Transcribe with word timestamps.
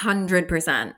100%. 0.00 0.94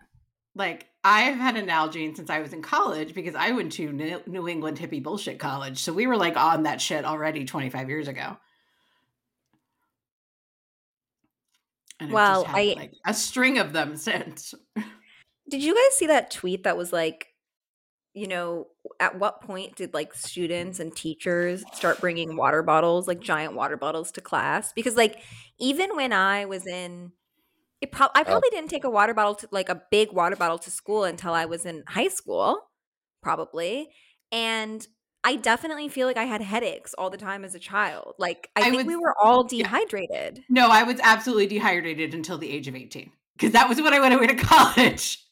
Like 0.55 0.87
I've 1.05 1.37
had 1.37 1.57
an 1.57 1.69
Nalgene 1.69 2.17
since 2.17 2.31
I 2.31 2.41
was 2.41 2.53
in 2.53 2.63
college 2.63 3.15
because 3.15 3.35
I 3.35 3.53
went 3.53 3.73
to 3.73 3.93
New 4.27 4.49
England 4.49 4.79
hippie 4.79 5.03
bullshit 5.03 5.39
college. 5.39 5.79
So 5.79 5.93
we 5.93 6.07
were 6.07 6.17
like 6.17 6.37
on 6.37 6.65
that 6.65 6.81
shit 6.81 7.05
already 7.05 7.45
25 7.45 7.89
years 7.89 8.09
ago. 8.09 8.37
And 12.01 12.13
well, 12.13 12.45
had, 12.45 12.57
I 12.57 12.75
like 12.77 12.93
a 13.07 13.15
string 13.15 13.59
of 13.59 13.73
them 13.73 13.97
since. 13.97 14.55
Did 15.49 15.63
you 15.63 15.75
guys 15.75 15.97
see 15.97 16.07
that 16.09 16.31
tweet 16.31 16.65
that 16.65 16.77
was 16.77 16.93
like, 16.93 17.29
you 18.15 18.27
know, 18.27 18.67
at 19.01 19.19
what 19.19 19.41
point 19.41 19.77
did 19.77 19.95
like 19.95 20.13
students 20.15 20.81
and 20.81 20.95
teachers 20.95 21.65
start 21.73 22.01
bringing 22.01 22.37
water 22.37 22.63
bottles, 22.63 23.07
like 23.07 23.21
giant 23.21 23.55
water 23.55 23.77
bottles 23.77 24.13
to 24.13 24.21
class? 24.21 24.73
Because 24.73 24.97
like 24.97 25.21
even 25.59 25.95
when 25.97 26.13
I 26.13 26.45
was 26.45 26.67
in 26.67 27.13
it 27.81 27.93
pro- 27.93 28.09
I 28.15 28.23
oh. 28.23 28.25
probably 28.25 28.51
didn't 28.51 28.71
take 28.71 28.85
a 28.85 28.91
water 28.91 29.15
bottle 29.15 29.35
to 29.37 29.49
like 29.51 29.69
a 29.69 29.83
big 29.91 30.13
water 30.13 30.37
bottle 30.37 30.59
to 30.59 30.71
school 30.71 31.05
until 31.05 31.33
I 31.33 31.45
was 31.45 31.65
in 31.65 31.85
high 31.87 32.09
school, 32.09 32.69
probably. 33.23 33.89
And 34.33 34.87
I 35.25 35.37
definitely 35.37 35.89
feel 35.89 36.07
like 36.07 36.17
I 36.17 36.25
had 36.25 36.41
headaches 36.41 36.95
all 36.95 37.11
the 37.11 37.17
time 37.17 37.45
as 37.45 37.55
a 37.55 37.59
child. 37.59 38.15
Like 38.19 38.51
I, 38.57 38.61
I 38.61 38.65
think 38.65 38.77
was, 38.77 38.87
we 38.87 38.97
were 38.97 39.15
all 39.23 39.45
dehydrated. 39.45 40.39
Yeah. 40.39 40.43
No, 40.49 40.69
I 40.69 40.83
was 40.85 41.01
absolutely 41.03 41.47
dehydrated 41.47 42.15
until 42.15 42.39
the 42.39 42.51
age 42.51 42.69
of 42.69 42.75
18 42.75 43.11
because 43.37 43.53
that 43.53 43.69
was 43.69 43.81
when 43.81 43.95
I 43.95 44.01
went 44.01 44.15
away 44.15 44.27
to 44.29 44.35
college 44.45 45.25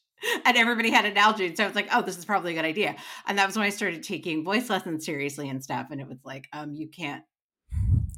and 0.45 0.57
everybody 0.57 0.91
had 0.91 1.05
an 1.05 1.15
Nalgene. 1.15 1.57
So 1.57 1.65
I 1.65 1.67
was 1.67 1.77
like, 1.77 1.89
oh, 1.93 2.03
this 2.03 2.19
is 2.19 2.25
probably 2.25 2.53
a 2.53 2.55
good 2.55 2.65
idea. 2.65 2.97
And 3.27 3.39
that 3.39 3.47
was 3.47 3.57
when 3.57 3.67
I 3.67 3.71
started 3.71 4.03
taking 4.03 4.45
voice 4.45 4.71
lessons 4.71 5.05
seriously 5.05 5.49
and 5.49 5.63
stuff. 5.63 5.89
And 5.91 6.01
it 6.01 6.09
was 6.09 6.19
like, 6.25 6.47
um, 6.53 6.75
you 6.75 6.89
can't, 6.89 7.23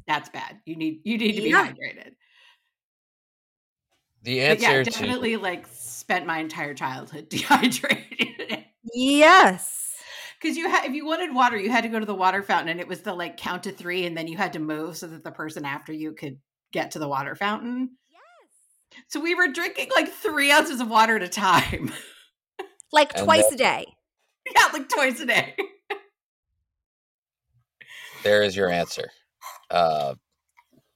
that's 0.07 0.29
bad. 0.29 0.59
You 0.65 0.75
need, 0.75 1.01
you 1.03 1.17
need 1.17 1.33
to 1.33 1.41
be 1.41 1.49
yeah. 1.49 1.67
hydrated. 1.67 2.13
The 4.23 4.41
answer 4.41 4.67
but 4.67 4.71
yeah, 4.71 4.83
definitely 4.83 5.35
to- 5.35 5.41
like 5.41 5.65
spent 5.71 6.25
my 6.25 6.39
entire 6.39 6.73
childhood 6.73 7.29
dehydrated. 7.29 8.65
yes 8.93 9.89
because 10.39 10.57
you 10.57 10.69
had 10.69 10.85
if 10.85 10.93
you 10.93 11.05
wanted 11.05 11.33
water, 11.33 11.57
you 11.57 11.69
had 11.69 11.83
to 11.83 11.89
go 11.89 11.99
to 11.99 12.05
the 12.05 12.15
water 12.15 12.41
fountain, 12.43 12.69
and 12.69 12.79
it 12.79 12.87
was 12.87 13.01
the 13.01 13.13
like 13.13 13.37
count 13.37 13.63
to 13.63 13.71
three, 13.71 14.05
and 14.05 14.15
then 14.15 14.27
you 14.27 14.37
had 14.37 14.53
to 14.53 14.59
move 14.59 14.97
so 14.97 15.07
that 15.07 15.23
the 15.23 15.31
person 15.31 15.65
after 15.65 15.91
you 15.91 16.13
could 16.13 16.37
get 16.71 16.91
to 16.91 16.99
the 16.99 17.07
water 17.07 17.35
fountain. 17.35 17.91
Yes. 18.09 19.03
So 19.07 19.19
we 19.19 19.35
were 19.35 19.47
drinking 19.47 19.89
like 19.95 20.09
three 20.11 20.51
ounces 20.51 20.81
of 20.81 20.89
water 20.89 21.15
at 21.17 21.23
a 21.23 21.27
time, 21.27 21.91
like 22.91 23.15
and 23.15 23.25
twice 23.25 23.51
a 23.51 23.57
day. 23.57 23.85
Yeah, 24.55 24.67
like 24.73 24.89
twice 24.89 25.19
a 25.19 25.25
day. 25.25 25.55
there 28.23 28.41
is 28.41 28.55
your 28.55 28.69
answer. 28.69 29.09
Uh, 29.69 30.15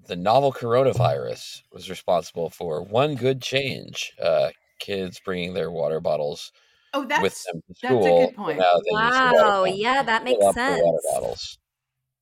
the 0.08 0.16
novel 0.16 0.52
coronavirus 0.52 1.62
was 1.72 1.90
responsible 1.90 2.50
for 2.50 2.84
one 2.84 3.16
good 3.16 3.42
change. 3.42 4.14
Uh, 4.22 4.50
kids 4.80 5.20
bringing 5.24 5.54
their 5.54 5.72
water 5.72 6.02
bottles 6.02 6.52
Oh, 6.94 7.06
that's 7.06 7.22
with 7.22 7.44
them 7.44 7.62
to 7.68 7.76
school. 7.76 8.04
That's 8.04 8.14
a 8.14 8.26
good 8.28 8.36
point. 8.36 8.58
Wow, 8.92 9.64
yeah, 9.66 10.04
that 10.04 10.24
makes 10.24 10.44
sense. 10.54 10.82
Water 10.84 11.00
bottles. 11.12 11.58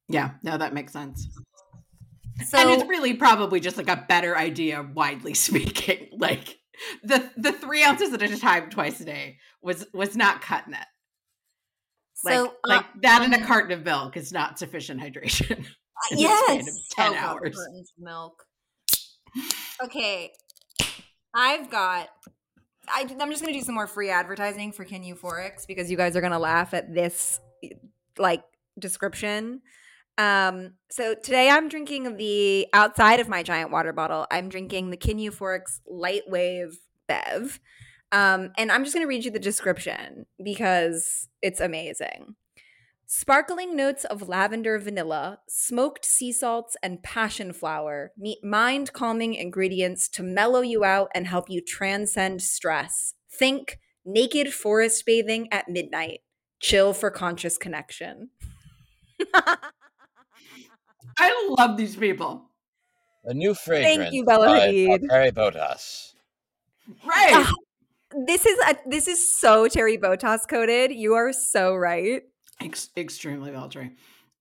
Yeah, 0.08 0.32
no, 0.44 0.58
that 0.58 0.74
makes 0.74 0.94
sense. 0.94 1.28
So, 2.46 2.58
and 2.58 2.70
it's 2.70 2.90
really 2.90 3.14
probably 3.14 3.60
just 3.60 3.78
like 3.78 3.90
a 3.90 4.06
better 4.08 4.38
idea, 4.38 4.82
widely 4.94 5.34
speaking. 5.36 6.08
Like 6.18 6.58
the 7.04 7.30
the 7.36 7.52
three 7.52 7.84
ounces 7.84 8.14
at 8.14 8.22
a 8.22 8.40
time, 8.40 8.70
twice 8.70 9.02
a 9.02 9.06
day, 9.06 9.38
was 9.62 9.86
was 9.94 10.16
not 10.16 10.42
cutting 10.42 10.74
it. 10.74 10.88
Like, 12.24 12.36
so, 12.36 12.48
uh, 12.48 12.52
like 12.68 12.86
that 13.02 13.24
in 13.24 13.34
a 13.34 13.46
carton 13.46 13.72
of 13.72 13.84
milk 13.84 14.16
is 14.16 14.32
not 14.32 14.58
sufficient 14.58 15.02
hydration. 15.02 15.66
yes, 16.12 16.88
ten 16.92 17.14
oh, 17.14 17.18
hours. 17.18 17.58
Milk. 17.98 18.44
Okay, 19.84 20.32
I've 21.34 21.70
got 21.70 22.10
I, 22.90 23.02
am 23.02 23.30
just 23.30 23.42
gonna 23.42 23.54
do 23.54 23.62
some 23.62 23.76
more 23.76 23.88
free 23.88 24.10
advertising 24.10 24.72
for 24.72 24.84
Kin 24.84 25.04
Euphorics 25.04 25.68
because 25.68 25.90
you 25.90 25.98
guys 25.98 26.16
are 26.16 26.22
gonna 26.22 26.40
laugh 26.40 26.74
at 26.74 26.94
this 26.94 27.40
like 28.18 28.44
description. 28.80 29.62
Um, 30.18 30.74
so 30.90 31.16
today 31.16 31.50
I'm 31.50 31.70
drinking 31.70 32.18
the 32.18 32.68
outside 32.74 33.20
of 33.20 33.30
my 33.30 33.44
giant 33.44 33.72
water 33.72 33.94
bottle. 33.94 34.28
I'm 34.32 34.50
drinking 34.50 34.90
the 34.90 34.98
Kin 34.98 35.18
Euphorics 35.18 35.80
Light 35.88 36.24
Wave 36.28 36.78
Bev. 37.08 37.60
Um, 38.12 38.52
and 38.58 38.72
I'm 38.72 38.84
just 38.84 38.94
gonna 38.94 39.08
read 39.08 39.26
you 39.26 39.32
the 39.32 39.40
description 39.40 40.26
because 40.44 41.28
it's 41.42 41.62
amazing. 41.62 42.36
Sparkling 43.14 43.76
notes 43.76 44.06
of 44.06 44.30
lavender 44.30 44.80
vanilla, 44.80 45.40
smoked 45.46 46.06
sea 46.06 46.32
salts, 46.32 46.78
and 46.82 47.04
passion 47.04 47.52
flower 47.52 48.14
meet 48.18 48.42
mind 48.42 48.94
calming 48.94 49.34
ingredients 49.34 50.08
to 50.08 50.24
mellow 50.24 50.62
you 50.62 50.86
out 50.86 51.10
and 51.14 51.28
help 51.28 51.50
you 51.50 51.60
transcend 51.60 52.42
stress. 52.42 53.14
Think 53.30 53.80
naked 54.06 54.54
forest 54.54 55.06
bathing 55.06 55.50
at 55.52 55.68
midnight. 55.68 56.22
Chill 56.62 56.94
for 56.94 57.12
conscious 57.12 57.58
connection. 57.58 58.30
I 61.20 61.48
love 61.60 61.76
these 61.76 61.98
people. 61.98 62.50
A 63.26 63.34
new 63.34 63.54
fragrance. 63.54 64.04
Thank 64.04 64.14
you, 64.14 64.24
Bella 64.24 64.48
Hadid. 64.58 65.10
Terry 65.10 65.32
Bottas. 65.32 66.14
Right. 67.06 67.46
Uh, 67.46 67.52
this 68.26 68.46
is 68.46 68.58
a, 68.70 68.78
this 68.88 69.10
is 69.10 69.38
so 69.38 69.68
Terry 69.68 69.98
Bottas 69.98 70.48
coded. 70.48 70.94
You 70.94 71.16
are 71.16 71.34
so 71.34 71.76
right. 71.76 72.22
Ex- 72.64 72.90
extremely 72.96 73.52
Valtteri. 73.52 73.92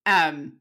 Um, 0.07 0.55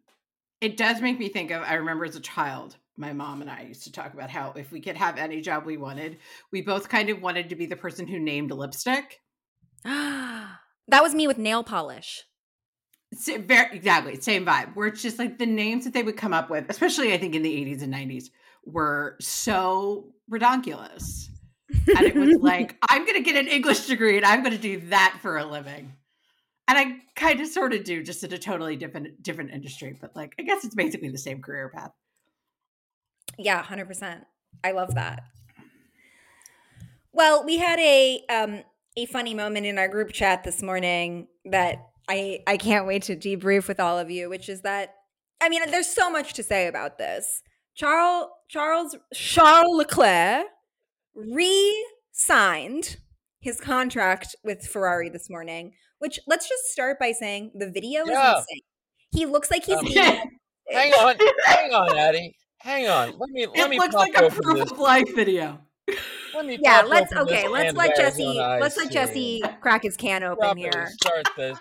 it 0.62 0.78
does 0.78 1.02
make 1.02 1.20
me 1.20 1.30
think 1.30 1.52
of. 1.52 1.64
I 1.64 1.75
remember 1.75 2.06
as 2.06 2.16
a 2.16 2.22
child, 2.22 2.75
my 2.97 3.14
mom 3.14 3.42
and 3.42 3.50
I 3.50 3.64
used 3.64 3.84
to 3.84 3.92
talk 3.92 4.14
about 4.14 4.30
how 4.30 4.53
if 4.56 4.72
we 4.72 4.81
could 4.81 4.97
have 4.97 5.18
any 5.18 5.42
job 5.42 5.66
we 5.66 5.78
wanted, 5.78 6.18
we 6.52 6.62
both 6.62 6.90
kind 6.90 7.09
of 7.09 7.22
wanted 7.22 7.50
to 7.50 7.56
be 7.56 7.66
the 7.66 7.75
person 7.75 8.08
who 8.08 8.20
named 8.20 8.52
lipstick. 8.52 9.22
that 9.84 10.58
was 10.92 11.16
me 11.16 11.28
with 11.28 11.38
nail 11.38 11.64
polish. 11.64 12.25
very, 13.14 13.76
exactly 13.76 14.20
same 14.20 14.46
vibe. 14.46 14.76
Where 14.76 14.88
it's 14.88 15.02
just 15.02 15.18
like 15.18 15.38
the 15.38 15.46
names 15.46 15.86
that 15.86 15.94
they 15.94 16.03
would 16.03 16.18
come 16.18 16.34
up 16.34 16.50
with, 16.50 16.66
especially 16.70 17.14
I 17.14 17.18
think 17.18 17.36
in 17.36 17.41
the 17.41 17.66
80s 17.66 17.81
and 17.81 17.94
90s, 17.94 18.26
were 18.66 19.16
so 19.22 20.14
redonkulous. 20.30 21.30
and 21.88 22.06
it 22.06 22.16
was 22.16 22.38
like, 22.41 22.76
I'm 22.90 23.06
going 23.06 23.16
to 23.16 23.24
get 23.24 23.38
an 23.38 23.47
English 23.47 23.88
degree 23.88 24.18
and 24.18 24.26
I'm 24.26 24.44
going 24.44 24.56
to 24.56 24.62
do 24.62 24.81
that 24.90 25.18
for 25.22 25.38
a 25.38 25.46
living 25.46 25.94
and 26.69 26.78
I 26.78 26.97
kind 27.16 27.41
of 27.41 27.47
sort 27.47 27.74
of 27.74 27.84
do 27.84 28.03
just 28.03 28.24
in 28.24 28.31
a 28.31 28.38
totally 28.38 28.75
different 28.75 29.22
different 29.24 29.50
industry, 29.50 29.97
but 30.00 30.16
like 30.16 30.35
I 30.40 30.44
guess 30.44 30.63
it's 30.63 30.75
basically 30.75 31.09
the 31.09 31.18
same 31.18 31.41
career 31.41 31.69
path. 31.69 31.91
Yeah, 33.40 33.62
hundred 33.63 33.88
percent. 33.88 34.24
I 34.63 34.72
love 34.72 34.94
that. 34.94 35.24
Well, 37.12 37.44
we 37.44 37.58
had 37.58 37.79
a 37.79 38.22
um 38.29 38.62
a 38.96 39.08
funny 39.08 39.34
moment 39.34 39.66
in 39.66 39.79
our 39.79 39.88
group 39.88 40.12
chat 40.12 40.44
this 40.44 40.62
morning 40.62 41.28
that 41.46 41.88
I 42.08 42.41
I 42.46 42.58
can't 42.58 42.85
wait 42.85 43.02
to 43.03 43.16
debrief 43.16 43.68
with 43.68 43.79
all 43.79 43.97
of 43.97 44.12
you, 44.12 44.29
which 44.29 44.47
is 44.47 44.62
that 44.62 44.94
I 45.41 45.50
mean, 45.50 45.62
there's 45.72 45.88
so 45.88 46.12
much 46.12 46.34
to 46.34 46.44
say 46.44 46.68
about 46.68 47.00
this. 47.00 47.41
Charles 47.74 48.28
Charles 48.47 48.96
Charles 49.16 49.75
Leclerc 49.75 50.46
re-signed 51.16 52.97
his 53.40 53.60
contract 53.60 54.36
with 54.44 54.66
Ferrari 54.68 55.10
this 55.10 55.30
morning 55.30 55.74
which 56.00 56.20
let's 56.28 56.50
just 56.50 56.66
start 56.66 56.98
by 57.00 57.12
saying 57.12 57.52
the 57.54 57.70
video 57.70 58.06
yeah. 58.06 58.34
is 58.34 58.40
insane. 58.40 58.62
He 59.12 59.26
looks 59.26 59.52
like 59.52 59.66
he's 59.66 59.78
um, 59.78 59.86
being. 59.86 60.40
hang 60.70 60.94
on, 60.94 61.16
hang 61.46 61.74
on, 61.74 61.98
Addie. 61.98 62.36
Hang 62.60 62.88
on. 62.88 63.18
Let 63.18 63.30
me. 63.30 63.48
Let 63.48 63.58
it 63.58 63.70
me. 63.70 63.78
looks 63.78 63.96
like 63.96 64.16
a 64.18 64.30
proof 64.30 64.72
of 64.72 64.80
life 64.80 65.16
video. 65.16 65.60
Let 66.36 66.46
me. 66.46 66.60
Yeah. 66.62 66.84
Let's. 66.86 67.14
Okay. 67.14 67.48
Let's 67.48 67.76
let 67.76 67.96
Jesse. 67.96 68.36
Let's 68.38 68.78
let 68.78 68.92
Jesse 68.92 69.42
crack 69.62 69.84
his 69.84 69.96
can 69.96 70.24
open 70.24 70.58
here. 70.58 70.90
Start 71.02 71.30
this. 71.38 71.58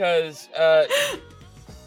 Because 0.00 0.48
uh, 0.52 0.86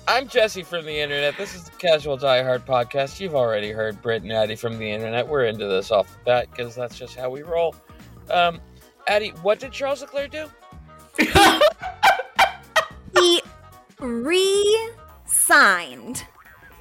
I'm 0.07 0.27
Jesse 0.27 0.61
from 0.61 0.85
the 0.85 0.95
internet. 0.95 1.35
This 1.35 1.55
is 1.55 1.63
the 1.63 1.71
Casual 1.71 2.15
Die 2.15 2.43
Hard 2.43 2.63
podcast. 2.63 3.19
You've 3.19 3.33
already 3.33 3.71
heard 3.71 3.99
Britt 4.03 4.21
and 4.21 4.31
Addie 4.31 4.55
from 4.55 4.77
the 4.77 4.87
internet. 4.87 5.27
We're 5.27 5.45
into 5.45 5.65
this 5.65 5.89
off 5.89 6.13
the 6.13 6.19
bat 6.23 6.47
because 6.51 6.75
that's 6.75 6.95
just 6.95 7.15
how 7.15 7.31
we 7.31 7.41
roll. 7.41 7.73
Um, 8.29 8.61
Addie, 9.07 9.29
what 9.41 9.59
did 9.59 9.71
Charles 9.71 10.01
Leclerc 10.01 10.29
do? 10.29 10.45
he 13.17 13.41
re-signed 13.99 14.67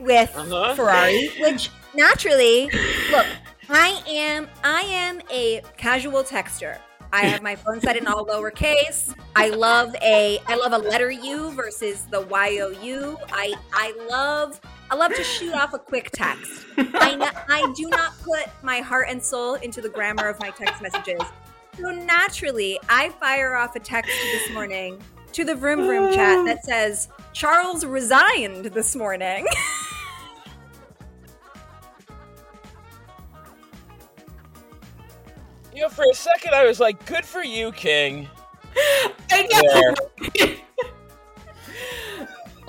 with 0.00 0.37
uh-huh. 0.37 0.75
Ferrari, 0.75 1.31
which 1.40 1.70
naturally, 1.94 2.64
look, 3.11 3.26
I 3.70 4.02
am 4.06 4.49
I 4.62 4.82
am 4.82 5.23
a 5.31 5.62
casual 5.79 6.25
texter. 6.25 6.76
I 7.12 7.25
have 7.26 7.43
my 7.43 7.56
phone 7.56 7.81
set 7.81 7.97
in 7.97 8.06
all 8.06 8.25
lowercase. 8.26 9.14
I 9.37 9.50
love 9.50 9.94
a 10.03 10.38
I 10.47 10.56
love 10.56 10.73
a 10.73 10.79
letter 10.79 11.11
U 11.11 11.53
versus 11.53 12.06
the 12.11 12.23
Y 12.23 12.59
O 12.62 12.70
U. 12.70 13.19
I 13.31 13.55
I 13.75 13.93
love 14.09 14.61
I 14.91 14.94
love 14.94 15.14
to 15.14 15.25
shoot 15.25 15.53
off 15.55 15.75
a 15.75 15.79
quick 15.79 16.11
text. 16.12 16.67
I 16.94 17.12
n- 17.12 17.23
I 17.49 17.67
do 17.76 17.91
not 17.91 18.12
put 18.23 18.47
my 18.62 18.81
heart 18.81 19.09
and 19.11 19.23
soul 19.23 19.55
into 19.56 19.81
the 19.81 19.88
grammar 19.91 20.26
of 20.29 20.41
my 20.41 20.50
text 20.50 20.82
messages. 20.82 21.20
So 21.79 21.91
naturally, 21.91 22.79
I 22.88 23.11
fire 23.11 23.56
off 23.56 23.76
a 23.76 23.81
text 23.81 24.31
this 24.31 24.50
morning 24.50 24.99
to 25.32 25.44
the 25.44 25.55
Vroom 25.55 25.82
Vroom 25.85 26.12
chat 26.12 26.44
that 26.47 26.65
says 26.65 27.08
Charles 27.32 27.85
resigned 27.85 28.67
this 28.67 28.97
morning. 28.97 29.47
know, 35.82 35.88
for 35.88 36.05
a 36.11 36.14
second, 36.14 36.55
I 36.55 36.64
was 36.64 36.81
like, 36.81 37.05
"Good 37.06 37.25
for 37.25 37.43
you, 37.43 37.73
King." 37.73 38.29
I 39.31 39.94
know. 40.37 40.56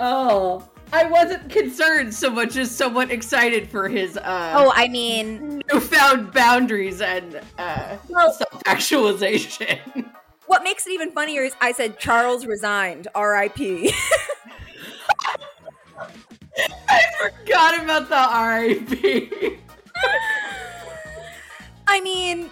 oh, 0.00 0.68
I 0.92 1.04
wasn't 1.04 1.48
concerned 1.50 2.14
so 2.14 2.28
much 2.30 2.56
as 2.56 2.70
somewhat 2.70 3.10
excited 3.10 3.70
for 3.70 3.88
his 3.88 4.16
uh, 4.16 4.52
oh, 4.56 4.72
I 4.74 4.88
mean, 4.88 5.62
newfound 5.72 6.32
boundaries 6.32 7.00
and 7.00 7.40
uh, 7.58 7.96
Well- 8.08 8.32
self-actualization. 8.32 10.10
what 10.46 10.62
makes 10.62 10.86
it 10.86 10.92
even 10.92 11.10
funnier 11.12 11.42
is 11.42 11.54
I 11.60 11.72
said 11.72 11.98
Charles 11.98 12.46
resigned, 12.46 13.08
R.I.P. 13.14 13.94
I 16.88 17.02
forgot 17.20 17.82
about 17.82 18.08
the 18.08 18.94
RIP. 18.94 19.58
I 21.86 22.00
mean, 22.00 22.50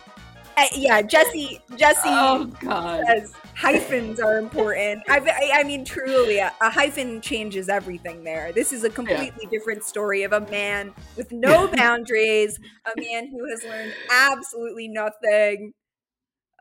uh, 0.56 0.66
yeah, 0.75 1.02
Jesse. 1.02 1.60
Jesse 1.76 2.00
Oh 2.04 2.46
God. 2.60 3.04
says 3.06 3.32
hyphens 3.54 4.20
are 4.20 4.38
important. 4.38 5.02
I, 5.08 5.19
I, 5.19 5.60
I 5.60 5.62
mean, 5.64 5.84
truly, 5.84 6.38
a, 6.38 6.52
a 6.60 6.70
hyphen 6.70 7.20
changes 7.20 7.69
everything. 7.69 8.25
There, 8.25 8.52
this 8.52 8.72
is 8.72 8.84
a 8.84 8.90
completely 8.90 9.46
different 9.50 9.84
story 9.84 10.22
of 10.22 10.32
a 10.32 10.40
man 10.40 10.93
with 11.16 11.32
no 11.32 11.69
boundaries, 11.69 12.58
a 12.87 13.00
man 13.00 13.28
who 13.31 13.49
has 13.50 13.64
learned 13.64 13.94
absolutely 14.10 14.88
nothing. 14.88 15.72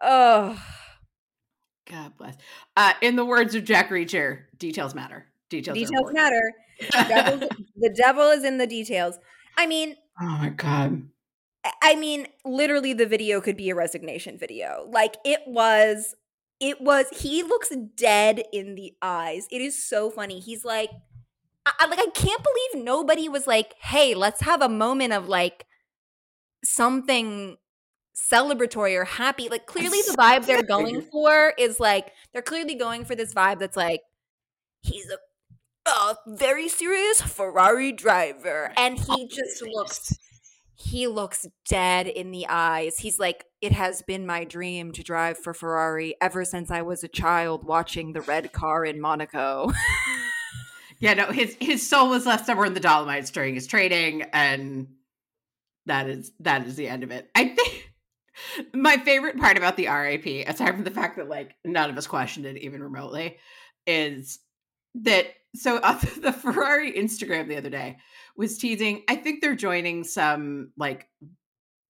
Oh, 0.01 0.61
God 1.89 2.17
bless. 2.17 2.37
Uh, 2.75 2.93
in 3.01 3.15
the 3.15 3.25
words 3.25 3.55
of 3.55 3.63
Jack 3.63 3.89
Reacher, 3.89 4.43
details 4.57 4.95
matter. 4.95 5.27
Details, 5.49 5.77
details 5.77 6.11
matter. 6.13 6.53
Devil's, 6.91 7.49
the 7.75 7.93
devil 7.95 8.29
is 8.29 8.43
in 8.43 8.57
the 8.57 8.67
details. 8.67 9.19
I 9.57 9.67
mean, 9.67 9.95
oh 10.19 10.25
my 10.25 10.49
God. 10.49 11.03
I- 11.63 11.95
mean, 11.95 12.27
literally, 12.45 12.93
the 12.93 13.05
video 13.05 13.41
could 13.41 13.57
be 13.57 13.69
a 13.69 13.75
resignation 13.75 14.37
video. 14.37 14.87
Like 14.89 15.17
it 15.25 15.41
was, 15.47 16.15
it 16.59 16.81
was. 16.81 17.05
He 17.11 17.43
looks 17.43 17.71
dead 17.95 18.43
in 18.53 18.75
the 18.75 18.93
eyes. 19.01 19.47
It 19.51 19.61
is 19.61 19.83
so 19.87 20.09
funny. 20.09 20.39
He's 20.39 20.65
like, 20.65 20.89
I, 21.65 21.73
I- 21.81 21.87
like, 21.87 21.99
I 21.99 22.07
can't 22.13 22.43
believe 22.43 22.85
nobody 22.85 23.29
was 23.29 23.47
like, 23.47 23.75
"Hey, 23.81 24.15
let's 24.15 24.41
have 24.41 24.61
a 24.61 24.69
moment 24.69 25.13
of 25.13 25.27
like 25.29 25.65
something 26.63 27.57
celebratory 28.15 28.95
or 28.97 29.05
happy." 29.05 29.49
Like, 29.49 29.65
clearly, 29.67 29.99
the 30.07 30.15
vibe 30.17 30.45
they're 30.45 30.63
going 30.63 31.01
for 31.03 31.53
is 31.57 31.79
like 31.79 32.11
they're 32.33 32.41
clearly 32.41 32.75
going 32.75 33.05
for 33.05 33.15
this 33.15 33.33
vibe 33.33 33.59
that's 33.59 33.77
like 33.77 34.01
he's 34.81 35.09
a. 35.11 35.17
A 35.87 36.15
very 36.27 36.69
serious 36.69 37.21
Ferrari 37.21 37.91
driver, 37.91 38.71
and 38.77 38.99
he 38.99 39.27
just 39.27 39.61
looks 39.63 40.13
he 40.81 41.07
looks 41.07 41.47
dead 41.67 42.07
in 42.07 42.31
the 42.31 42.47
eyes. 42.47 42.97
He's 42.97 43.19
like, 43.19 43.45
It 43.61 43.71
has 43.71 44.01
been 44.01 44.25
my 44.25 44.43
dream 44.43 44.91
to 44.93 45.03
drive 45.03 45.37
for 45.37 45.53
Ferrari 45.53 46.15
ever 46.21 46.45
since 46.45 46.71
I 46.71 46.81
was 46.81 47.03
a 47.03 47.07
child 47.07 47.63
watching 47.63 48.13
the 48.13 48.21
red 48.21 48.51
car 48.51 48.85
in 48.85 48.99
Monaco. 48.99 49.71
Yeah, 51.01 51.15
no, 51.15 51.25
his 51.31 51.57
his 51.59 51.89
soul 51.89 52.09
was 52.09 52.27
left 52.27 52.45
somewhere 52.45 52.67
in 52.67 52.75
the 52.75 52.79
Dolomites 52.79 53.31
during 53.31 53.55
his 53.55 53.65
training, 53.65 54.21
and 54.33 54.87
that 55.87 56.07
is 56.07 56.31
that 56.41 56.67
is 56.67 56.75
the 56.75 56.87
end 56.87 57.03
of 57.03 57.09
it. 57.09 57.27
I 57.33 57.49
think 57.49 57.91
my 58.75 58.97
favorite 58.97 59.37
part 59.37 59.57
about 59.57 59.77
the 59.77 59.87
RAP, 59.87 60.25
aside 60.47 60.75
from 60.75 60.83
the 60.83 60.91
fact 60.91 61.17
that 61.17 61.27
like 61.27 61.55
none 61.65 61.89
of 61.89 61.97
us 61.97 62.05
questioned 62.05 62.45
it 62.45 62.57
even 62.57 62.83
remotely, 62.83 63.37
is 63.87 64.39
that 64.93 65.25
so 65.55 65.77
uh, 65.83 65.99
the 66.21 66.31
Ferrari 66.31 66.93
Instagram 66.93 67.47
the 67.47 67.57
other 67.57 67.69
day 67.69 67.97
was 68.35 68.57
teasing. 68.57 69.03
I 69.07 69.15
think 69.15 69.41
they're 69.41 69.55
joining 69.55 70.03
some 70.03 70.71
like 70.77 71.07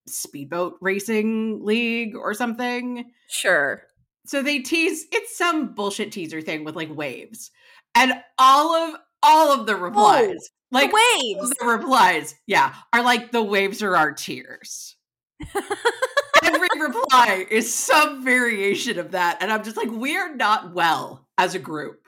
speedboat 0.07 0.77
racing 0.81 1.63
league 1.63 2.15
or 2.15 2.33
something. 2.33 3.11
sure. 3.29 3.83
So 4.25 4.43
they 4.43 4.59
tease 4.59 5.05
it's 5.11 5.35
some 5.35 5.73
bullshit 5.73 6.11
teaser 6.11 6.41
thing 6.41 6.63
with 6.63 6.75
like 6.75 6.95
waves. 6.95 7.51
And 7.95 8.13
all 8.37 8.73
of 8.73 8.99
all 9.23 9.51
of 9.51 9.65
the 9.65 9.75
replies, 9.75 10.49
like 10.71 10.91
the 10.91 10.95
waves. 10.95 11.53
the 11.59 11.65
replies, 11.65 12.35
yeah, 12.47 12.73
are 12.93 13.03
like 13.03 13.31
the 13.31 13.43
waves 13.43 13.83
are 13.83 13.95
our 13.95 14.13
tears. 14.13 14.95
Every 16.43 16.67
reply 16.79 17.45
is 17.49 17.73
some 17.73 18.23
variation 18.23 18.99
of 18.99 19.11
that. 19.11 19.37
And 19.41 19.51
I'm 19.51 19.63
just 19.63 19.77
like, 19.77 19.89
we're 19.91 20.35
not 20.35 20.73
well 20.73 21.27
as 21.37 21.55
a 21.55 21.59
group. 21.59 22.00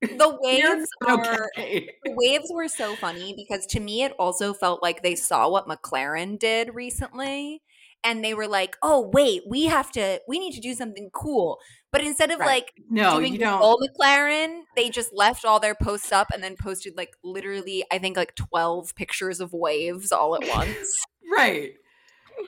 The 0.00 0.38
waves 0.42 0.88
are 1.06 1.48
okay. 1.56 1.88
the 2.04 2.12
waves 2.12 2.50
were 2.52 2.68
so 2.68 2.94
funny 2.96 3.34
because 3.36 3.66
to 3.66 3.80
me 3.80 4.04
it 4.04 4.12
also 4.18 4.54
felt 4.54 4.82
like 4.82 5.02
they 5.02 5.14
saw 5.16 5.48
what 5.50 5.66
McLaren 5.66 6.38
did 6.38 6.74
recently 6.74 7.62
and 8.04 8.24
they 8.24 8.32
were 8.32 8.46
like, 8.46 8.76
"Oh, 8.82 9.10
wait, 9.12 9.42
we 9.48 9.64
have 9.64 9.90
to 9.92 10.20
we 10.28 10.38
need 10.38 10.54
to 10.54 10.60
do 10.60 10.74
something 10.74 11.10
cool." 11.12 11.58
But 11.90 12.02
instead 12.04 12.30
of 12.30 12.38
Right. 12.38 12.46
like 12.46 12.72
No, 12.90 13.18
doing 13.18 13.32
you 13.34 13.38
don't. 13.40 13.60
McLaren, 13.60 14.60
they 14.76 14.88
just 14.90 15.12
left 15.12 15.44
all 15.44 15.58
their 15.58 15.74
posts 15.74 16.12
up 16.12 16.28
and 16.32 16.42
then 16.42 16.54
posted 16.56 16.96
like 16.96 17.16
literally, 17.24 17.84
I 17.90 17.98
think 17.98 18.16
like 18.16 18.34
twelve 18.36 18.94
pictures 18.94 19.40
of 19.40 19.52
waves 19.52 20.12
all 20.12 20.36
at 20.36 20.48
once. 20.48 20.76
Right. 21.30 21.74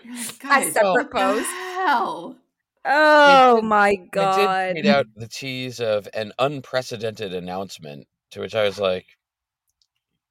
You're 0.04 0.14
like, 0.14 0.26
As 0.28 0.38
Guys, 0.38 0.72
separate 0.72 1.12
what 1.12 1.34
the 1.36 1.42
hell? 1.42 2.36
Oh 2.84 3.56
did- 3.56 3.64
my 3.64 3.88
I 3.88 3.96
god! 4.10 4.74
did 4.74 4.82
tweet 4.82 4.86
out 4.86 5.06
the 5.16 5.28
tease 5.28 5.80
of 5.80 6.08
an 6.14 6.32
unprecedented 6.38 7.34
announcement, 7.34 8.06
to 8.32 8.40
which 8.40 8.54
I 8.54 8.64
was 8.64 8.78
like, 8.78 9.06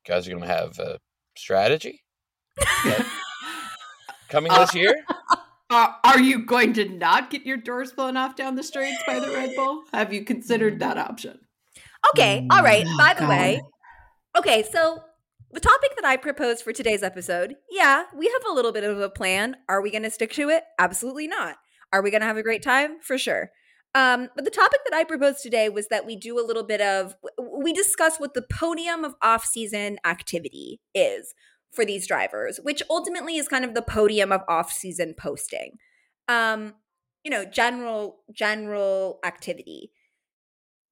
"Guys 0.07 0.27
are 0.27 0.31
going 0.31 0.43
to 0.43 0.47
have 0.47 0.79
a 0.79 0.99
strategy 1.35 2.03
coming 4.29 4.51
this 4.53 4.75
year." 4.75 4.95
Uh, 5.71 5.93
are 6.03 6.19
you 6.19 6.43
going 6.43 6.73
to 6.73 6.89
not 6.89 7.29
get 7.29 7.45
your 7.45 7.55
doors 7.55 7.91
blown 7.91 8.17
off 8.17 8.35
down 8.35 8.55
the 8.55 8.63
streets 8.63 9.03
by 9.05 9.19
the 9.19 9.29
Red 9.29 9.51
Bull? 9.55 9.83
Have 9.93 10.11
you 10.11 10.23
considered 10.25 10.79
that 10.79 10.97
option? 10.97 11.37
Okay, 12.09 12.47
all 12.49 12.63
right. 12.63 12.83
Oh, 12.87 12.97
By 12.97 13.13
the 13.13 13.27
way, 13.27 13.61
okay, 14.35 14.63
so 14.63 15.03
the 15.51 15.59
topic 15.59 15.91
that 15.95 16.05
I 16.05 16.17
proposed 16.17 16.63
for 16.63 16.73
today's 16.73 17.03
episode, 17.03 17.55
yeah, 17.69 18.05
we 18.17 18.25
have 18.25 18.41
a 18.49 18.51
little 18.51 18.71
bit 18.71 18.83
of 18.83 18.99
a 18.99 19.11
plan. 19.11 19.57
Are 19.69 19.79
we 19.79 19.91
going 19.91 20.01
to 20.01 20.09
stick 20.09 20.31
to 20.33 20.49
it? 20.49 20.63
Absolutely 20.79 21.27
not. 21.27 21.57
Are 21.91 22.01
we 22.01 22.11
going 22.11 22.21
to 22.21 22.27
have 22.27 22.37
a 22.37 22.43
great 22.43 22.63
time? 22.63 22.99
For 23.01 23.17
sure. 23.17 23.51
Um, 23.95 24.29
but 24.35 24.45
the 24.45 24.51
topic 24.51 24.81
that 24.89 24.95
I 24.95 25.03
proposed 25.03 25.41
today 25.41 25.67
was 25.67 25.87
that 25.87 26.05
we 26.05 26.15
do 26.15 26.39
a 26.39 26.45
little 26.45 26.63
bit 26.63 26.79
of 26.79 27.15
we 27.39 27.73
discuss 27.73 28.19
what 28.19 28.35
the 28.35 28.45
podium 28.51 29.03
of 29.03 29.15
off-season 29.21 29.97
activity 30.05 30.79
is 30.93 31.33
for 31.71 31.85
these 31.85 32.07
drivers, 32.07 32.59
which 32.61 32.83
ultimately 32.89 33.37
is 33.37 33.47
kind 33.47 33.65
of 33.65 33.73
the 33.73 33.81
podium 33.81 34.31
of 34.31 34.41
off-season 34.47 35.15
posting. 35.17 35.77
Um, 36.27 36.75
you 37.23 37.31
know, 37.31 37.45
general 37.45 38.19
general 38.31 39.19
activity 39.25 39.91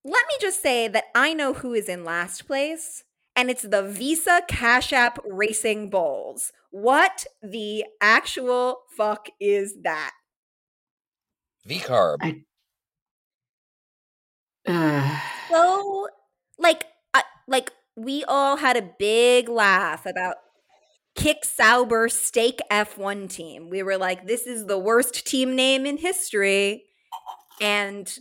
let 0.07 0.25
me 0.27 0.35
just 0.39 0.61
say 0.61 0.87
that 0.87 1.05
I 1.13 1.33
know 1.33 1.53
who 1.53 1.73
is 1.73 1.89
in 1.89 2.05
last 2.05 2.47
place, 2.47 3.03
and 3.35 3.49
it's 3.49 3.63
the 3.63 3.83
Visa 3.83 4.41
Cash 4.47 4.93
App 4.93 5.19
Racing 5.25 5.89
Bulls. 5.89 6.53
What 6.71 7.25
the 7.43 7.83
actual 8.01 8.83
fuck 8.95 9.27
is 9.41 9.75
that? 9.83 10.11
VCARB. 11.67 12.43
Uh, 14.67 15.19
So, 15.49 16.07
like, 16.59 16.85
uh, 17.13 17.21
like 17.47 17.71
we 17.95 18.23
all 18.25 18.57
had 18.57 18.77
a 18.77 18.89
big 18.99 19.49
laugh 19.49 20.05
about 20.05 20.35
Kick 21.15 21.45
Sauber 21.45 22.09
Stake 22.09 22.59
F1 22.71 23.29
team. 23.29 23.69
We 23.69 23.81
were 23.81 23.97
like, 23.97 24.27
this 24.27 24.45
is 24.45 24.65
the 24.65 24.77
worst 24.77 25.25
team 25.25 25.55
name 25.55 25.85
in 25.85 25.97
history, 25.97 26.83
and 27.61 28.11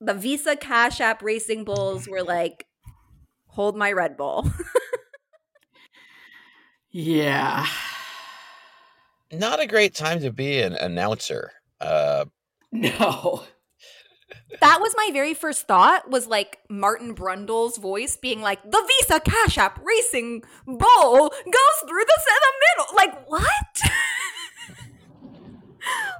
the 0.00 0.14
Visa 0.14 0.56
Cash 0.56 1.00
App 1.00 1.22
Racing 1.22 1.64
Bulls 1.64 2.08
were 2.08 2.22
like, 2.22 2.66
hold 3.46 3.76
my 3.76 3.92
Red 3.92 4.16
Bull. 4.16 4.50
yeah. 6.90 7.66
Not 9.32 9.60
a 9.60 9.66
great 9.66 9.94
time 9.94 10.20
to 10.20 10.32
be 10.32 10.60
an 10.60 10.74
announcer. 10.74 11.52
Uh, 11.80 12.24
No. 12.74 13.44
that 14.60 14.80
was 14.80 14.94
my 14.96 15.10
very 15.12 15.32
first 15.32 15.66
thought 15.68 16.10
was 16.10 16.26
like 16.26 16.58
Martin 16.68 17.12
Brundle's 17.14 17.78
voice 17.78 18.16
being 18.16 18.40
like 18.40 18.62
the 18.68 18.82
Visa 19.00 19.20
Cash 19.20 19.58
App 19.58 19.80
Racing 19.82 20.42
Bull 20.66 21.28
goes 21.30 21.88
through 21.88 22.04
the, 22.04 22.18
the 22.26 22.52
middle. 22.66 22.96
Like 22.96 23.28
what? 23.28 23.44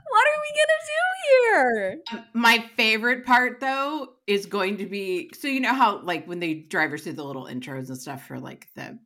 what 0.09 0.27
are 0.29 0.41
we 0.41 0.51
gonna 0.55 0.83
do 0.87 1.03
here? 1.29 1.99
Um, 2.13 2.25
My 2.35 2.65
favorite 2.77 3.27
part 3.27 3.61
though 3.61 4.15
is 4.27 4.47
going 4.47 4.77
to 4.79 4.87
be 4.87 5.31
so 5.35 5.49
you 5.49 5.61
know 5.61 5.75
how 5.75 6.01
like 6.03 6.27
when 6.27 6.41
they 6.41 6.55
drive 6.55 6.93
us 6.93 7.03
through 7.03 7.15
the 7.15 7.25
little 7.25 7.47
intros 7.47 7.89
and 7.89 7.99
stuff 7.99 8.27
for 8.27 8.39
like 8.39 8.69
the 8.77 8.99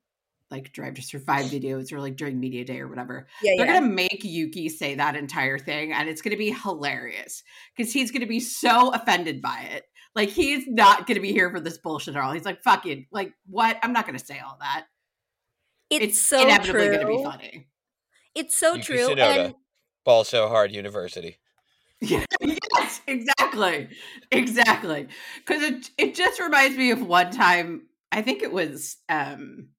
like 0.51 0.73
drive 0.73 0.95
to 0.95 1.03
survive 1.03 1.47
videos 1.47 1.93
or 1.93 2.01
like 2.01 2.17
during 2.17 2.41
media 2.41 2.65
day 2.65 2.81
or 2.81 2.89
whatever. 2.89 3.27
Yeah, 3.43 3.53
They're 3.57 3.67
gonna 3.67 3.87
make 3.87 4.23
Yuki 4.25 4.69
say 4.69 4.95
that 4.95 5.17
entire 5.17 5.59
thing 5.59 5.93
and 5.93 6.09
it's 6.09 6.23
gonna 6.23 6.37
be 6.37 6.53
hilarious 6.53 7.43
because 7.77 7.93
he's 7.93 8.11
gonna 8.11 8.27
be 8.27 8.41
so 8.41 8.91
offended 8.91 9.43
by 9.43 9.69
it. 9.73 9.85
Like 10.15 10.31
he's 10.31 10.67
not 10.67 11.07
gonna 11.07 11.21
be 11.21 11.33
here 11.33 11.51
for 11.51 11.61
this 11.61 11.79
bullshit 11.79 12.17
at 12.17 12.23
all. 12.23 12.33
He's 12.33 12.45
like, 12.45 12.63
fucking 12.63 13.07
like 13.11 13.33
what? 13.47 13.79
I'm 13.83 13.93
not 13.93 14.07
gonna 14.07 14.19
say 14.19 14.39
all 14.39 14.57
that. 14.61 14.87
It's, 15.91 16.05
It's, 16.05 16.23
so 16.23 16.43
inevitably 16.43 16.89
true. 16.89 16.99
gonna 16.99 17.17
be 17.17 17.25
funny. 17.25 17.69
It's 18.35 18.57
so 18.57 18.75
Yuki 18.75 18.85
true. 18.85 19.09
Tsunoda. 19.09 19.45
And 19.47 19.55
Ball 20.05 20.25
so 20.25 20.49
hard 20.49 20.73
university. 20.73 21.39
Yeah, 22.01 22.25
yes, 22.41 23.01
exactly. 23.09 23.89
Exactly. 24.31 25.09
Cause 25.47 25.63
it 25.63 25.91
it 25.99 26.15
just 26.15 26.39
reminds 26.39 26.79
me 26.79 26.93
of 26.93 27.05
one 27.05 27.33
time, 27.33 27.89
I 28.13 28.23
think 28.23 28.45
it 28.45 28.53
was 28.53 28.99
um 29.09 29.71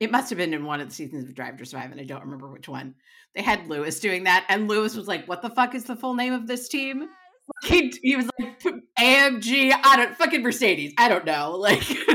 it 0.00 0.10
must 0.10 0.30
have 0.30 0.38
been 0.38 0.52
in 0.54 0.64
one 0.64 0.80
of 0.80 0.88
the 0.88 0.94
seasons 0.94 1.28
of 1.28 1.34
Drive 1.34 1.58
to 1.58 1.64
Survive, 1.66 1.92
and 1.92 2.00
I 2.00 2.04
don't 2.04 2.22
remember 2.24 2.48
which 2.50 2.68
one. 2.68 2.94
They 3.34 3.42
had 3.42 3.68
Lewis 3.68 4.00
doing 4.00 4.24
that, 4.24 4.44
and 4.48 4.66
Lewis 4.66 4.96
was 4.96 5.06
like, 5.06 5.28
What 5.28 5.42
the 5.42 5.50
fuck 5.50 5.74
is 5.74 5.84
the 5.84 5.94
full 5.96 6.14
name 6.14 6.32
of 6.32 6.46
this 6.46 6.68
team? 6.68 7.08
He, 7.64 7.92
he 8.00 8.14
was 8.14 8.30
like 8.38 8.62
AMG, 8.98 9.72
I 9.82 9.96
don't 9.96 10.16
fucking 10.16 10.40
Mercedes. 10.42 10.92
I 10.98 11.08
don't 11.08 11.24
know. 11.24 11.56
Like 11.58 11.82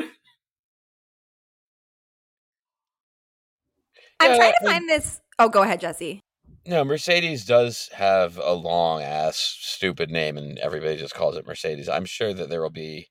I'm 4.19 4.31
Yeah, 4.31 4.37
trying 4.37 4.51
to 4.51 4.57
and- 4.61 4.69
find 4.69 4.89
this. 4.89 5.19
Oh, 5.39 5.49
go 5.49 5.63
ahead, 5.63 5.81
Jesse. 5.81 6.21
No, 6.67 6.83
Mercedes 6.83 7.45
does 7.45 7.89
have 7.93 8.39
a 8.41 8.53
long 8.53 9.01
ass 9.03 9.37
stupid 9.59 10.09
name, 10.09 10.37
and 10.37 10.57
everybody 10.57 10.95
just 10.97 11.13
calls 11.13 11.35
it 11.35 11.45
Mercedes. 11.45 11.87
I'm 11.89 12.05
sure 12.05 12.33
that 12.33 12.49
there 12.49 12.61
will 12.61 12.71
be, 12.71 13.09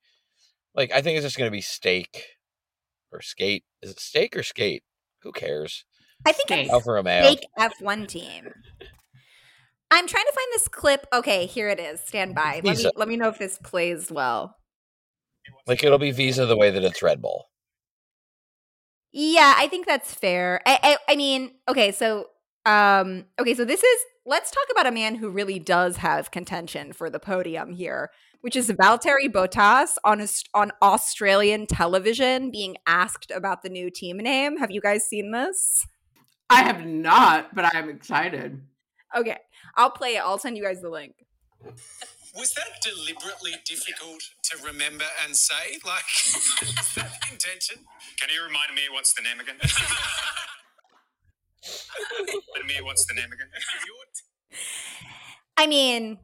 like, 0.75 0.91
I 0.93 1.03
think 1.03 1.17
it's 1.17 1.27
just 1.27 1.39
going 1.39 1.47
to 1.49 1.53
be 1.57 1.61
Stake 1.61 2.25
or 3.15 3.23
Skate. 3.23 3.65
Is 3.83 3.91
it 3.91 4.01
Stake 4.01 4.37
or 4.37 4.43
Skate? 4.43 4.83
Who 5.23 5.33
cares? 5.33 5.85
I 6.27 6.33
think 6.33 6.49
Skate. 6.49 6.65
it's 6.65 6.73
Alfa 6.73 6.93
Romeo. 6.93 7.23
fake 7.23 7.47
F1 7.59 8.09
team. 8.09 8.51
I'm 9.91 10.07
trying 10.07 10.25
to 10.27 10.33
find 10.33 10.49
this 10.53 10.69
clip. 10.69 11.07
Okay, 11.13 11.47
here 11.47 11.69
it 11.69 11.79
is. 11.79 12.01
Stand 12.01 12.35
by. 12.35 12.61
Let 12.65 12.79
me 12.79 12.91
let 12.97 13.09
me 13.09 13.17
know 13.17 13.29
if 13.29 13.39
this 13.39 13.59
plays 13.63 14.11
well. 14.11 14.57
Like 15.67 15.85
it'll 15.85 15.99
be 15.99 16.11
Visa 16.11 16.47
the 16.47 16.57
way 16.57 16.71
that 16.71 16.83
it's 16.83 17.03
Red 17.03 17.23
Bull. 17.23 17.47
Yeah, 19.13 19.55
I 19.57 19.69
think 19.69 19.87
that's 19.87 20.13
fair. 20.13 20.61
I, 20.67 20.79
I 20.83 21.13
I 21.13 21.17
mean, 21.17 21.53
okay, 21.69 21.93
so 21.93 22.27
um 22.67 23.27
okay, 23.39 23.55
so 23.55 23.65
this 23.65 23.83
is 23.83 24.01
let's 24.27 24.51
talk 24.51 24.65
about 24.71 24.87
a 24.87 24.93
man 24.93 25.17
who 25.17 25.29
really 25.31 25.59
does 25.59 25.99
have 25.99 26.31
contention 26.31 26.93
for 26.93 27.11
the 27.11 27.21
podium 27.21 27.73
here, 27.73 28.11
which 28.41 28.57
is 28.57 28.71
Valtteri 28.71 29.31
Bottas 29.31 29.97
on 30.05 30.21
Aus- 30.21 30.45
on 30.55 30.73
Australian 30.83 31.67
television 31.67 32.51
being 32.51 32.77
asked 32.87 33.31
about 33.31 33.63
the 33.63 33.69
new 33.69 33.91
team 33.91 34.19
name. 34.19 34.59
Have 34.59 34.71
you 34.71 34.81
guys 34.81 35.05
seen 35.05 35.33
this? 35.33 35.87
I 36.51 36.63
have 36.63 36.87
not, 36.87 37.55
but 37.55 37.75
I'm 37.75 37.89
excited. 37.89 38.61
Okay, 39.17 39.39
I'll 39.77 39.91
play 39.91 40.17
it. 40.17 40.23
I'll 40.25 40.39
send 40.39 40.57
you 40.57 40.63
guys 40.63 40.81
the 40.81 40.91
link. 40.91 41.15
Was 42.37 42.53
that 42.55 42.83
deliberately 42.83 43.53
difficult 43.65 44.21
to 44.43 44.59
remember 44.65 45.05
and 45.25 45.37
say? 45.37 45.79
Like, 45.87 46.05
is 46.27 46.95
that 46.97 47.13
the 47.23 47.33
intention? 47.33 47.79
Can 48.19 48.29
you 48.35 48.43
remind 48.45 48.75
me 48.75 48.83
what's 48.91 49.15
the 49.15 49.23
name 49.23 49.41
again? 49.41 49.57
remind 52.19 52.69
me 52.69 52.75
what's 52.83 53.07
the 53.07 53.15
name 53.15 53.27
again? 53.33 53.49
I 55.57 55.67
mean, 55.67 56.19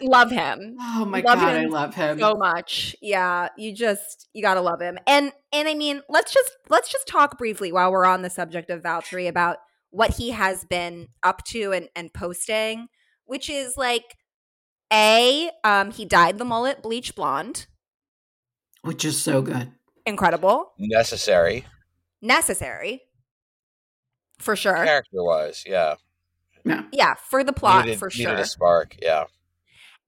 love 0.00 0.30
him. 0.30 0.76
Oh 0.80 1.04
my 1.04 1.20
Love 1.20 1.38
god, 1.38 1.56
I 1.56 1.64
love 1.66 1.94
him. 1.94 2.18
so 2.18 2.34
much. 2.34 2.96
Yeah, 3.00 3.48
you 3.56 3.74
just 3.74 4.28
you 4.32 4.42
gotta 4.42 4.60
love 4.60 4.80
him. 4.80 4.98
And 5.06 5.32
and 5.52 5.68
I 5.68 5.74
mean, 5.74 6.02
let's 6.08 6.32
just 6.32 6.50
let's 6.68 6.90
just 6.90 7.06
talk 7.06 7.38
briefly 7.38 7.72
while 7.72 7.90
we're 7.92 8.04
on 8.06 8.22
the 8.22 8.30
subject 8.30 8.70
of 8.70 8.82
Valtteri 8.82 9.28
about 9.28 9.58
what 9.90 10.16
he 10.16 10.30
has 10.30 10.64
been 10.64 11.08
up 11.22 11.44
to 11.44 11.72
and 11.72 11.88
and 11.94 12.12
posting, 12.12 12.88
which 13.24 13.48
is 13.48 13.76
like 13.76 14.16
a 14.92 15.50
um 15.64 15.90
he 15.92 16.04
dyed 16.04 16.38
the 16.38 16.44
mullet 16.44 16.82
bleach 16.82 17.14
blonde, 17.14 17.66
Which 18.82 19.04
is 19.04 19.20
so 19.22 19.40
good. 19.42 19.70
incredible, 20.04 20.72
Necessary, 20.78 21.64
necessary 22.20 23.02
for 24.42 24.56
sure. 24.56 24.84
character 24.84 25.22
wise, 25.22 25.64
yeah. 25.66 25.94
Yeah. 26.64 26.84
Yeah, 26.92 27.14
for 27.14 27.42
the 27.42 27.52
plot 27.52 27.86
needed, 27.86 27.98
for 27.98 28.08
needed 28.08 28.22
sure. 28.24 28.36
a 28.36 28.44
spark, 28.44 28.96
yeah. 29.00 29.24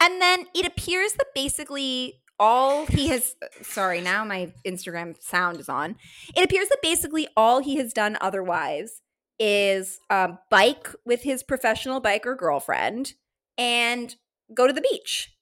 And 0.00 0.20
then 0.20 0.46
it 0.54 0.66
appears 0.66 1.14
that 1.14 1.28
basically 1.34 2.20
all 2.38 2.86
he 2.86 3.08
has 3.08 3.36
sorry, 3.62 4.00
now 4.00 4.24
my 4.24 4.52
Instagram 4.66 5.20
sound 5.22 5.60
is 5.60 5.68
on. 5.68 5.96
It 6.36 6.44
appears 6.44 6.68
that 6.68 6.82
basically 6.82 7.28
all 7.36 7.60
he 7.60 7.76
has 7.76 7.92
done 7.92 8.18
otherwise 8.20 9.00
is 9.38 10.00
um, 10.10 10.38
bike 10.50 10.88
with 11.04 11.22
his 11.22 11.42
professional 11.42 12.00
biker 12.00 12.36
girlfriend 12.36 13.14
and 13.58 14.14
go 14.52 14.66
to 14.66 14.72
the 14.72 14.80
beach. 14.80 15.36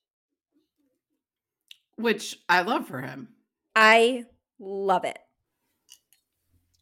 Which 1.95 2.39
I 2.49 2.61
love 2.61 2.87
for 2.87 3.01
him. 3.01 3.29
I 3.75 4.25
love 4.59 5.03
it. 5.03 5.19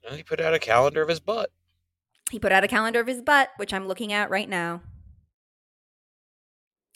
And 0.07 0.15
he 0.15 0.23
put 0.23 0.41
out 0.41 0.53
a 0.53 0.59
calendar 0.59 1.01
of 1.01 1.09
his 1.09 1.19
butt. 1.19 1.51
He 2.31 2.39
put 2.39 2.51
out 2.51 2.63
a 2.63 2.67
calendar 2.67 2.99
of 3.01 3.07
his 3.07 3.21
butt, 3.21 3.49
which 3.57 3.73
I'm 3.73 3.87
looking 3.87 4.13
at 4.13 4.29
right 4.29 4.47
now, 4.49 4.81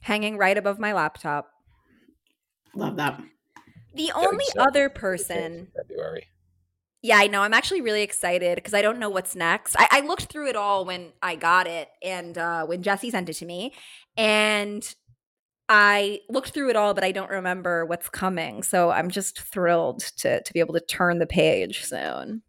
hanging 0.01 0.37
right 0.37 0.57
above 0.57 0.79
my 0.79 0.93
laptop. 0.93 1.51
Love 2.73 2.95
that. 2.95 3.21
The 3.93 4.07
Getting 4.07 4.13
only 4.15 4.45
set 4.45 4.57
other 4.57 4.89
person 4.89 5.67
February. 5.75 6.27
Yeah, 7.01 7.17
I 7.17 7.27
know. 7.27 7.41
I'm 7.41 7.53
actually 7.53 7.81
really 7.81 8.01
excited 8.01 8.55
because 8.55 8.73
I 8.73 8.81
don't 8.81 8.97
know 8.97 9.11
what's 9.11 9.35
next. 9.35 9.75
I, 9.77 9.87
I 9.91 9.99
looked 9.99 10.23
through 10.23 10.49
it 10.49 10.55
all 10.55 10.85
when 10.85 11.11
I 11.21 11.35
got 11.35 11.67
it 11.67 11.87
and 12.01 12.35
uh, 12.35 12.65
when 12.65 12.81
Jesse 12.81 13.11
sent 13.11 13.29
it 13.29 13.33
to 13.35 13.45
me. 13.45 13.73
And 14.17 14.83
I 15.69 16.21
looked 16.29 16.49
through 16.49 16.71
it 16.71 16.75
all, 16.75 16.95
but 16.95 17.03
I 17.03 17.11
don't 17.11 17.29
remember 17.29 17.85
what's 17.85 18.09
coming. 18.09 18.63
So 18.63 18.89
I'm 18.89 19.09
just 19.11 19.39
thrilled 19.39 19.99
to, 20.17 20.41
to 20.41 20.53
be 20.53 20.59
able 20.59 20.73
to 20.73 20.79
turn 20.79 21.19
the 21.19 21.27
page 21.27 21.83
soon. 21.83 22.41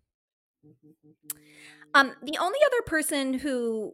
Um, 1.97 2.13
the 2.23 2.37
only 2.39 2.59
other 2.67 2.83
person 2.85 3.35
who 3.35 3.93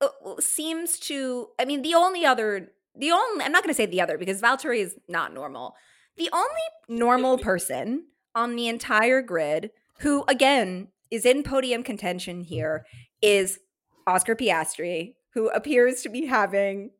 uh, 0.00 0.08
seems 0.40 0.98
to, 1.00 1.48
I 1.60 1.66
mean, 1.66 1.82
the 1.82 1.94
only 1.94 2.24
other, 2.24 2.72
the 2.96 3.10
only, 3.10 3.44
I'm 3.44 3.52
not 3.52 3.62
going 3.62 3.72
to 3.72 3.76
say 3.76 3.86
the 3.86 4.00
other 4.00 4.16
because 4.16 4.40
Valtteri 4.40 4.78
is 4.78 4.96
not 5.06 5.34
normal. 5.34 5.74
The 6.16 6.30
only 6.32 6.48
normal 6.88 7.36
person 7.50 8.06
on 8.34 8.56
the 8.56 8.68
entire 8.68 9.20
grid 9.20 9.72
who, 10.00 10.24
again, 10.26 10.88
is 11.10 11.26
in 11.26 11.42
podium 11.42 11.82
contention 11.82 12.40
here 12.40 12.86
is 13.20 13.58
Oscar 14.06 14.34
Piastri, 14.34 15.14
who 15.34 15.48
appears 15.50 16.02
to 16.02 16.08
be 16.08 16.26
having 16.26 16.90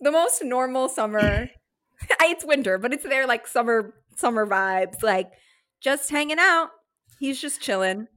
the 0.00 0.10
most 0.10 0.42
normal 0.42 0.88
summer. 0.88 1.48
it's 2.22 2.44
winter, 2.44 2.78
but 2.78 2.92
it's 2.92 3.04
their 3.04 3.26
like 3.26 3.46
summer 3.46 3.94
summer 4.16 4.46
vibes, 4.46 5.02
like 5.02 5.30
just 5.80 6.10
hanging 6.10 6.38
out. 6.40 6.70
He's 7.18 7.40
just 7.40 7.60
chilling. 7.60 8.08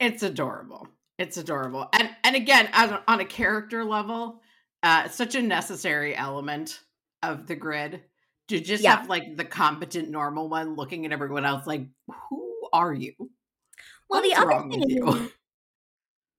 It's 0.00 0.22
adorable. 0.22 0.86
It's 1.18 1.36
adorable. 1.36 1.88
And 1.92 2.10
and 2.24 2.36
again, 2.36 2.68
as 2.72 2.90
a- 2.90 3.02
on 3.08 3.20
a 3.20 3.24
character 3.24 3.84
level, 3.84 4.40
uh, 4.82 5.02
it's 5.06 5.16
such 5.16 5.34
a 5.34 5.42
necessary 5.42 6.14
element 6.16 6.80
of 7.22 7.46
the 7.46 7.56
grid 7.56 8.02
to 8.48 8.60
just 8.60 8.82
Yeah. 8.84 8.96
have 8.96 9.08
like 9.08 9.36
the 9.36 9.44
competent 9.44 10.08
normal 10.10 10.48
one 10.48 10.74
looking 10.76 11.04
at 11.04 11.12
everyone 11.12 11.44
else 11.44 11.66
like, 11.66 11.86
who 12.28 12.68
are 12.72 12.94
you? 12.94 13.14
Well, 13.18 14.22
What 14.22 14.22
the 14.22 14.34
other 14.34 14.70
thing 14.70 14.90
is- 14.90 15.32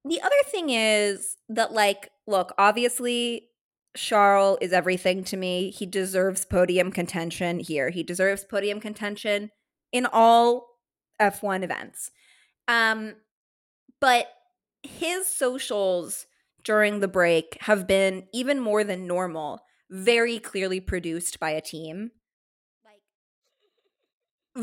The 0.06 0.22
other 0.22 0.44
thing 0.46 0.70
is 0.70 1.36
that, 1.50 1.74
like, 1.74 2.10
look, 2.26 2.54
obviously, 2.58 3.50
Charles 3.98 4.58
is 4.62 4.72
everything 4.72 5.24
to 5.26 5.36
me. 5.38 5.72
He 5.72 5.86
deserves 5.86 6.46
podium 6.46 6.90
contention 6.92 7.60
here. 7.60 7.90
He 7.90 8.02
deserves 8.04 8.46
podium 8.46 8.80
contention 8.80 9.52
in 9.92 10.06
all 10.06 10.80
F1 11.20 11.64
events. 11.64 12.12
Um, 12.68 13.16
but 14.00 14.28
his 14.84 15.28
socials 15.28 16.26
during 16.64 17.00
the 17.00 17.08
break 17.08 17.58
have 17.62 17.88
been 17.88 18.28
even 18.34 18.60
more 18.60 18.84
than 18.84 19.08
normal, 19.08 19.62
very 19.90 20.40
clearly 20.40 20.80
produced 20.80 21.40
by 21.40 21.52
a 21.52 21.62
team. 21.62 22.12
Like 22.86 23.02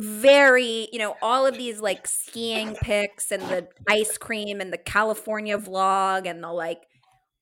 very, 0.03 0.89
you 0.93 0.99
know, 0.99 1.17
all 1.23 1.47
of 1.47 1.57
these 1.57 1.81
like 1.81 2.07
skiing 2.07 2.77
pics 2.77 3.31
and 3.31 3.43
the 3.43 3.69
ice 3.89 4.19
cream 4.19 4.61
and 4.61 4.73
the 4.73 4.79
California 4.79 5.59
vlog 5.59 6.27
and 6.27 6.43
the 6.43 6.53
like 6.53 6.83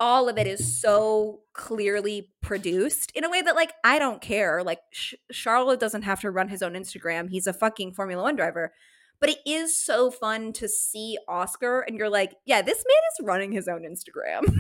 all 0.01 0.29
of 0.29 0.39
it 0.39 0.47
is 0.47 0.81
so 0.81 1.41
clearly 1.53 2.31
produced 2.43 3.13
in 3.15 3.25
a 3.25 3.31
way 3.31 3.41
that 3.43 3.55
like 3.55 3.73
I 3.85 3.99
don't 3.99 4.21
care. 4.21 4.63
Like 4.63 4.81
Sh- 4.93 5.15
Charlotte 5.31 5.81
doesn't 5.81 6.03
have 6.03 6.21
to 6.21 6.31
run 6.31 6.49
his 6.49 6.63
own 6.63 6.73
Instagram. 6.75 7.31
He's 7.31 7.47
a 7.47 7.53
fucking 7.53 7.95
Formula 7.95 8.23
1 8.23 8.37
driver. 8.37 8.73
But 9.21 9.31
it 9.31 9.39
is 9.47 9.77
so 9.77 10.11
fun 10.11 10.53
to 10.55 10.69
see 10.69 11.17
Oscar 11.29 11.81
and 11.81 11.97
you're 11.97 12.11
like, 12.11 12.35
yeah, 12.45 12.63
this 12.63 12.85
man 12.87 13.03
is 13.13 13.27
running 13.27 13.53
his 13.53 13.69
own 13.69 13.83
Instagram. 13.83 14.55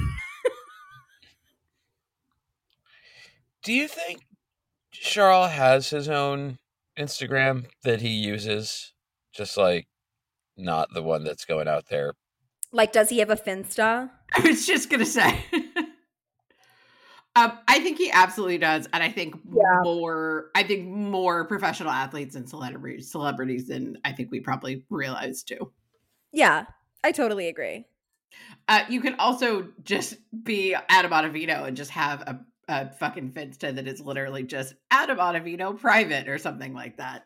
Do 3.65 3.73
you 3.73 3.89
think 3.89 4.21
Charles 4.93 5.53
has 5.53 5.89
his 5.89 6.09
own 6.09 6.59
Instagram 6.99 7.65
that 7.83 8.03
he 8.03 8.11
uses? 8.11 8.93
Just 9.33 9.57
like 9.57 9.89
not 10.57 10.93
the 10.93 11.03
one 11.03 11.25
that's 11.25 11.47
going 11.47 11.67
out 11.67 11.87
there. 11.89 12.13
Like, 12.73 12.93
does 12.93 13.09
he 13.09 13.21
have 13.21 13.31
a 13.31 13.37
Finsta? 13.37 14.11
I 14.35 14.41
was 14.41 14.67
just 14.67 14.91
gonna 14.91 15.07
say. 15.07 15.45
um, 17.37 17.59
I 17.67 17.81
think 17.81 17.99
he 17.99 18.11
absolutely 18.13 18.59
does, 18.59 18.89
and 18.93 19.03
I 19.03 19.09
think 19.11 19.35
Yeah. 19.53 19.81
more. 19.83 20.51
I 20.55 20.63
think 20.63 20.87
more 20.89 21.47
professional 21.47 21.91
athletes 21.91 22.37
and 22.37 22.49
celebrities, 22.49 23.11
celebrities 23.11 23.67
than 23.69 23.99
I 24.05 24.13
think 24.13 24.31
we 24.31 24.41
probably 24.41 24.85
realize 24.89 25.43
too. 25.43 25.73
Yeah, 26.33 26.67
I 27.03 27.13
totally 27.13 27.49
agree. 27.49 27.87
Uh, 28.69 28.85
you 28.89 29.01
can 29.01 29.15
also 29.19 29.69
just 29.83 30.17
be 30.45 30.75
Adam 30.89 31.13
Ottavino 31.13 31.67
and 31.67 31.77
just 31.77 31.91
have 31.91 32.21
a, 32.23 32.41
a 32.69 32.91
fucking 32.93 33.33
Finsta 33.33 33.75
that 33.75 33.87
is 33.87 34.01
literally 34.01 34.43
just 34.43 34.75
Adam 34.91 35.19
Ottavino 35.19 35.79
private 35.79 36.29
or 36.29 36.39
something 36.39 36.73
like 36.73 36.97
that. 36.97 37.25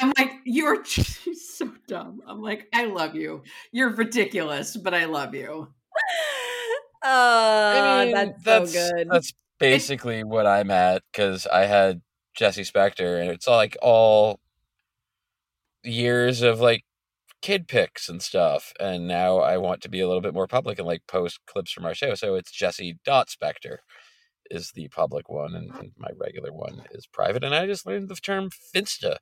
I'm 0.00 0.12
like, 0.18 0.32
you're 0.44 0.82
just 0.82 1.20
so 1.58 1.72
dumb. 1.86 2.22
I'm 2.26 2.40
like, 2.40 2.68
I 2.72 2.86
love 2.86 3.14
you. 3.14 3.42
You're 3.70 3.90
ridiculous, 3.94 4.76
but 4.76 4.94
I 4.94 5.04
love 5.06 5.34
you. 5.34 5.68
Oh, 7.02 7.72
I 7.74 8.04
mean, 8.04 8.14
that's, 8.14 8.42
that's 8.42 8.72
so 8.72 8.90
good. 8.90 9.08
That's 9.10 9.32
basically 9.58 10.24
what 10.24 10.46
I'm 10.46 10.70
at 10.70 11.02
because 11.12 11.46
I 11.46 11.66
had 11.66 12.02
Jesse 12.34 12.62
Spector, 12.62 13.20
and 13.20 13.30
it's 13.30 13.46
like 13.46 13.76
all 13.80 14.40
years 15.82 16.42
of 16.42 16.60
like 16.60 16.84
kid 17.42 17.68
pics 17.68 18.08
and 18.08 18.22
stuff, 18.22 18.72
and 18.78 19.08
now 19.08 19.38
I 19.38 19.56
want 19.56 19.80
to 19.82 19.88
be 19.88 20.00
a 20.00 20.06
little 20.06 20.20
bit 20.20 20.34
more 20.34 20.46
public 20.46 20.78
and 20.78 20.86
like 20.86 21.06
post 21.06 21.40
clips 21.46 21.72
from 21.72 21.84
our 21.84 21.94
show. 21.94 22.14
So 22.14 22.34
it's 22.34 22.50
Jesse 22.50 22.98
dot 23.04 23.28
Spector 23.28 23.78
is 24.50 24.72
the 24.72 24.88
public 24.88 25.28
one, 25.28 25.54
and, 25.54 25.70
and 25.76 25.92
my 25.96 26.08
regular 26.18 26.52
one 26.52 26.82
is 26.92 27.06
private. 27.06 27.44
And 27.44 27.54
I 27.54 27.66
just 27.66 27.86
learned 27.86 28.08
the 28.08 28.16
term 28.16 28.50
Finsta. 28.74 29.16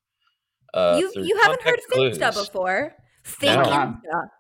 Uh, 0.75 0.99
you 1.00 1.12
you 1.23 1.38
haven't 1.42 1.62
heard 1.62 1.78
Finsta 1.90 2.32
Clues. 2.32 2.47
before? 2.47 2.94
Fake 3.23 3.50
No. 3.50 3.62
Insta. 3.64 4.30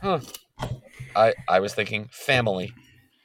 Huh. 0.00 0.20
I 1.16 1.34
I 1.48 1.60
was 1.60 1.74
thinking 1.74 2.08
family. 2.10 2.72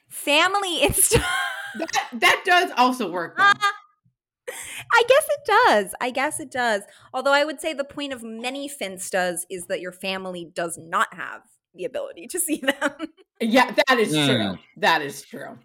Family 0.10 0.79
Insta. 0.81 1.24
That 1.75 2.08
that 2.13 2.41
does 2.46 2.72
also 2.77 3.12
work. 3.12 3.38
though. 3.38 3.43
I 4.91 5.03
guess 5.08 5.27
it 5.29 5.46
does. 5.46 5.93
I 6.01 6.10
guess 6.10 6.39
it 6.39 6.50
does. 6.50 6.81
Although 7.13 7.31
I 7.34 7.46
would 7.46 7.62
say 7.62 7.74
the 7.74 7.84
point 7.84 8.12
of 8.12 8.24
many 8.24 8.67
Finstas 8.67 9.41
is 9.51 9.67
that 9.67 9.79
your 9.79 9.91
family 9.91 10.46
does 10.51 10.79
not 10.81 11.13
have 11.13 11.41
the 11.75 11.86
ability 11.86 12.25
to 12.31 12.39
see 12.39 12.58
them. 12.63 13.13
Yeah, 13.39 13.72
that 13.88 14.00
is 14.00 14.15
Hmm. 14.15 14.25
true. 14.25 14.58
That 14.77 15.03
is 15.03 15.22
true. 15.22 15.60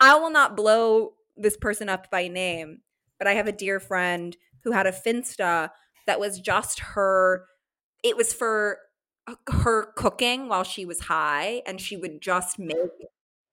I 0.00 0.16
will 0.18 0.30
not 0.30 0.56
blow 0.56 1.14
this 1.36 1.56
person 1.56 1.88
up 1.88 2.10
by 2.10 2.28
name, 2.28 2.80
but 3.18 3.26
I 3.26 3.32
have 3.32 3.46
a 3.46 3.52
dear 3.52 3.80
friend 3.80 4.36
who 4.64 4.72
had 4.72 4.86
a 4.86 4.92
Finsta 4.92 5.70
that 6.06 6.20
was 6.20 6.38
just 6.40 6.80
her. 6.80 7.46
It 8.02 8.16
was 8.16 8.32
for 8.32 8.78
uh, 8.78 8.85
Uh, 9.28 9.34
her 9.62 9.92
cooking 9.96 10.48
while 10.48 10.64
she 10.64 10.84
was 10.84 11.00
high, 11.00 11.62
and 11.66 11.80
she 11.80 11.96
would 11.96 12.20
just 12.20 12.58
make. 12.58 12.76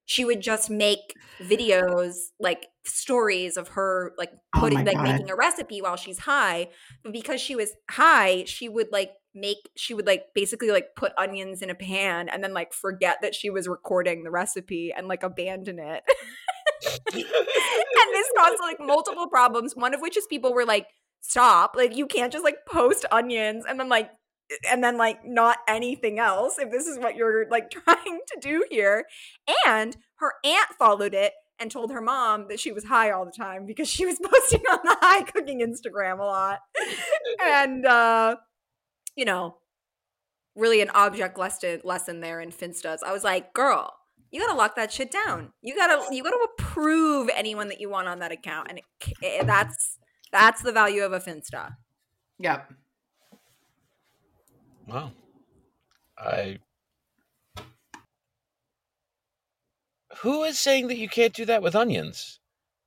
She 0.06 0.26
would 0.26 0.42
just 0.42 0.70
make 0.70 1.16
videos 1.42 2.16
like 2.38 2.68
stories 2.86 3.56
of 3.56 3.70
her 3.70 4.12
like 4.18 4.32
Oh 4.54 4.60
putting 4.60 4.80
my 4.80 4.84
like 4.84 4.96
God. 4.98 5.04
making 5.04 5.30
a 5.30 5.36
recipe 5.36 5.82
while 5.82 5.96
she's 5.96 6.20
high. 6.20 6.68
But 7.04 7.14
because 7.14 7.40
she 7.40 7.56
was 7.56 7.72
high, 7.90 8.44
she 8.46 8.68
would 8.68 8.88
like 8.92 9.12
make 9.34 9.70
she 9.76 9.94
would 9.94 10.06
like 10.06 10.26
basically 10.36 10.70
like 10.72 10.90
put 10.96 11.14
onions 11.18 11.62
in 11.62 11.70
a 11.70 11.76
pan 11.76 12.30
and 12.30 12.44
then 12.44 12.54
like 12.54 12.74
forget 12.74 13.18
that 13.22 13.34
she 13.34 13.50
was 13.50 13.68
recording 13.68 14.24
the 14.24 14.30
recipe 14.30 14.94
and 14.96 15.08
like 15.08 15.24
abandon 15.24 15.80
it. 15.80 16.04
and 17.14 17.24
this 18.14 18.28
caused 18.38 18.62
like 18.62 18.78
multiple 18.80 19.28
problems 19.28 19.76
one 19.76 19.94
of 19.94 20.02
which 20.02 20.18
is 20.18 20.28
people 20.28 20.54
were 20.54 20.66
like 20.66 20.88
stop 21.22 21.76
like 21.76 21.96
you 21.96 22.06
can't 22.06 22.32
just 22.32 22.44
like 22.44 22.58
post 22.70 23.06
onions 23.12 23.64
and 23.68 23.80
then 23.80 23.90
like 23.90 24.12
and 24.70 24.84
then 24.84 24.98
like 24.98 25.26
not 25.26 25.58
anything 25.68 26.20
else 26.20 26.58
if 26.60 26.72
this 26.72 26.86
is 26.86 27.00
what 27.00 27.16
you're 27.16 27.48
like 27.50 27.70
trying 27.72 28.20
to 28.28 28.40
do 28.40 28.66
here 28.70 29.06
and 29.68 29.98
her 30.16 30.34
aunt 30.44 30.70
followed 30.78 31.14
it 31.14 31.34
and 31.60 31.72
told 31.72 31.92
her 31.92 32.02
mom 32.02 32.48
that 32.50 32.60
she 32.60 32.72
was 32.72 32.86
high 32.86 33.12
all 33.12 33.26
the 33.26 33.32
time 33.32 33.66
because 33.66 33.88
she 33.88 34.06
was 34.06 34.20
posting 34.24 34.62
on 34.72 34.80
the 34.84 34.98
high 35.02 35.24
cooking 35.24 35.62
instagram 35.62 36.20
a 36.20 36.24
lot 36.24 36.60
and 37.44 37.86
uh 37.86 38.36
you 39.16 39.26
know 39.26 39.58
really 40.56 40.82
an 40.82 40.90
object 40.94 41.38
lesson 41.38 41.82
lesson 41.84 42.20
there 42.20 42.40
in 42.40 42.52
finstas 42.52 43.00
i 43.06 43.12
was 43.12 43.24
like 43.24 43.54
girl 43.54 43.94
you 44.34 44.40
gotta 44.40 44.58
lock 44.58 44.76
that 44.78 44.92
shit 44.92 45.12
down. 45.12 45.54
You 45.62 45.76
gotta 45.76 46.04
you 46.14 46.24
gotta 46.24 46.48
approve 46.58 47.30
anyone 47.36 47.68
that 47.68 47.80
you 47.80 47.88
want 47.88 48.08
on 48.08 48.18
that 48.18 48.32
account, 48.32 48.68
and 48.68 48.80
it, 48.80 48.86
eh, 49.22 49.44
that's 49.44 50.00
that's 50.32 50.64
the 50.64 50.72
value 50.72 51.04
of 51.04 51.14
a 51.14 51.20
Finsta. 51.20 51.76
Yep. 52.40 52.74
Wow. 54.88 55.12
I. 56.18 56.60
Who 60.20 60.44
is 60.44 60.60
saying 60.60 60.88
that 60.88 60.98
you 60.98 61.10
can't 61.10 61.34
do 61.34 61.46
that 61.46 61.64
with 61.64 61.76
onions? 61.76 62.40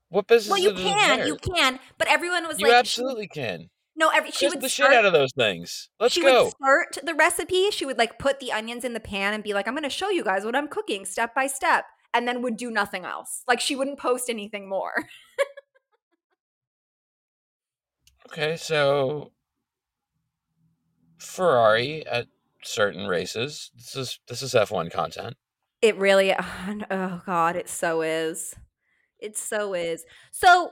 What 0.08 0.26
business? 0.28 0.50
Well, 0.50 0.60
you 0.60 0.72
can, 0.74 1.26
you 1.26 1.36
can, 1.36 1.80
but 1.98 2.06
everyone 2.08 2.46
was 2.46 2.60
You 2.60 2.66
like, 2.66 2.72
she- 2.74 2.78
absolutely 2.78 3.26
can. 3.26 3.68
no, 3.96 4.08
every 4.10 4.30
she 4.30 4.46
Kiss 4.46 4.54
would 4.54 4.62
the 4.62 4.68
shit 4.68 4.84
start, 4.86 4.94
out 4.94 5.04
of 5.04 5.12
those 5.12 5.32
things. 5.36 5.88
Let's 5.98 6.14
she 6.14 6.22
go. 6.22 6.44
would 6.44 6.52
start 6.52 6.98
the 7.02 7.14
recipe. 7.14 7.70
She 7.72 7.84
would 7.84 7.98
like 7.98 8.18
put 8.18 8.38
the 8.38 8.52
onions 8.52 8.84
in 8.84 8.94
the 8.94 9.00
pan 9.00 9.34
and 9.34 9.42
be 9.42 9.52
like, 9.52 9.66
"I'm 9.66 9.74
going 9.74 9.82
to 9.82 9.90
show 9.90 10.08
you 10.10 10.22
guys 10.22 10.44
what 10.44 10.54
I'm 10.54 10.68
cooking 10.68 11.04
step 11.04 11.34
by 11.34 11.48
step," 11.48 11.84
and 12.14 12.28
then 12.28 12.40
would 12.42 12.56
do 12.56 12.70
nothing 12.70 13.04
else. 13.04 13.42
Like 13.48 13.60
she 13.60 13.74
wouldn't 13.74 13.98
post 13.98 14.30
anything 14.30 14.68
more. 14.68 14.92
Okay, 18.32 18.56
so 18.56 19.30
Ferrari 21.26 22.06
at 22.06 22.28
certain 22.62 23.06
races. 23.06 23.70
This 23.74 23.96
is 23.96 24.20
this 24.28 24.42
is 24.42 24.54
F1 24.54 24.90
content. 24.90 25.36
It 25.82 25.96
really, 25.96 26.34
oh 26.90 27.22
god, 27.26 27.56
it 27.56 27.68
so 27.68 28.02
is. 28.02 28.54
It 29.18 29.36
so 29.36 29.74
is. 29.74 30.04
So, 30.30 30.70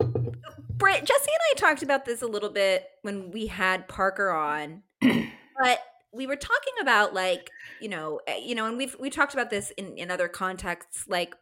Britt, 0.00 1.04
Jesse 1.04 1.30
and 1.30 1.40
I 1.50 1.54
talked 1.56 1.82
about 1.82 2.04
this 2.04 2.22
a 2.22 2.26
little 2.26 2.50
bit 2.50 2.86
when 3.02 3.30
we 3.30 3.46
had 3.46 3.86
Parker 3.88 4.30
on, 4.30 4.82
but 5.00 5.80
we 6.12 6.26
were 6.26 6.36
talking 6.36 6.74
about 6.80 7.14
like 7.14 7.50
you 7.80 7.88
know, 7.88 8.20
eh, 8.26 8.40
you 8.44 8.54
know, 8.54 8.66
and 8.66 8.76
we've 8.76 8.96
we 8.98 9.10
talked 9.10 9.34
about 9.34 9.50
this 9.50 9.70
in 9.72 9.96
in 9.96 10.10
other 10.10 10.28
contexts, 10.28 11.06
like 11.08 11.34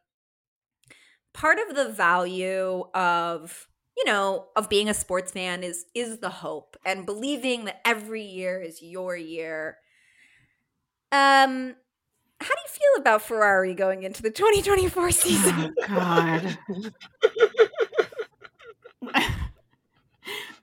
part 1.32 1.58
of 1.58 1.76
the 1.76 1.88
value 1.88 2.84
of 2.94 3.68
you 3.98 4.04
know 4.04 4.46
of 4.56 4.68
being 4.68 4.88
a 4.88 4.94
sports 4.94 5.32
fan 5.32 5.62
is 5.62 5.84
is 5.94 6.20
the 6.20 6.30
hope 6.30 6.76
and 6.86 7.04
believing 7.04 7.64
that 7.64 7.80
every 7.84 8.22
year 8.22 8.62
is 8.62 8.80
your 8.80 9.16
year 9.16 9.76
um 11.12 11.74
how 12.40 12.54
do 12.54 12.60
you 12.64 12.70
feel 12.70 13.00
about 13.00 13.20
ferrari 13.20 13.74
going 13.74 14.04
into 14.04 14.22
the 14.22 14.30
2024 14.30 15.10
season 15.10 15.74
Oh 15.78 15.86
God. 15.86 16.58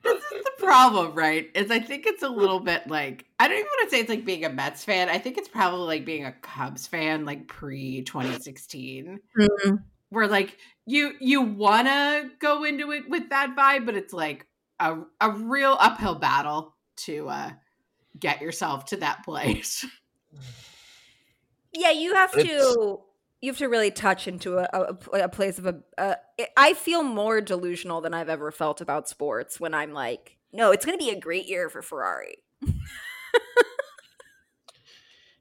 this 0.02 0.22
is 0.32 0.44
the 0.44 0.52
problem, 0.58 1.14
right? 1.14 1.50
Is 1.54 1.70
I 1.70 1.78
think 1.80 2.06
it's 2.06 2.22
a 2.22 2.28
little 2.28 2.60
bit 2.60 2.86
like 2.88 3.26
I 3.38 3.48
don't 3.48 3.58
even 3.58 3.66
want 3.66 3.90
to 3.90 3.96
say 3.96 4.00
it's 4.00 4.08
like 4.08 4.24
being 4.24 4.44
a 4.44 4.50
Mets 4.50 4.84
fan. 4.84 5.08
I 5.08 5.18
think 5.18 5.38
it's 5.38 5.48
probably 5.48 5.86
like 5.86 6.04
being 6.04 6.24
a 6.24 6.32
Cubs 6.32 6.86
fan, 6.86 7.24
like 7.24 7.48
pre 7.48 8.02
2016, 8.02 9.18
where 10.10 10.26
like 10.28 10.56
you 10.86 11.12
you 11.20 11.42
want 11.42 11.86
to 11.88 12.30
go 12.38 12.64
into 12.64 12.92
it 12.92 13.08
with 13.08 13.28
that 13.30 13.54
vibe, 13.56 13.86
but 13.86 13.96
it's 13.96 14.12
like 14.12 14.46
a 14.80 14.98
a 15.20 15.30
real 15.30 15.76
uphill 15.80 16.14
battle 16.16 16.74
to 17.04 17.28
uh 17.28 17.50
get 18.18 18.40
yourself 18.40 18.86
to 18.86 18.96
that 18.98 19.24
place. 19.24 19.84
yeah 21.72 21.90
you 21.90 22.14
have 22.14 22.30
It's- 22.36 22.46
to 22.46 23.00
you 23.42 23.50
have 23.50 23.58
to 23.58 23.66
really 23.68 23.90
touch 23.90 24.26
into 24.26 24.58
a, 24.58 24.66
a, 24.72 25.24
a 25.24 25.28
place 25.28 25.58
of 25.58 25.66
a 25.66 25.76
uh, 25.98 26.14
i 26.56 26.72
feel 26.72 27.02
more 27.02 27.40
delusional 27.40 28.00
than 28.00 28.14
i've 28.14 28.28
ever 28.30 28.50
felt 28.50 28.80
about 28.80 29.08
sports 29.08 29.60
when 29.60 29.74
i'm 29.74 29.92
like 29.92 30.38
no 30.52 30.72
it's 30.72 30.84
going 30.86 30.98
to 30.98 31.04
be 31.04 31.10
a 31.10 31.20
great 31.20 31.46
year 31.46 31.68
for 31.68 31.82
ferrari 31.82 32.36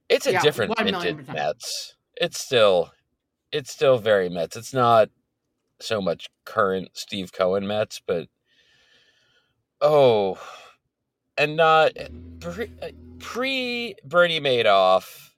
It's 0.07 0.27
a 0.27 0.33
Yeah, 0.33 0.41
different 0.41 0.77
one 0.77 0.85
million 0.85 1.17
vintage. 1.17 1.33
Mets. 1.33 1.95
It's 2.15 2.39
still 2.39 2.91
it's 3.51 3.71
still 3.71 3.97
very 3.97 4.29
Mets. 4.29 4.55
It's 4.55 4.73
not 4.73 5.09
so 5.79 6.01
much 6.01 6.27
current 6.45 6.89
Steve 6.93 7.33
Cohen 7.33 7.67
Mets, 7.67 8.01
but 8.05 8.27
oh, 9.81 10.39
and 11.37 11.55
not 11.55 11.91
pre, 12.39 12.69
pre 13.19 13.95
Bernie 14.03 14.39
Madoff, 14.41 15.31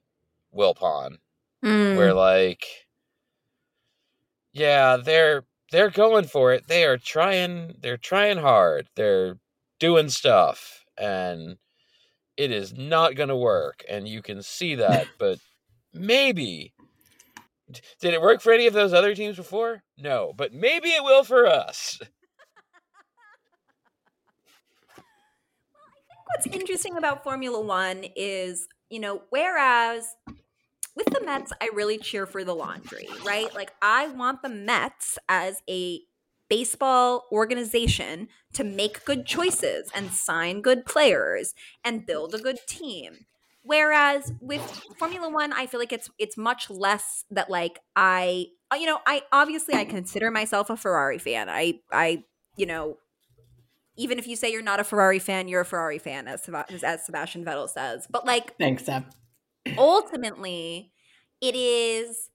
Wilpon, 0.54 1.18
Mm. 1.64 1.96
where 1.96 2.14
like, 2.14 2.64
yeah, 4.52 4.96
they're 4.96 5.44
they're 5.70 5.90
going 5.90 6.24
for 6.24 6.52
it. 6.52 6.66
They 6.68 6.84
are 6.84 6.96
trying. 6.98 7.74
They're 7.80 7.96
trying 7.96 8.38
hard. 8.38 8.88
They're 8.96 9.38
doing 9.78 10.08
stuff, 10.08 10.84
and 10.96 11.58
it 12.36 12.50
is 12.52 12.72
not 12.74 13.16
going 13.16 13.30
to 13.30 13.36
work. 13.36 13.84
And 13.88 14.08
you 14.08 14.22
can 14.22 14.42
see 14.42 14.76
that, 14.76 15.08
but 15.18 15.38
maybe 15.92 16.72
Did 18.00 18.14
it 18.14 18.20
work 18.20 18.40
for 18.40 18.52
any 18.52 18.66
of 18.66 18.74
those 18.74 18.92
other 18.92 19.14
teams 19.14 19.36
before? 19.36 19.82
No, 19.96 20.32
but 20.36 20.52
maybe 20.54 20.88
it 20.88 21.02
will 21.02 21.24
for 21.24 21.46
us. 21.46 21.98
Well, 22.00 22.06
I 26.36 26.42
think 26.42 26.54
what's 26.54 26.60
interesting 26.60 26.96
about 26.96 27.24
Formula 27.24 27.60
One 27.60 28.04
is, 28.16 28.68
you 28.90 29.00
know, 29.00 29.22
whereas 29.30 30.16
with 30.96 31.06
the 31.06 31.24
Mets, 31.24 31.52
I 31.60 31.70
really 31.74 31.98
cheer 31.98 32.26
for 32.26 32.42
the 32.44 32.54
laundry, 32.54 33.08
right? 33.24 33.54
Like, 33.54 33.72
I 33.80 34.08
want 34.08 34.42
the 34.42 34.48
Mets 34.48 35.18
as 35.28 35.62
a 35.68 36.00
baseball 36.48 37.26
organization 37.30 38.28
to 38.54 38.64
make 38.64 39.04
good 39.04 39.26
choices 39.26 39.90
and 39.94 40.10
sign 40.10 40.60
good 40.62 40.86
players 40.86 41.54
and 41.84 42.06
build 42.06 42.34
a 42.34 42.38
good 42.38 42.58
team. 42.66 43.26
Whereas 43.68 44.32
with 44.40 44.62
Formula 44.98 45.28
One, 45.28 45.52
I 45.52 45.66
feel 45.66 45.78
like 45.78 45.92
it's 45.92 46.08
it's 46.18 46.38
much 46.38 46.70
less 46.70 47.26
that 47.30 47.50
like 47.50 47.80
I 47.94 48.46
uh, 48.72 48.76
you 48.76 48.86
know 48.86 49.00
I 49.06 49.20
obviously 49.30 49.74
I 49.74 49.84
consider 49.84 50.30
myself 50.30 50.70
a 50.70 50.76
Ferrari 50.76 51.18
fan. 51.18 51.50
I 51.50 51.80
I 51.92 52.24
you 52.56 52.64
know 52.64 52.96
even 53.94 54.18
if 54.18 54.26
you 54.26 54.36
say 54.36 54.50
you're 54.50 54.62
not 54.62 54.80
a 54.80 54.84
Ferrari 54.84 55.18
fan, 55.18 55.48
you're 55.48 55.60
a 55.60 55.66
Ferrari 55.66 55.98
fan, 55.98 56.28
as, 56.28 56.48
as 56.82 57.04
Sebastian 57.04 57.44
Vettel 57.44 57.68
says. 57.68 58.06
But 58.08 58.24
like, 58.24 58.56
thanks, 58.56 58.84
Seb. 58.84 59.04
ultimately, 59.76 60.92
it 61.42 61.54
is 61.54 62.30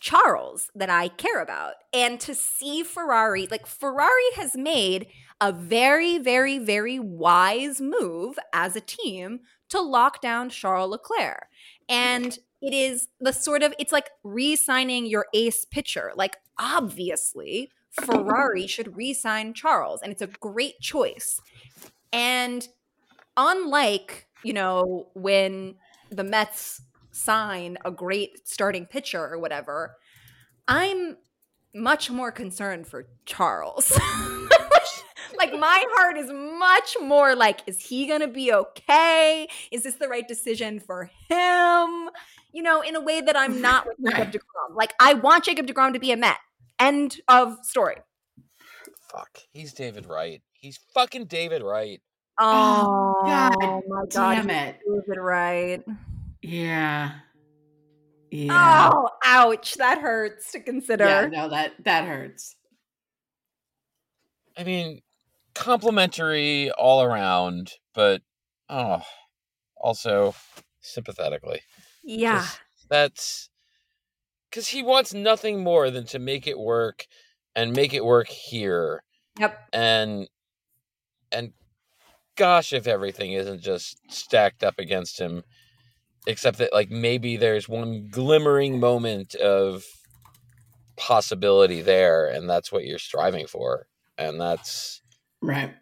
Charles 0.00 0.70
that 0.74 0.88
I 0.88 1.08
care 1.08 1.42
about. 1.42 1.74
And 1.92 2.18
to 2.20 2.34
see 2.34 2.82
Ferrari, 2.82 3.46
like, 3.50 3.66
Ferrari 3.66 4.32
has 4.36 4.56
made 4.56 5.08
a 5.42 5.52
very, 5.52 6.16
very, 6.16 6.58
very 6.58 6.98
wise 6.98 7.80
move 7.80 8.38
as 8.54 8.74
a 8.74 8.80
team 8.80 9.40
to 9.72 9.80
lock 9.80 10.20
down 10.20 10.48
Charles 10.50 10.90
Leclerc. 10.90 11.48
And 11.88 12.38
it 12.60 12.72
is 12.72 13.08
the 13.20 13.32
sort 13.32 13.62
of, 13.62 13.74
it's 13.78 13.92
like 13.92 14.10
re 14.22 14.54
signing 14.54 15.06
your 15.06 15.26
ace 15.34 15.64
pitcher. 15.64 16.12
Like, 16.14 16.36
obviously, 16.58 17.70
Ferrari 17.90 18.66
should 18.68 18.96
re 18.96 19.12
sign 19.12 19.54
Charles, 19.54 20.00
and 20.02 20.12
it's 20.12 20.22
a 20.22 20.28
great 20.28 20.80
choice. 20.80 21.40
And 22.12 22.66
unlike, 23.36 24.28
you 24.44 24.52
know, 24.52 25.08
when 25.14 25.76
the 26.10 26.24
Mets 26.24 26.82
sign 27.10 27.78
a 27.84 27.90
great 27.90 28.46
starting 28.46 28.86
pitcher 28.86 29.26
or 29.26 29.38
whatever, 29.38 29.96
I'm 30.68 31.16
much 31.74 32.10
more 32.10 32.30
concerned 32.30 32.86
for 32.86 33.06
Charles. 33.24 33.98
like 35.36 35.52
my 35.58 35.84
heart 35.92 36.16
is 36.16 36.30
much 36.30 36.96
more 37.02 37.34
like 37.34 37.60
is 37.66 37.78
he 37.78 38.06
going 38.06 38.20
to 38.20 38.28
be 38.28 38.52
okay? 38.52 39.48
Is 39.70 39.82
this 39.82 39.96
the 39.96 40.08
right 40.08 40.26
decision 40.26 40.80
for 40.80 41.10
him? 41.28 42.10
You 42.52 42.62
know, 42.62 42.82
in 42.82 42.96
a 42.96 43.00
way 43.00 43.20
that 43.20 43.36
I'm 43.36 43.60
not 43.60 43.86
with 43.86 43.96
Jacob 44.10 44.32
DeGrom. 44.32 44.76
Like 44.76 44.94
I 45.00 45.14
want 45.14 45.44
Jacob 45.44 45.66
DeGrom 45.66 45.92
to 45.94 46.00
be 46.00 46.12
a 46.12 46.16
Met. 46.16 46.38
End 46.78 47.20
of 47.28 47.56
story. 47.62 47.96
Fuck. 49.10 49.38
He's 49.52 49.72
David 49.72 50.06
Wright. 50.06 50.42
He's 50.52 50.78
fucking 50.94 51.26
David 51.26 51.62
Wright. 51.62 52.00
Oh, 52.38 53.22
oh 53.22 53.26
God, 53.26 53.82
my 53.88 54.04
God. 54.06 54.34
Damn 54.34 54.50
it. 54.50 54.78
David 54.86 55.20
Wright. 55.20 55.84
Yeah. 56.40 57.12
Yeah. 58.30 58.90
Oh, 58.92 59.10
ouch. 59.24 59.74
That 59.74 59.98
hurts 59.98 60.52
to 60.52 60.60
consider. 60.60 61.04
Yeah, 61.04 61.26
no, 61.26 61.48
that 61.50 61.72
that 61.84 62.06
hurts. 62.06 62.56
I 64.56 64.64
mean, 64.64 65.02
complimentary 65.54 66.70
all 66.72 67.02
around, 67.02 67.72
but 67.94 68.22
oh, 68.68 69.02
also 69.76 70.34
sympathetically. 70.80 71.62
Yeah. 72.02 72.46
That's 72.88 73.48
because 74.50 74.68
he 74.68 74.82
wants 74.82 75.14
nothing 75.14 75.62
more 75.62 75.90
than 75.90 76.04
to 76.06 76.18
make 76.18 76.46
it 76.46 76.58
work 76.58 77.06
and 77.54 77.74
make 77.74 77.94
it 77.94 78.04
work 78.04 78.28
here. 78.28 79.02
Yep. 79.38 79.58
And 79.72 80.28
and 81.30 81.52
gosh, 82.36 82.72
if 82.72 82.86
everything 82.86 83.32
isn't 83.32 83.62
just 83.62 83.98
stacked 84.10 84.62
up 84.62 84.78
against 84.78 85.18
him, 85.18 85.42
except 86.26 86.58
that 86.58 86.72
like 86.72 86.90
maybe 86.90 87.36
there's 87.36 87.68
one 87.68 88.08
glimmering 88.10 88.78
moment 88.78 89.34
of 89.34 89.84
possibility 90.96 91.82
there, 91.82 92.26
and 92.26 92.48
that's 92.48 92.70
what 92.70 92.84
you're 92.84 92.98
striving 92.98 93.46
for, 93.46 93.86
and 94.18 94.40
that's 94.40 95.01
right. 95.42 95.74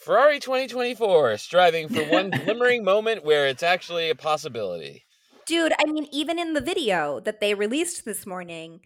Ferrari 0.00 0.40
2024 0.40 1.36
striving 1.38 1.88
for 1.88 2.02
one 2.04 2.30
glimmering 2.44 2.84
moment 2.84 3.24
where 3.24 3.46
it's 3.46 3.62
actually 3.62 4.10
a 4.10 4.14
possibility. 4.14 5.04
Dude, 5.46 5.72
I 5.78 5.90
mean, 5.90 6.06
even 6.12 6.38
in 6.38 6.54
the 6.54 6.60
video 6.60 7.20
that 7.20 7.40
they 7.40 7.54
released 7.54 8.04
this 8.04 8.26
morning, 8.26 8.80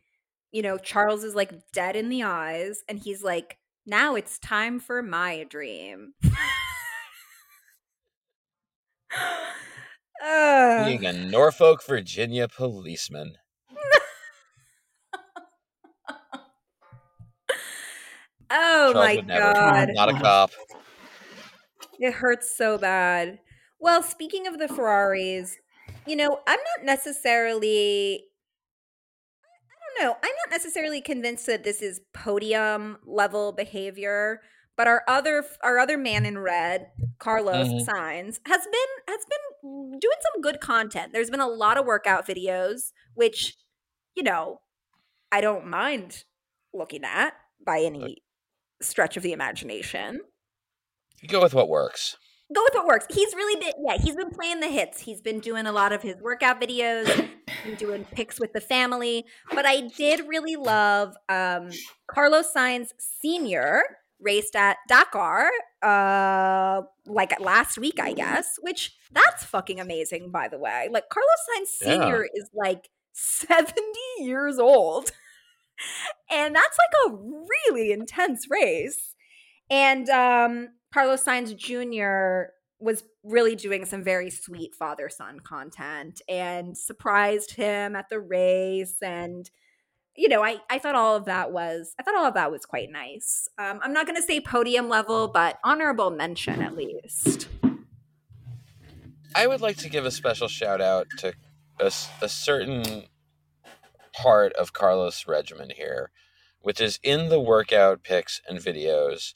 you 0.52 0.62
know, 0.62 0.78
Charles 0.78 1.24
is 1.24 1.35
like 1.35 1.52
dead 1.72 1.96
in 1.96 2.09
the 2.09 2.22
eyes 2.22 2.83
and 2.88 2.98
he's 2.98 3.22
like, 3.22 3.59
now 3.85 4.14
it's 4.14 4.38
time 4.38 4.78
for 4.78 5.02
my 5.02 5.44
dream. 5.44 6.14
uh. 10.24 10.85
Being 10.85 11.05
a 11.05 11.12
Norfolk, 11.31 11.85
Virginia 11.85 12.48
policeman. 12.48 13.35
Oh 18.53 18.93
Charles 18.93 18.95
my 18.95 19.17
god. 19.23 19.91
Not 19.95 20.09
a 20.09 20.21
cop. 20.21 20.51
It 21.99 22.15
hurts 22.15 22.57
so 22.57 22.79
bad. 22.79 23.38
Well, 23.79 24.03
speaking 24.03 24.47
of 24.47 24.59
the 24.59 24.69
Ferraris, 24.69 25.57
you 26.07 26.17
know, 26.17 26.41
I'm 26.47 26.59
not 26.59 26.85
necessarily 26.85 28.25
I 29.45 30.01
don't 30.01 30.07
know. 30.07 30.17
I'm 30.23 30.35
not 30.47 30.51
necessarily 30.51 31.01
convinced 31.01 31.47
that 31.47 31.65
this 31.65 31.83
is 31.83 32.01
podium 32.12 32.99
level 33.07 33.53
behavior, 33.53 34.41
but 34.77 34.87
our 34.87 35.03
other 35.07 35.45
our 35.62 35.79
other 35.79 35.99
man 35.99 36.25
in 36.27 36.38
red, 36.38 36.88
Carlos 37.19 37.69
mm-hmm. 37.69 37.91
Sainz, 37.91 38.41
has 38.47 38.62
been 38.65 38.93
has 39.09 39.25
been 39.29 39.99
doing 39.99 40.17
some 40.33 40.41
good 40.43 40.61
content. 40.61 41.12
There's 41.12 41.31
been 41.31 41.41
a 41.41 41.49
lot 41.49 41.79
of 41.79 41.87
workout 41.87 42.27
videos, 42.27 42.93
which, 43.15 43.57
you 44.15 44.23
know, 44.23 44.61
I 45.31 45.41
don't 45.41 45.67
mind 45.67 46.25
looking 46.75 47.05
at 47.05 47.35
by 47.65 47.81
any 47.81 48.23
stretch 48.83 49.16
of 49.16 49.23
the 49.23 49.33
imagination. 49.33 50.21
You 51.21 51.29
go 51.29 51.40
with 51.40 51.55
what 51.55 51.68
works 51.68 52.16
go 52.53 52.62
with 52.64 52.75
what 52.75 52.87
works. 52.87 53.07
He's 53.11 53.35
really 53.35 53.61
been 53.61 53.73
yeah, 53.87 53.97
he's 53.99 54.16
been 54.16 54.31
playing 54.31 54.61
the 54.61 54.68
hits. 54.68 55.01
He's 55.01 55.21
been 55.21 55.40
doing 55.40 55.66
a 55.66 55.73
lot 55.73 55.92
of 55.92 56.03
his 56.03 56.16
workout 56.21 56.61
videos, 56.61 57.07
been 57.64 57.75
doing 57.77 58.05
pics 58.12 58.38
with 58.38 58.53
the 58.53 58.61
family. 58.61 59.25
But 59.51 59.66
I 59.66 59.88
did 59.97 60.29
really 60.29 60.57
love 60.57 61.14
um 61.29 61.71
Carlos 62.07 62.53
Sainz 62.55 62.88
Senior 62.99 63.83
raced 64.21 64.55
at 64.55 64.77
Dakar 64.88 65.51
uh 65.83 66.83
like 67.07 67.38
last 67.40 67.79
week, 67.79 67.99
I 68.01 68.12
guess, 68.12 68.57
which 68.61 68.95
that's 69.12 69.45
fucking 69.45 69.81
amazing, 69.81 70.31
by 70.31 70.49
the 70.49 70.59
way. 70.59 70.88
Like 70.90 71.05
Carlos 71.09 71.29
Sainz 71.51 71.66
Senior 71.85 72.25
yeah. 72.25 72.40
is 72.40 72.51
like 72.55 72.88
70 73.12 73.83
years 74.18 74.59
old. 74.59 75.12
and 76.31 76.55
that's 76.55 76.79
like 76.79 77.12
a 77.12 77.16
really 77.16 77.92
intense 77.92 78.47
race. 78.51 79.14
And 79.71 80.09
um 80.09 80.68
Carlos 80.92 81.25
Sainz 81.25 81.57
Jr. 81.57 82.53
was 82.79 83.05
really 83.25 83.57
doing 83.57 83.85
some 83.85 84.03
very 84.03 84.31
sweet 84.31 84.75
father 84.75 85.09
son 85.09 85.40
content 85.40 86.21
and 86.29 86.77
surprised 86.77 87.53
him 87.55 87.95
at 87.97 88.09
the 88.11 88.18
race 88.18 88.97
and 89.01 89.51
you 90.16 90.29
know 90.29 90.42
I, 90.42 90.57
I 90.68 90.79
thought 90.79 90.97
all 90.97 91.14
of 91.16 91.27
that 91.27 91.53
was 91.53 91.95
i 91.99 92.03
thought 92.03 92.16
all 92.16 92.27
of 92.27 92.35
that 92.35 92.51
was 92.51 92.66
quite 92.66 92.90
nice 92.90 93.49
um, 93.59 93.79
i'm 93.83 93.92
not 93.92 94.07
going 94.07 94.16
to 94.16 94.23
say 94.23 94.40
podium 94.40 94.88
level 94.88 95.29
but 95.29 95.59
honorable 95.62 96.11
mention 96.11 96.61
at 96.62 96.77
least 96.77 97.49
i 99.37 99.47
would 99.47 99.61
like 99.61 99.77
to 99.79 99.88
give 99.88 100.05
a 100.05 100.11
special 100.11 100.49
shout 100.49 100.81
out 100.81 101.07
to 101.18 101.33
a, 101.79 101.92
a 102.21 102.29
certain 102.29 103.05
part 104.12 104.53
of 104.55 104.72
carlos 104.72 105.27
regimen 105.27 105.70
here 105.77 106.11
which 106.61 106.81
is 106.81 106.98
in 107.03 107.29
the 107.29 107.40
workout 107.40 108.03
pics 108.03 108.40
and 108.48 108.59
videos 108.59 109.33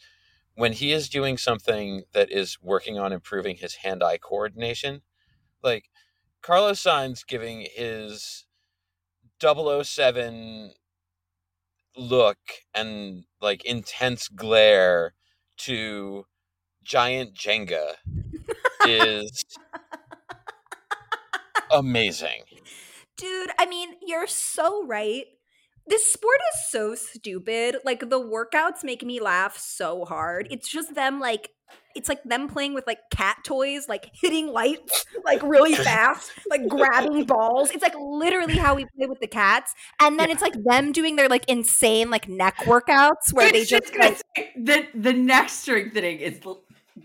when 0.57 0.73
he 0.73 0.91
is 0.91 1.09
doing 1.09 1.37
something 1.37 2.05
that 2.13 2.33
is 2.33 2.59
working 2.63 2.99
on 2.99 3.13
improving 3.13 3.57
his 3.57 3.77
hand-eye 3.77 4.17
coordination, 4.19 5.03
like 5.63 5.91
Carlos 6.43 6.83
Sainz 6.83 7.27
giving 7.27 7.67
his 7.75 8.47
007 9.41 10.73
look 11.95 12.39
and 12.75 13.25
like 13.41 13.65
intense 13.65 14.29
glare 14.29 15.13
to 15.59 16.25
giant 16.83 17.35
Jenga 17.35 17.95
is 18.87 19.45
amazing. 21.71 22.43
Dude, 23.17 23.51
I 23.59 23.67
mean, 23.67 23.91
you're 24.03 24.27
so 24.27 24.87
right 24.87 25.27
this 25.87 26.13
sport 26.13 26.39
is 26.55 26.71
so 26.71 26.95
stupid. 26.95 27.77
Like 27.85 28.11
the 28.11 28.21
workouts 28.21 28.83
make 28.83 29.05
me 29.05 29.21
laugh 29.21 29.57
so 29.57 30.05
hard. 30.05 30.49
It's 30.51 30.69
just 30.69 30.95
them 30.95 31.21
like 31.21 31.51
it's 31.95 32.09
like 32.09 32.23
them 32.25 32.49
playing 32.49 32.75
with 32.75 32.87
like 32.87 32.99
cat 33.11 33.39
toys, 33.45 33.89
like 33.89 34.11
hitting 34.13 34.49
lights 34.49 35.05
like 35.25 35.43
really 35.43 35.75
fast, 35.77 36.33
like 36.49 36.69
grabbing 36.69 37.25
balls. 37.25 37.71
It's 37.71 37.83
like 37.83 37.95
literally 37.99 38.57
how 38.57 38.75
we 38.75 38.85
play 38.97 39.07
with 39.07 39.21
the 39.21 39.27
cats. 39.27 39.75
And 40.01 40.19
then 40.19 40.31
it's 40.31 40.43
like 40.43 40.55
them 40.65 40.93
doing 40.93 41.17
their 41.17 41.29
like 41.29 41.45
insane 41.49 42.11
like 42.11 42.29
neck 42.29 42.57
workouts 42.65 43.33
where 43.33 43.49
I 43.49 43.53
they 43.53 43.65
just 43.65 43.93
gonna 43.93 44.11
like 44.11 44.23
say, 44.37 44.53
the 44.57 44.87
the 44.95 45.13
neck 45.13 45.49
strengthening 45.49 46.19
is 46.19 46.41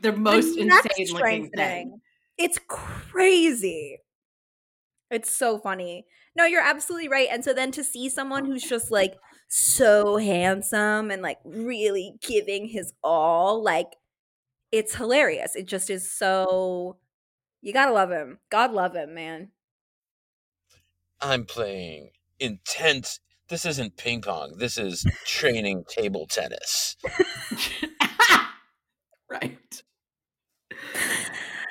the 0.02 0.14
most 0.14 0.56
the 0.56 0.62
insane 0.62 0.70
looking 0.72 0.96
thing. 0.96 1.08
strengthening. 1.08 2.02
It's 2.38 2.60
crazy. 2.68 4.00
It's 5.12 5.30
so 5.36 5.60
funny. 5.60 6.06
No, 6.36 6.46
you're 6.46 6.64
absolutely 6.64 7.10
right. 7.10 7.28
And 7.30 7.44
so 7.44 7.54
then 7.54 7.72
to 7.74 7.84
see 7.84 8.10
someone 8.10 8.46
who's 8.46 8.64
just 8.64 8.90
like 9.00 9.16
so 9.50 10.18
handsome 10.18 11.12
and 11.12 11.22
like 11.22 11.40
really 11.46 12.14
giving 12.26 12.68
his 12.68 12.94
all, 13.04 13.62
like 13.62 13.98
it's 14.72 14.96
hilarious. 14.96 15.56
It 15.56 15.68
just 15.68 15.90
is 15.90 16.10
so 16.12 16.98
you 17.62 17.74
gotta 17.74 17.92
love 17.92 18.10
him. 18.10 18.40
God 18.50 18.72
love 18.72 18.96
him, 18.96 19.14
man. 19.14 19.50
I'm 21.20 21.46
playing 21.46 22.12
intense. 22.40 23.20
This 23.50 23.66
isn't 23.66 23.98
ping 23.98 24.22
pong. 24.22 24.56
This 24.58 24.78
is 24.78 25.06
training 25.28 25.84
table 25.90 26.26
tennis. 26.26 26.96
right. 29.30 29.58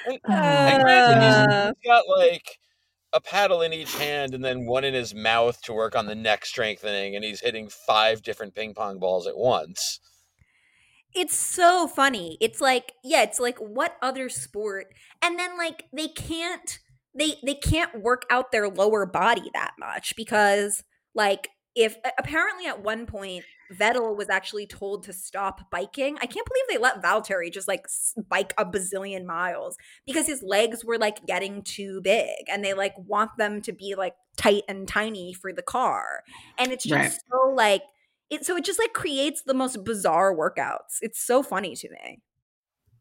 And, 0.07 0.19
and 0.29 0.83
granted, 0.83 1.21
he's- 1.21 1.47
Uh, 1.49 1.73
he's 1.81 1.89
got 1.91 2.05
like 2.09 2.59
a 3.13 3.21
paddle 3.21 3.61
in 3.63 3.73
each 3.73 3.95
hand 3.97 4.35
and 4.35 4.45
then 4.45 4.67
one 4.67 4.85
in 4.85 4.95
his 4.95 5.15
mouth 5.15 5.61
to 5.63 5.73
work 5.73 5.97
on 5.97 6.07
the 6.07 6.15
neck 6.15 6.45
strengthening, 6.45 7.17
and 7.17 7.25
he's 7.25 7.41
hitting 7.41 7.69
five 7.69 8.23
different 8.23 8.55
ping 8.55 8.75
pong 8.75 8.99
balls 8.99 9.27
at 9.27 9.37
once. 9.37 10.01
it's 11.13 11.37
so 11.37 11.89
funny. 11.89 12.39
It's 12.41 12.61
like, 12.61 12.93
yeah, 13.03 13.23
it's 13.23 13.41
like 13.41 13.59
what 13.59 13.97
other 14.01 14.29
sport? 14.29 14.87
And 15.23 15.39
then 15.39 15.59
like 15.59 15.85
they 15.93 16.09
can't 16.09 16.79
they 17.15 17.35
they 17.45 17.55
can't 17.55 18.01
work 18.03 18.25
out 18.31 18.53
their 18.53 18.69
lower 18.69 19.07
body 19.07 19.51
that 19.53 19.73
much 19.79 20.15
because 20.17 20.85
like 21.15 21.49
if 21.75 21.97
apparently 22.19 22.67
at 22.67 22.83
one 22.83 23.07
point 23.07 23.45
Vettel 23.73 24.17
was 24.17 24.29
actually 24.29 24.67
told 24.67 25.05
to 25.05 25.13
stop 25.13 25.71
biking. 25.71 26.17
I 26.21 26.27
can't 26.27 26.47
believe 26.47 26.65
they 26.69 26.79
let 26.79 27.03
Valtteri 27.03 27.53
just 27.53 27.69
like 27.69 27.83
s- 27.85 28.15
bike 28.29 28.53
a 28.59 28.65
bazillion 28.65 29.25
miles 29.25 29.77
because 30.07 30.27
his 30.27 30.43
legs 30.43 30.85
were 30.85 30.99
like 30.99 31.25
getting 31.27 31.63
too 31.63 32.01
big 32.03 32.49
and 32.51 32.65
they 32.65 32.75
like 32.75 32.95
want 32.99 33.37
them 33.39 33.63
to 33.63 33.73
be 33.73 33.95
like 33.95 34.15
tight 34.37 34.65
and 34.69 34.89
tiny 34.89 35.33
for 35.33 35.53
the 35.53 35.63
car. 35.63 36.25
And 36.59 36.73
it's 36.73 36.85
just 36.85 36.95
Right. 36.95 37.13
so 37.31 37.49
like 37.55 37.83
it 38.29 38.45
so 38.45 38.57
it 38.57 38.65
just 38.65 38.79
like 38.79 38.93
creates 38.93 39.43
the 39.43 39.55
most 39.55 39.85
bizarre 39.85 40.35
workouts. 40.35 40.99
It's 41.01 41.21
so 41.21 41.43
funny 41.43 41.77
to 41.77 41.91
me. 41.91 42.21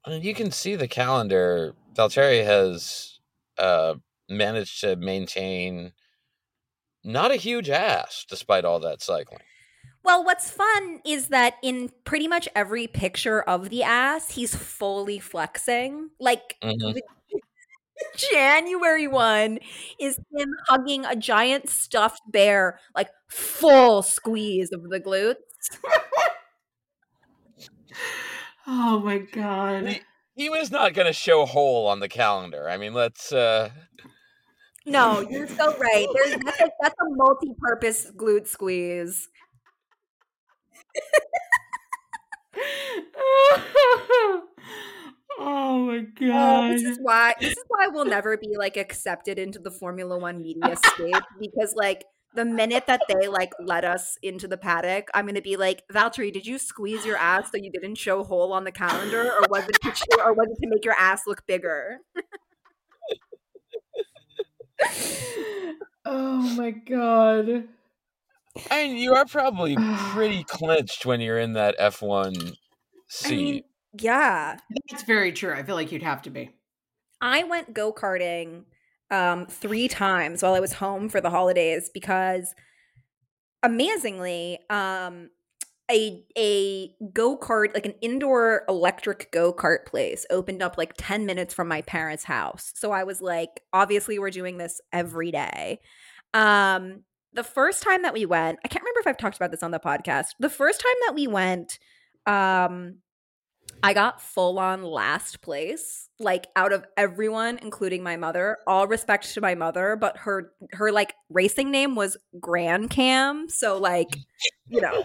And 0.05 0.23
you 0.23 0.33
can 0.33 0.51
see 0.51 0.75
the 0.75 0.87
calendar. 0.87 1.75
Valtteri 1.93 2.43
has 2.43 3.19
uh, 3.57 3.95
managed 4.29 4.81
to 4.81 4.95
maintain 4.95 5.93
not 7.03 7.31
a 7.31 7.35
huge 7.35 7.69
ass 7.69 8.25
despite 8.29 8.65
all 8.65 8.79
that 8.79 9.01
cycling. 9.01 9.41
Well, 10.03 10.23
what's 10.23 10.49
fun 10.49 11.01
is 11.05 11.27
that 11.27 11.55
in 11.61 11.89
pretty 12.05 12.27
much 12.27 12.47
every 12.55 12.87
picture 12.87 13.41
of 13.41 13.69
the 13.69 13.83
ass, 13.83 14.31
he's 14.31 14.55
fully 14.55 15.19
flexing. 15.19 16.09
Like 16.19 16.57
Mhm. 16.63 16.93
the 16.95 17.01
January 18.15 19.07
one 19.07 19.59
is 19.99 20.17
him 20.35 20.55
hugging 20.67 21.05
a 21.05 21.15
giant 21.15 21.69
stuffed 21.69 22.21
bear, 22.31 22.79
like 22.95 23.09
full 23.29 24.01
squeeze 24.03 24.71
of 24.71 24.83
the 24.89 24.99
glutes. 24.99 25.35
Oh 28.67 28.99
my 28.99 29.19
god. 29.19 29.87
He, 29.87 30.01
he 30.35 30.49
was 30.49 30.71
not 30.71 30.93
going 30.93 31.07
to 31.07 31.13
show 31.13 31.45
hole 31.45 31.87
on 31.87 31.99
the 31.99 32.09
calendar. 32.09 32.69
I 32.69 32.77
mean, 32.77 32.93
let's. 32.93 33.31
Uh, 33.31 33.69
No, 34.85 35.19
you're 35.29 35.47
so 35.47 35.75
right. 35.77 36.07
There's 36.13 36.35
that's 36.45 36.61
a, 36.61 36.69
that's 36.81 36.95
a 37.01 37.09
multi-purpose 37.09 38.11
glute 38.15 38.47
squeeze. 38.47 39.27
oh 45.39 45.85
my 45.85 45.99
Oh, 46.01 46.01
god. 46.27 46.73
this 46.73 46.83
is 46.83 46.99
why 47.01 47.33
this 47.39 47.51
is 47.51 47.63
why 47.67 47.87
we'll 47.87 48.05
never 48.05 48.37
be 48.37 48.55
like 48.57 48.77
accepted 48.77 49.39
into 49.39 49.59
the 49.59 49.71
Formula 49.71 50.17
One 50.17 50.41
media 50.41 50.75
scape 50.75 51.23
because 51.39 51.73
like 51.75 52.03
the 52.35 52.45
minute 52.45 52.85
that 52.87 53.01
they 53.07 53.27
like 53.27 53.51
let 53.59 53.83
us 53.85 54.17
into 54.21 54.47
the 54.47 54.57
paddock, 54.57 55.09
I'm 55.13 55.25
gonna 55.25 55.41
be 55.41 55.57
like, 55.57 55.83
Valtteri, 55.91 56.31
did 56.31 56.45
you 56.45 56.57
squeeze 56.59 57.05
your 57.05 57.17
ass 57.17 57.51
so 57.51 57.57
you 57.57 57.71
didn't 57.71 57.95
show 57.95 58.23
hole 58.23 58.53
on 58.53 58.63
the 58.65 58.71
calendar, 58.71 59.31
or 59.31 59.47
was 59.49 59.63
it 59.67 59.81
to 59.81 59.95
show, 59.95 60.23
or 60.23 60.33
was 60.33 60.47
it 60.51 60.61
to 60.63 60.69
make 60.69 60.85
your 60.85 60.93
ass 60.95 61.23
look 61.25 61.45
bigger? 61.47 61.99
oh 66.05 66.41
my 66.55 66.71
god. 66.71 67.67
I 68.71 68.87
mean, 68.87 68.97
you 68.97 69.13
are 69.15 69.25
probably 69.25 69.75
pretty 70.11 70.43
clinched 70.43 71.05
when 71.05 71.21
you're 71.21 71.39
in 71.39 71.53
that 71.53 71.77
F1 71.79 72.51
I 72.51 72.53
seat. 73.07 73.35
mean, 73.37 73.63
yeah. 73.99 74.57
That's 74.89 75.03
very 75.03 75.31
true. 75.31 75.53
I 75.53 75.63
feel 75.63 75.75
like 75.75 75.91
you'd 75.91 76.03
have 76.03 76.21
to 76.23 76.29
be. 76.29 76.51
I 77.21 77.43
went 77.43 77.73
go 77.73 77.91
karting 77.91 78.63
um, 79.11 79.45
three 79.47 79.87
times 79.87 80.43
while 80.43 80.53
I 80.53 80.59
was 80.59 80.73
home 80.73 81.09
for 81.09 81.19
the 81.19 81.29
holidays 81.29 81.89
because, 81.93 82.53
amazingly, 83.63 84.59
um, 84.69 85.29
a 85.91 86.23
a 86.37 86.93
go 87.13 87.35
kart 87.37 87.73
like 87.73 87.85
an 87.87 87.95
indoor 88.01 88.63
electric 88.69 89.31
go 89.31 89.51
kart 89.51 89.85
place 89.87 90.25
opened 90.29 90.61
up 90.61 90.77
like 90.77 90.93
ten 90.97 91.25
minutes 91.25 91.53
from 91.53 91.67
my 91.67 91.81
parents' 91.81 92.23
house. 92.23 92.71
So 92.75 92.91
I 92.91 93.03
was 93.03 93.21
like, 93.21 93.63
obviously, 93.73 94.19
we're 94.19 94.29
doing 94.29 94.57
this 94.57 94.79
every 94.93 95.31
day. 95.31 95.79
Um, 96.33 97.03
the 97.33 97.43
first 97.43 97.83
time 97.83 98.01
that 98.01 98.13
we 98.13 98.25
went, 98.25 98.59
I 98.63 98.67
can't 98.67 98.83
remember 98.83 99.01
if 99.01 99.07
I've 99.07 99.17
talked 99.17 99.37
about 99.37 99.51
this 99.51 99.63
on 99.63 99.71
the 99.71 99.79
podcast. 99.79 100.27
The 100.39 100.49
first 100.49 100.81
time 100.81 100.95
that 101.07 101.15
we 101.15 101.27
went, 101.27 101.79
um, 102.25 102.97
I 103.83 103.93
got 103.93 104.21
full 104.21 104.59
on 104.59 104.83
last 104.83 105.41
place, 105.41 106.09
like 106.19 106.47
out 106.55 106.73
of 106.73 106.85
everyone, 106.97 107.59
including 107.61 108.03
my 108.03 108.17
mother. 108.17 108.57
All 108.67 108.87
respect 108.87 109.33
to 109.33 109.41
my 109.41 109.55
mother, 109.55 109.95
but 109.95 110.17
her 110.17 110.51
her 110.71 110.91
like 110.91 111.13
racing 111.29 111.71
name 111.71 111.95
was 111.95 112.17
Grand 112.39 112.89
Cam, 112.89 113.47
so 113.47 113.77
like, 113.77 114.17
you 114.67 114.81
know, 114.81 115.03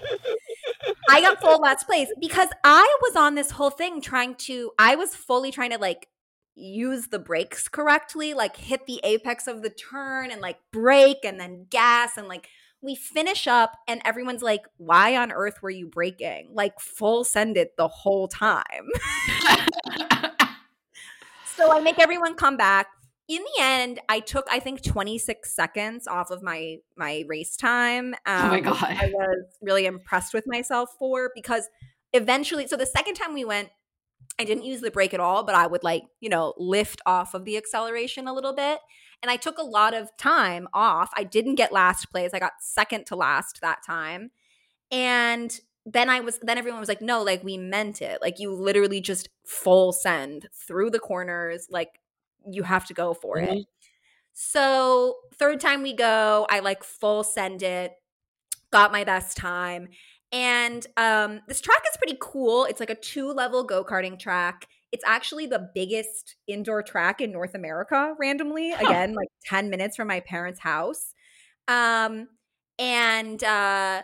I 1.08 1.20
got 1.20 1.40
full 1.40 1.58
last 1.58 1.86
place 1.86 2.08
because 2.20 2.48
I 2.64 2.98
was 3.02 3.16
on 3.16 3.34
this 3.34 3.50
whole 3.50 3.70
thing 3.70 4.00
trying 4.00 4.34
to. 4.36 4.72
I 4.78 4.96
was 4.96 5.14
fully 5.14 5.52
trying 5.52 5.70
to 5.70 5.78
like 5.78 6.08
use 6.54 7.08
the 7.08 7.18
brakes 7.18 7.68
correctly, 7.68 8.34
like 8.34 8.56
hit 8.56 8.86
the 8.86 9.00
apex 9.04 9.46
of 9.46 9.62
the 9.62 9.70
turn 9.70 10.30
and 10.30 10.40
like 10.40 10.58
brake 10.72 11.24
and 11.24 11.38
then 11.40 11.66
gas 11.70 12.16
and 12.16 12.28
like 12.28 12.48
we 12.80 12.94
finish 12.94 13.46
up 13.46 13.78
and 13.88 14.02
everyone's 14.04 14.42
like, 14.42 14.66
why 14.76 15.16
on 15.16 15.32
earth 15.32 15.62
were 15.62 15.70
you 15.70 15.88
braking? 15.88 16.50
Like 16.52 16.78
full 16.78 17.24
send 17.24 17.56
it 17.56 17.76
the 17.76 17.88
whole 17.88 18.28
time. 18.28 18.88
so 21.56 21.72
I 21.72 21.80
make 21.80 21.98
everyone 21.98 22.34
come 22.34 22.56
back. 22.58 22.88
In 23.26 23.42
the 23.42 23.62
end, 23.62 24.00
I 24.10 24.20
took 24.20 24.46
I 24.50 24.60
think 24.60 24.82
26 24.82 25.50
seconds 25.54 26.06
off 26.06 26.30
of 26.30 26.42
my 26.42 26.76
my 26.94 27.24
race 27.26 27.56
time. 27.56 28.14
Oh 28.26 28.48
my 28.48 28.58
um, 28.58 28.64
God. 28.64 28.82
I 28.82 29.10
was 29.14 29.46
really 29.62 29.86
impressed 29.86 30.34
with 30.34 30.44
myself 30.46 30.90
for 30.98 31.30
because 31.34 31.70
eventually 32.12 32.66
so 32.66 32.76
the 32.76 32.84
second 32.84 33.14
time 33.14 33.32
we 33.32 33.46
went 33.46 33.70
I 34.38 34.44
didn't 34.44 34.64
use 34.64 34.80
the 34.80 34.90
brake 34.90 35.14
at 35.14 35.20
all, 35.20 35.44
but 35.44 35.54
I 35.54 35.66
would 35.66 35.84
like, 35.84 36.04
you 36.20 36.28
know, 36.28 36.54
lift 36.56 37.00
off 37.06 37.34
of 37.34 37.44
the 37.44 37.56
acceleration 37.56 38.26
a 38.26 38.32
little 38.32 38.54
bit. 38.54 38.80
And 39.22 39.30
I 39.30 39.36
took 39.36 39.58
a 39.58 39.62
lot 39.62 39.94
of 39.94 40.14
time 40.18 40.68
off. 40.74 41.10
I 41.16 41.24
didn't 41.24 41.54
get 41.54 41.72
last 41.72 42.10
place. 42.10 42.32
I 42.34 42.38
got 42.38 42.52
second 42.60 43.06
to 43.06 43.16
last 43.16 43.60
that 43.62 43.78
time. 43.86 44.30
And 44.90 45.58
then 45.86 46.08
I 46.08 46.20
was 46.20 46.38
then 46.42 46.58
everyone 46.58 46.80
was 46.80 46.88
like, 46.88 47.02
"No, 47.02 47.22
like 47.22 47.44
we 47.44 47.58
meant 47.58 48.00
it. 48.02 48.20
Like 48.22 48.38
you 48.38 48.52
literally 48.52 49.00
just 49.00 49.28
full 49.44 49.92
send 49.92 50.48
through 50.52 50.90
the 50.90 50.98
corners. 50.98 51.68
Like 51.70 52.00
you 52.50 52.62
have 52.62 52.86
to 52.86 52.94
go 52.94 53.14
for 53.14 53.38
it." 53.38 53.50
Mm-hmm. 53.50 53.60
So, 54.32 55.16
third 55.34 55.60
time 55.60 55.82
we 55.82 55.94
go, 55.94 56.46
I 56.50 56.58
like 56.58 56.82
full 56.82 57.22
send 57.22 57.62
it. 57.62 57.92
Got 58.72 58.90
my 58.90 59.04
best 59.04 59.36
time. 59.36 59.88
And 60.34 60.84
um, 60.96 61.42
this 61.46 61.60
track 61.60 61.80
is 61.88 61.96
pretty 61.96 62.18
cool. 62.20 62.64
It's 62.64 62.80
like 62.80 62.90
a 62.90 62.96
two 62.96 63.30
level 63.30 63.62
go 63.62 63.84
karting 63.84 64.18
track. 64.18 64.66
It's 64.90 65.04
actually 65.06 65.46
the 65.46 65.70
biggest 65.74 66.34
indoor 66.48 66.82
track 66.82 67.20
in 67.20 67.30
North 67.30 67.54
America, 67.54 68.14
randomly. 68.18 68.72
Again, 68.72 69.14
like 69.14 69.28
10 69.46 69.70
minutes 69.70 69.94
from 69.96 70.08
my 70.08 70.18
parents' 70.20 70.58
house. 70.58 71.14
Um, 71.68 72.28
and 72.80 73.42
uh, 73.44 74.02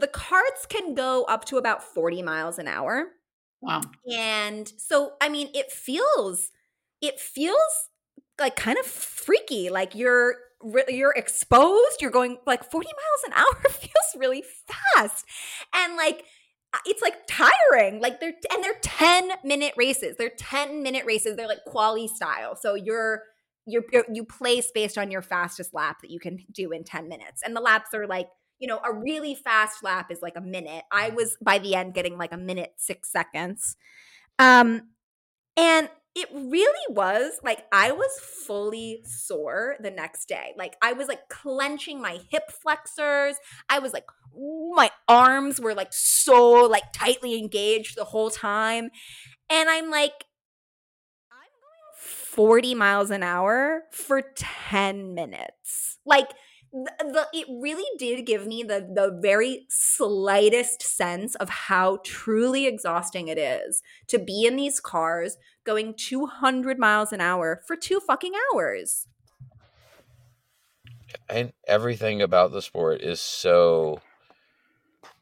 the 0.00 0.08
carts 0.08 0.66
can 0.66 0.94
go 0.94 1.22
up 1.24 1.44
to 1.46 1.56
about 1.56 1.84
40 1.84 2.22
miles 2.22 2.58
an 2.58 2.66
hour. 2.66 3.06
wow. 3.60 3.80
And 4.12 4.70
so, 4.76 5.12
I 5.20 5.28
mean, 5.28 5.50
it 5.54 5.70
feels, 5.70 6.50
it 7.00 7.20
feels 7.20 7.88
like 8.40 8.56
kind 8.56 8.78
of 8.78 8.86
freaky. 8.86 9.70
Like 9.70 9.94
you're, 9.94 10.34
re- 10.62 10.84
you're 10.88 11.14
exposed. 11.16 12.00
You're 12.00 12.10
going 12.10 12.38
like 12.46 12.70
40 12.70 12.86
miles 12.86 13.24
an 13.26 13.32
hour 13.32 13.70
feels 13.70 14.16
really 14.16 14.44
fast. 14.66 15.24
And 15.74 15.96
like, 15.96 16.24
it's 16.86 17.02
like 17.02 17.26
tiring. 17.26 18.00
Like 18.00 18.20
they're 18.20 18.34
and 18.52 18.62
they're 18.62 18.78
10 18.80 19.32
minute 19.44 19.74
races. 19.76 20.16
They're 20.16 20.30
10 20.30 20.82
minute 20.82 21.04
races. 21.04 21.36
They're 21.36 21.48
like 21.48 21.64
quali 21.66 22.08
style. 22.08 22.56
So 22.56 22.74
you're 22.74 23.24
you're 23.66 23.84
you 24.12 24.24
place 24.24 24.70
based 24.72 24.96
on 24.96 25.10
your 25.10 25.22
fastest 25.22 25.74
lap 25.74 25.98
that 26.02 26.10
you 26.10 26.20
can 26.20 26.38
do 26.52 26.70
in 26.72 26.84
10 26.84 27.08
minutes. 27.08 27.42
And 27.44 27.56
the 27.56 27.60
laps 27.60 27.92
are 27.92 28.06
like, 28.06 28.28
you 28.58 28.68
know, 28.68 28.80
a 28.84 28.92
really 28.92 29.34
fast 29.34 29.82
lap 29.82 30.10
is 30.10 30.22
like 30.22 30.36
a 30.36 30.40
minute. 30.40 30.84
I 30.92 31.10
was 31.10 31.36
by 31.42 31.58
the 31.58 31.74
end 31.74 31.94
getting 31.94 32.16
like 32.16 32.32
a 32.32 32.38
minute 32.38 32.74
6 32.76 33.10
seconds. 33.10 33.76
Um 34.38 34.90
and 35.56 35.88
it 36.14 36.28
really 36.32 36.94
was 36.94 37.40
like 37.44 37.66
I 37.72 37.92
was 37.92 38.10
fully 38.46 39.02
sore 39.04 39.76
the 39.80 39.90
next 39.90 40.26
day. 40.26 40.52
Like 40.56 40.76
I 40.82 40.92
was 40.92 41.08
like 41.08 41.28
clenching 41.28 42.00
my 42.00 42.18
hip 42.30 42.50
flexors. 42.50 43.36
I 43.68 43.78
was 43.78 43.92
like 43.92 44.06
my 44.74 44.90
arms 45.08 45.60
were 45.60 45.74
like 45.74 45.92
so 45.92 46.66
like 46.66 46.92
tightly 46.92 47.38
engaged 47.38 47.96
the 47.96 48.04
whole 48.04 48.30
time. 48.30 48.90
And 49.48 49.68
I'm 49.68 49.90
like 49.90 50.24
I'm 51.30 51.48
going 51.60 51.94
40 51.96 52.74
miles 52.74 53.10
an 53.10 53.22
hour 53.22 53.82
for 53.92 54.22
10 54.22 55.14
minutes. 55.14 55.98
Like 56.04 56.30
the, 56.72 56.92
the, 57.00 57.26
it 57.32 57.46
really 57.50 57.86
did 57.98 58.24
give 58.26 58.46
me 58.46 58.62
the 58.62 58.80
the 58.80 59.18
very 59.20 59.66
slightest 59.68 60.82
sense 60.82 61.34
of 61.36 61.48
how 61.48 61.98
truly 62.04 62.66
exhausting 62.66 63.28
it 63.28 63.38
is 63.38 63.82
to 64.06 64.18
be 64.18 64.44
in 64.46 64.56
these 64.56 64.78
cars 64.80 65.36
going 65.64 65.94
200 65.94 66.78
miles 66.78 67.12
an 67.12 67.20
hour 67.20 67.62
for 67.66 67.76
two 67.76 68.00
fucking 68.00 68.32
hours. 68.52 69.08
And 71.28 71.52
everything 71.66 72.22
about 72.22 72.52
the 72.52 72.62
sport 72.62 73.00
is 73.00 73.20
so 73.20 74.00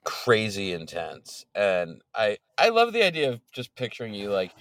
crazy 0.05 0.73
intense. 0.73 1.47
And 1.55 2.03
I 2.15 2.39
I 2.59 2.69
love 2.69 2.93
the 2.93 3.03
idea 3.03 3.31
of 3.31 3.41
just 3.53 3.75
picturing 3.75 4.13
you 4.13 4.31
like 4.31 4.53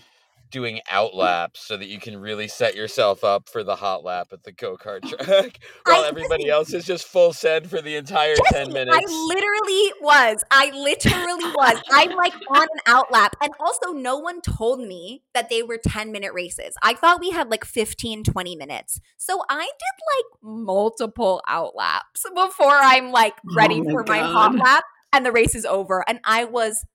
doing 0.50 0.80
out 0.90 1.16
laps 1.16 1.66
so 1.66 1.78
that 1.78 1.88
you 1.88 2.00
can 2.00 2.18
really 2.18 2.48
set 2.48 2.76
yourself 2.76 3.24
up 3.24 3.50
for 3.50 3.64
the 3.64 3.76
hot 3.76 4.04
lap 4.04 4.28
at 4.32 4.44
the 4.44 4.52
go-kart 4.52 5.02
track 5.26 5.60
while 5.86 6.04
I- 6.04 6.08
everybody 6.08 6.50
else 6.50 6.74
is 6.74 6.86
just 6.86 7.06
full 7.06 7.34
send 7.34 7.70
for 7.70 7.82
the 7.82 7.96
entire 7.96 8.36
10 8.52 8.72
minutes. 8.74 8.98
I 8.98 9.12
literally 9.26 9.94
was. 10.02 10.44
I 10.52 10.72
literally 10.72 11.52
was. 11.54 11.82
I'm 11.92 12.12
like 12.16 12.34
on 12.50 12.64
an 12.64 12.80
out 12.86 13.12
lap. 13.12 13.36
And 13.42 13.52
also, 13.60 13.92
no 13.92 14.18
one 14.18 14.42
told 14.42 14.80
me 14.80 15.24
that 15.34 15.50
they 15.50 15.64
were 15.64 15.78
10 15.78 16.12
minute 16.12 16.34
races. 16.34 16.76
I 16.82 16.94
thought 16.94 17.20
we 17.20 17.32
had 17.32 17.50
like 17.50 17.66
15, 17.66 18.24
20 18.24 18.56
minutes. 18.56 19.00
So 19.18 19.42
I 19.50 19.64
did 19.64 19.70
like 20.16 20.26
multiple 20.44 21.42
out 21.48 21.76
laps 21.76 22.26
before 22.34 22.76
I'm 22.76 23.12
like 23.12 23.34
oh 23.50 23.56
ready 23.56 23.80
Oh 23.80 23.84
my 23.84 23.92
for 23.92 24.04
my 24.08 24.20
hot 24.20 24.56
lap 24.56 24.84
and 25.14 25.26
the 25.26 25.32
race 25.32 25.56
is 25.56 25.66
over. 25.66 26.04
And 26.08 26.20
I 26.24 26.46
was 26.46 26.86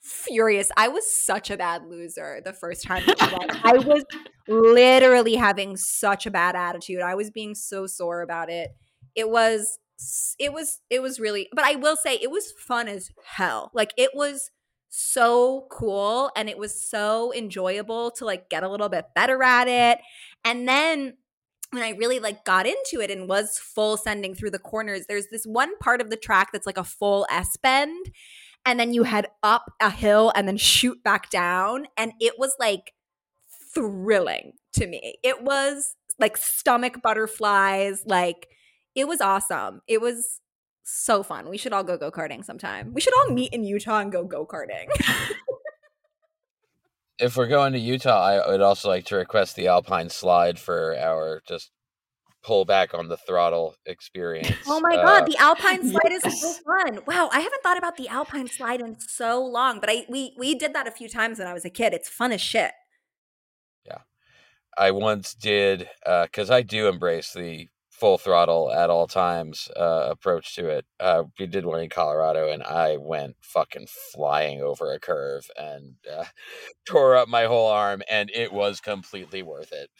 furious. 0.00 0.70
I 0.76 0.88
was 0.88 1.10
such 1.10 1.50
a 1.50 1.56
bad 1.56 1.86
loser 1.86 2.40
the 2.44 2.52
first 2.52 2.84
time 2.84 3.02
that 3.06 3.20
we 3.20 3.38
went. 3.38 3.64
I 3.64 3.72
was 3.78 4.04
literally 4.48 5.34
having 5.34 5.76
such 5.76 6.26
a 6.26 6.30
bad 6.30 6.56
attitude. 6.56 7.02
I 7.02 7.14
was 7.14 7.30
being 7.30 7.54
so 7.54 7.86
sore 7.86 8.22
about 8.22 8.50
it. 8.50 8.70
It 9.14 9.28
was 9.28 9.78
it 10.38 10.52
was 10.52 10.80
it 10.88 11.02
was 11.02 11.20
really 11.20 11.46
but 11.54 11.64
I 11.64 11.74
will 11.74 11.96
say 11.96 12.14
it 12.14 12.30
was 12.30 12.52
fun 12.52 12.88
as 12.88 13.10
hell. 13.24 13.70
Like 13.74 13.92
it 13.96 14.10
was 14.14 14.50
so 14.88 15.66
cool 15.70 16.30
and 16.34 16.48
it 16.48 16.58
was 16.58 16.88
so 16.88 17.32
enjoyable 17.34 18.10
to 18.10 18.24
like 18.24 18.48
get 18.48 18.62
a 18.62 18.68
little 18.68 18.88
bit 18.88 19.06
better 19.14 19.42
at 19.42 19.68
it. 19.68 20.00
And 20.44 20.66
then 20.66 21.14
when 21.70 21.82
I 21.82 21.90
really 21.90 22.18
like 22.18 22.44
got 22.44 22.66
into 22.66 23.00
it 23.00 23.10
and 23.10 23.28
was 23.28 23.58
full 23.58 23.96
sending 23.96 24.34
through 24.34 24.50
the 24.50 24.58
corners, 24.58 25.04
there's 25.08 25.28
this 25.30 25.44
one 25.44 25.76
part 25.78 26.00
of 26.00 26.10
the 26.10 26.16
track 26.16 26.50
that's 26.52 26.66
like 26.66 26.78
a 26.78 26.84
full 26.84 27.26
S 27.30 27.56
bend 27.62 28.10
and 28.64 28.78
then 28.78 28.92
you 28.92 29.04
head 29.04 29.26
up 29.42 29.72
a 29.80 29.90
hill 29.90 30.32
and 30.34 30.46
then 30.46 30.56
shoot 30.56 31.02
back 31.02 31.30
down 31.30 31.86
and 31.96 32.12
it 32.20 32.38
was 32.38 32.54
like 32.58 32.92
thrilling 33.74 34.52
to 34.74 34.86
me. 34.86 35.16
It 35.22 35.42
was 35.42 35.96
like 36.18 36.36
stomach 36.36 37.02
butterflies, 37.02 38.02
like 38.06 38.48
it 38.94 39.08
was 39.08 39.20
awesome. 39.20 39.80
It 39.86 40.00
was 40.00 40.40
so 40.82 41.22
fun. 41.22 41.48
We 41.48 41.56
should 41.56 41.72
all 41.72 41.84
go 41.84 41.96
go 41.96 42.10
karting 42.10 42.44
sometime. 42.44 42.92
We 42.92 43.00
should 43.00 43.14
all 43.16 43.34
meet 43.34 43.52
in 43.52 43.64
Utah 43.64 43.98
and 43.98 44.12
go 44.12 44.24
go 44.24 44.46
karting. 44.46 44.88
if 47.18 47.36
we're 47.36 47.46
going 47.46 47.72
to 47.74 47.78
Utah, 47.78 48.22
I 48.22 48.50
would 48.50 48.60
also 48.60 48.88
like 48.88 49.04
to 49.06 49.16
request 49.16 49.56
the 49.56 49.68
Alpine 49.68 50.08
slide 50.08 50.58
for 50.58 50.96
our 50.98 51.42
just 51.46 51.70
pull 52.42 52.64
back 52.64 52.94
on 52.94 53.08
the 53.08 53.16
throttle 53.16 53.74
experience. 53.86 54.56
oh 54.66 54.80
my 54.80 54.96
Uh, 54.96 55.02
god, 55.04 55.26
the 55.26 55.36
Alpine 55.38 55.82
slide 55.90 56.12
is 56.12 56.22
so 56.22 56.28
yes. 56.30 56.60
fun. 56.60 57.00
Wow, 57.06 57.28
I 57.32 57.40
haven't 57.40 57.62
thought 57.62 57.78
about 57.78 57.96
the 57.96 58.08
Alpine 58.08 58.48
slide 58.48 58.80
in 58.80 58.98
so 59.00 59.44
long, 59.44 59.80
but 59.80 59.90
I 59.90 60.06
we 60.08 60.34
we 60.38 60.54
did 60.54 60.72
that 60.74 60.86
a 60.86 60.90
few 60.90 61.08
times 61.08 61.38
when 61.38 61.48
I 61.48 61.52
was 61.52 61.64
a 61.64 61.70
kid. 61.70 61.92
It's 61.92 62.08
fun 62.08 62.32
as 62.32 62.40
shit. 62.40 62.72
Yeah. 63.84 63.98
I 64.78 64.90
once 64.92 65.34
did 65.34 65.88
because 66.04 66.50
I 66.50 66.62
do 66.62 66.88
embrace 66.88 67.32
the 67.32 67.68
full 67.90 68.16
throttle 68.16 68.72
at 68.72 68.88
all 68.88 69.06
times 69.06 69.68
uh, 69.76 70.08
approach 70.10 70.54
to 70.54 70.66
it. 70.68 70.86
Uh, 70.98 71.24
we 71.38 71.46
did 71.46 71.66
one 71.66 71.82
in 71.82 71.90
Colorado, 71.90 72.50
and 72.50 72.62
I 72.62 72.96
went 72.96 73.36
fucking 73.42 73.88
flying 74.14 74.62
over 74.62 74.90
a 74.92 74.98
curve 74.98 75.50
and 75.58 75.96
uh, 76.10 76.24
tore 76.86 77.14
up 77.16 77.28
my 77.28 77.44
whole 77.44 77.68
arm, 77.68 78.02
and 78.10 78.30
it 78.30 78.52
was 78.52 78.80
completely 78.80 79.42
worth 79.42 79.72
it. 79.72 79.90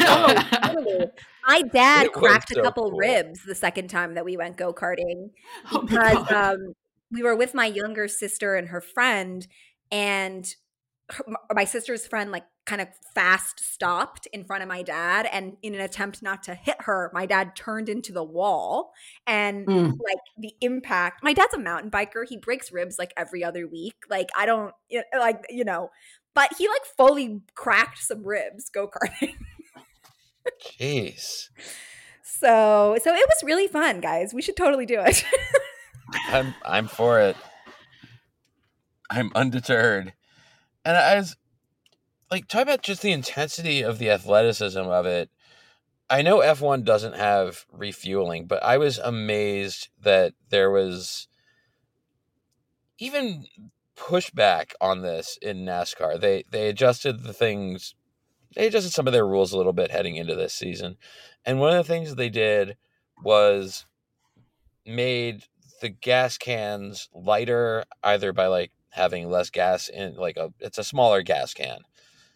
Oh. 0.00 1.06
My 1.48 1.62
dad 1.62 2.12
cracked 2.12 2.50
a 2.56 2.60
couple 2.62 2.90
cool. 2.90 2.98
ribs 2.98 3.44
the 3.46 3.54
second 3.54 3.88
time 3.88 4.14
that 4.14 4.24
we 4.24 4.36
went 4.36 4.56
go 4.56 4.72
karting 4.74 5.30
Oh 5.72 5.82
because 5.82 6.26
God. 6.28 6.32
um, 6.54 6.72
we 7.12 7.22
were 7.22 7.36
with 7.36 7.54
my 7.54 7.66
younger 7.66 8.08
sister 8.08 8.56
and 8.56 8.68
her 8.68 8.80
friend, 8.80 9.46
and 9.92 10.44
her, 11.10 11.24
my 11.54 11.64
sister's 11.64 12.04
friend 12.04 12.32
like 12.32 12.42
kind 12.64 12.80
of 12.80 12.88
fast 13.14 13.60
stopped 13.60 14.26
in 14.32 14.44
front 14.44 14.64
of 14.64 14.68
my 14.68 14.82
dad, 14.82 15.28
and 15.32 15.56
in 15.62 15.72
an 15.76 15.80
attempt 15.80 16.20
not 16.20 16.42
to 16.42 16.54
hit 16.56 16.74
her, 16.80 17.12
my 17.14 17.26
dad 17.26 17.54
turned 17.54 17.88
into 17.88 18.12
the 18.12 18.24
wall, 18.24 18.92
and 19.24 19.66
Mm. 19.68 19.92
like 20.04 20.18
the 20.36 20.52
impact. 20.60 21.22
My 21.22 21.32
dad's 21.32 21.54
a 21.54 21.58
mountain 21.58 21.92
biker; 21.92 22.26
he 22.28 22.36
breaks 22.38 22.72
ribs 22.72 22.98
like 22.98 23.12
every 23.16 23.44
other 23.44 23.68
week. 23.68 23.94
Like 24.10 24.30
I 24.36 24.46
don't 24.46 24.74
like 25.16 25.44
you 25.48 25.64
know. 25.64 25.90
But 26.34 26.52
he 26.58 26.66
like 26.68 26.84
fully 26.96 27.40
cracked 27.54 27.98
some 28.02 28.26
ribs 28.26 28.68
go 28.68 28.88
karting. 28.88 29.36
Jeez, 30.62 31.48
So 32.22 32.96
so 33.02 33.14
it 33.14 33.28
was 33.28 33.42
really 33.44 33.68
fun, 33.68 34.00
guys. 34.00 34.32
We 34.34 34.42
should 34.42 34.56
totally 34.56 34.86
do 34.86 35.00
it. 35.00 35.24
I'm 36.28 36.54
I'm 36.64 36.88
for 36.88 37.20
it. 37.20 37.36
I'm 39.10 39.30
undeterred, 39.34 40.12
and 40.84 40.96
I 40.96 41.16
was 41.16 41.36
like 42.30 42.48
talk 42.48 42.62
about 42.62 42.82
just 42.82 43.02
the 43.02 43.12
intensity 43.12 43.82
of 43.82 43.98
the 43.98 44.10
athleticism 44.10 44.78
of 44.78 45.06
it. 45.06 45.30
I 46.08 46.22
know 46.22 46.38
F1 46.38 46.84
doesn't 46.84 47.16
have 47.16 47.66
refueling, 47.72 48.46
but 48.46 48.62
I 48.62 48.78
was 48.78 48.98
amazed 48.98 49.88
that 50.00 50.34
there 50.50 50.70
was 50.70 51.26
even 52.98 53.46
pushback 53.96 54.72
on 54.80 55.02
this 55.02 55.38
in 55.42 55.64
NASCAR. 55.64 56.20
They 56.20 56.44
they 56.50 56.68
adjusted 56.68 57.22
the 57.22 57.32
things 57.32 57.94
they 58.56 58.66
adjusted 58.66 58.92
some 58.92 59.06
of 59.06 59.12
their 59.12 59.26
rules 59.26 59.52
a 59.52 59.56
little 59.56 59.74
bit 59.74 59.90
heading 59.90 60.16
into 60.16 60.34
this 60.34 60.54
season. 60.54 60.96
And 61.44 61.60
one 61.60 61.76
of 61.76 61.86
the 61.86 61.92
things 61.92 62.14
they 62.14 62.30
did 62.30 62.76
was 63.22 63.84
made 64.86 65.44
the 65.82 65.90
gas 65.90 66.38
cans 66.38 67.08
lighter 67.12 67.84
either 68.02 68.32
by 68.32 68.46
like 68.46 68.72
having 68.90 69.28
less 69.28 69.50
gas 69.50 69.88
in 69.88 70.16
like 70.16 70.38
a 70.38 70.52
it's 70.58 70.78
a 70.78 70.84
smaller 70.84 71.22
gas 71.22 71.52
can 71.52 71.80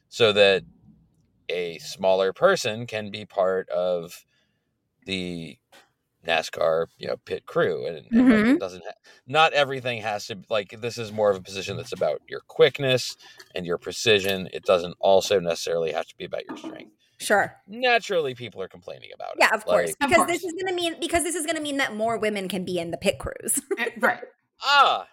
so 0.09 0.33
that 0.33 0.63
a 1.49 1.79
smaller 1.79 2.33
person 2.33 2.87
can 2.87 3.11
be 3.11 3.25
part 3.25 3.69
of 3.71 4.25
the 5.07 5.57
NASCAR, 6.27 6.87
you 6.99 7.07
know, 7.09 7.17
pit 7.25 7.47
crew, 7.47 7.87
and, 7.87 7.97
and 7.97 8.07
like, 8.13 8.39
Mhm. 8.45 8.55
it 8.57 8.61
doesn't. 8.61 8.85
Ha- 8.85 8.93
not 9.27 9.53
everything 9.55 10.03
has 10.03 10.27
to 10.27 10.39
like. 10.51 10.81
This 10.81 10.99
is 10.99 11.13
more 11.13 11.31
of 11.31 11.37
a 11.37 11.41
position 11.41 11.77
that's 11.77 11.93
about 11.93 12.21
your 12.29 12.41
quickness 12.47 13.17
and 13.55 13.65
your 13.67 13.79
precision. 13.79 14.49
It 14.53 14.65
doesn't 14.65 14.97
also 15.01 15.41
necessarily 15.41 15.93
have 15.93 16.07
to 16.07 16.17
be 16.17 16.25
about 16.27 16.45
your 16.47 16.57
strength. 16.59 16.93
sure. 17.19 17.57
Naturally, 17.67 18.35
people 18.35 18.61
are 18.63 18.69
complaining 18.69 19.11
about 19.15 19.31
it. 19.33 19.37
Yeah, 19.41 19.55
of 19.55 19.65
course. 19.65 19.95
Like, 20.01 20.11
Of 20.11 20.17
Because 20.17 20.27
this 20.27 20.45
is 20.45 20.53
gonna 20.63 20.75
mean 20.75 20.97
because 21.01 21.23
this 21.25 21.35
is 21.35 21.47
gonna 21.47 21.61
mean 21.61 21.77
that 21.79 21.95
more 21.95 22.19
women 22.19 22.49
can 22.49 22.65
be 22.65 22.79
in 22.79 22.91
the 22.91 22.97
pit 22.99 23.19
crews. 23.19 23.61
Eh, 23.79 23.91
right. 23.99 24.23
ah, 24.63 25.07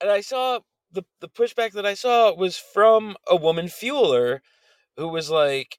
and 0.00 0.10
I 0.10 0.20
saw 0.20 0.60
the 0.92 1.04
the 1.20 1.28
pushback 1.28 1.72
that 1.72 1.86
I 1.86 1.94
saw 1.94 2.34
was 2.34 2.56
from 2.56 3.16
a 3.28 3.36
woman 3.36 3.66
fueler 3.66 4.40
who 4.96 5.08
was 5.08 5.30
like, 5.30 5.78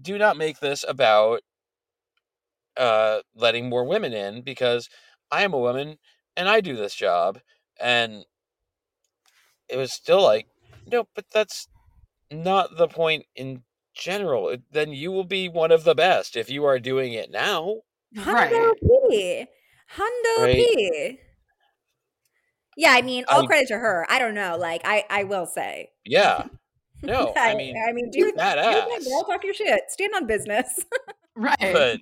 "Do 0.00 0.18
not 0.18 0.36
make 0.36 0.60
this 0.60 0.84
about 0.88 1.42
uh 2.80 3.20
letting 3.36 3.68
more 3.68 3.84
women 3.84 4.12
in 4.12 4.42
because 4.42 4.88
I 5.30 5.42
am 5.44 5.52
a 5.54 5.58
woman 5.58 5.98
and 6.36 6.48
I 6.48 6.60
do 6.60 6.74
this 6.76 6.94
job." 6.96 7.38
And 7.80 8.24
it 9.68 9.76
was 9.76 9.92
still 9.92 10.22
like, 10.22 10.46
"No, 10.86 11.06
but 11.14 11.26
that's 11.32 11.68
not 12.30 12.76
the 12.76 12.88
point 12.88 13.26
in 13.36 13.62
general. 13.94 14.56
Then 14.72 14.92
you 14.92 15.12
will 15.12 15.24
be 15.24 15.48
one 15.48 15.70
of 15.70 15.84
the 15.84 15.94
best 15.94 16.36
if 16.36 16.50
you 16.50 16.64
are 16.64 16.78
doing 16.78 17.12
it 17.12 17.30
now." 17.30 17.82
Hundo 18.16 18.32
Right. 18.32 18.74
P. 19.10 19.46
Hundo 19.96 20.38
Right. 20.38 20.54
P. 20.56 21.18
Yeah, 22.76 22.92
I 22.92 23.02
mean, 23.02 23.24
all 23.28 23.42
I- 23.44 23.46
credit 23.46 23.68
to 23.68 23.74
her. 23.78 24.06
I 24.08 24.18
don't 24.18 24.34
know. 24.34 24.56
Like, 24.56 24.82
I 24.84 25.04
I 25.10 25.24
will 25.24 25.46
say. 25.46 25.90
Yeah. 26.04 26.46
No, 27.02 27.32
I 27.34 27.52
I, 27.52 27.54
mean, 27.54 27.74
I 27.88 27.92
mean, 27.94 28.10
do 28.10 28.18
your, 28.18 28.30
do 28.32 28.36
your 28.36 28.44
badass. 28.44 28.86
thing, 28.88 29.10
girl. 29.10 29.24
Talk 29.24 29.42
your 29.42 29.54
shit. 29.54 29.80
Stand 29.88 30.12
on 30.14 30.26
business. 30.26 30.84
Right. 31.40 31.72
but 31.72 32.00